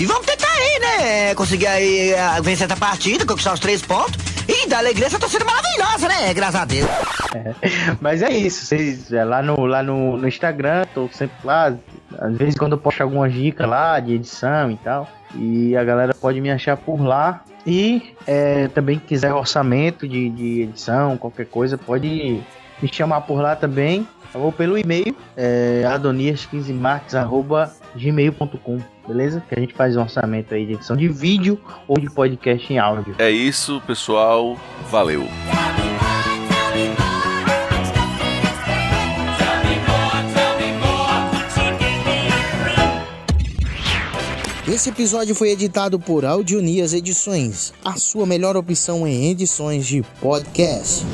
E 0.00 0.06
vamos 0.06 0.26
tentar 0.26 0.48
aí, 0.48 0.78
né? 0.80 1.34
Conseguir 1.34 1.66
aí 1.66 2.14
ah, 2.14 2.40
vencer 2.40 2.66
essa 2.66 2.76
partida, 2.76 3.26
conquistar 3.26 3.54
os 3.54 3.60
três 3.60 3.82
pontos. 3.82 4.28
E 4.48 4.66
da 4.66 4.78
alegria 4.78 5.06
essa 5.06 5.18
torcida 5.18 5.44
maravilhosa, 5.44 6.08
né? 6.08 6.32
Graças 6.32 6.60
a 6.60 6.64
Deus. 6.64 6.88
Mas 8.00 8.22
é 8.22 8.30
isso, 8.30 8.64
vocês 8.64 9.12
é, 9.12 9.22
lá, 9.22 9.42
no, 9.42 9.66
lá 9.66 9.82
no, 9.82 10.16
no 10.16 10.26
Instagram, 10.26 10.86
tô 10.94 11.08
sempre 11.12 11.36
lá. 11.44 11.74
Às 12.18 12.36
vezes 12.36 12.54
quando 12.54 12.72
eu 12.72 12.78
posto 12.78 13.02
alguma 13.02 13.28
dica 13.28 13.66
lá 13.66 14.00
de 14.00 14.14
edição 14.14 14.70
e 14.70 14.76
tal. 14.76 15.08
E 15.34 15.76
a 15.76 15.84
galera 15.84 16.14
pode 16.14 16.40
me 16.40 16.50
achar 16.50 16.76
por 16.76 17.02
lá. 17.02 17.42
E 17.66 18.14
é, 18.26 18.68
também 18.68 18.98
quiser 18.98 19.34
orçamento 19.34 20.08
de, 20.08 20.30
de 20.30 20.62
edição, 20.62 21.18
qualquer 21.18 21.46
coisa, 21.46 21.76
pode 21.76 22.40
me 22.80 22.88
chamar 22.92 23.22
por 23.22 23.40
lá 23.40 23.56
também. 23.56 24.06
Ou 24.34 24.52
pelo 24.52 24.76
e-mail, 24.76 25.16
é, 25.34 25.84
adonias15marques.gmail.com, 25.86 28.78
beleza? 29.06 29.42
Que 29.48 29.54
a 29.54 29.58
gente 29.58 29.72
faz 29.72 29.96
um 29.96 30.02
orçamento 30.02 30.52
aí 30.52 30.66
de 30.66 30.74
edição 30.74 30.94
de 30.94 31.08
vídeo 31.08 31.58
ou 31.86 31.98
de 31.98 32.10
podcast 32.10 32.70
em 32.70 32.78
áudio. 32.78 33.14
É 33.18 33.30
isso, 33.30 33.80
pessoal. 33.86 34.54
Valeu. 34.90 35.26
Esse 44.70 44.90
episódio 44.90 45.34
foi 45.34 45.48
editado 45.48 45.98
por 45.98 46.26
Audionias 46.26 46.92
Edições, 46.92 47.72
a 47.82 47.96
sua 47.96 48.26
melhor 48.26 48.54
opção 48.54 49.08
em 49.08 49.30
edições 49.30 49.86
de 49.86 50.02
podcast. 50.20 51.06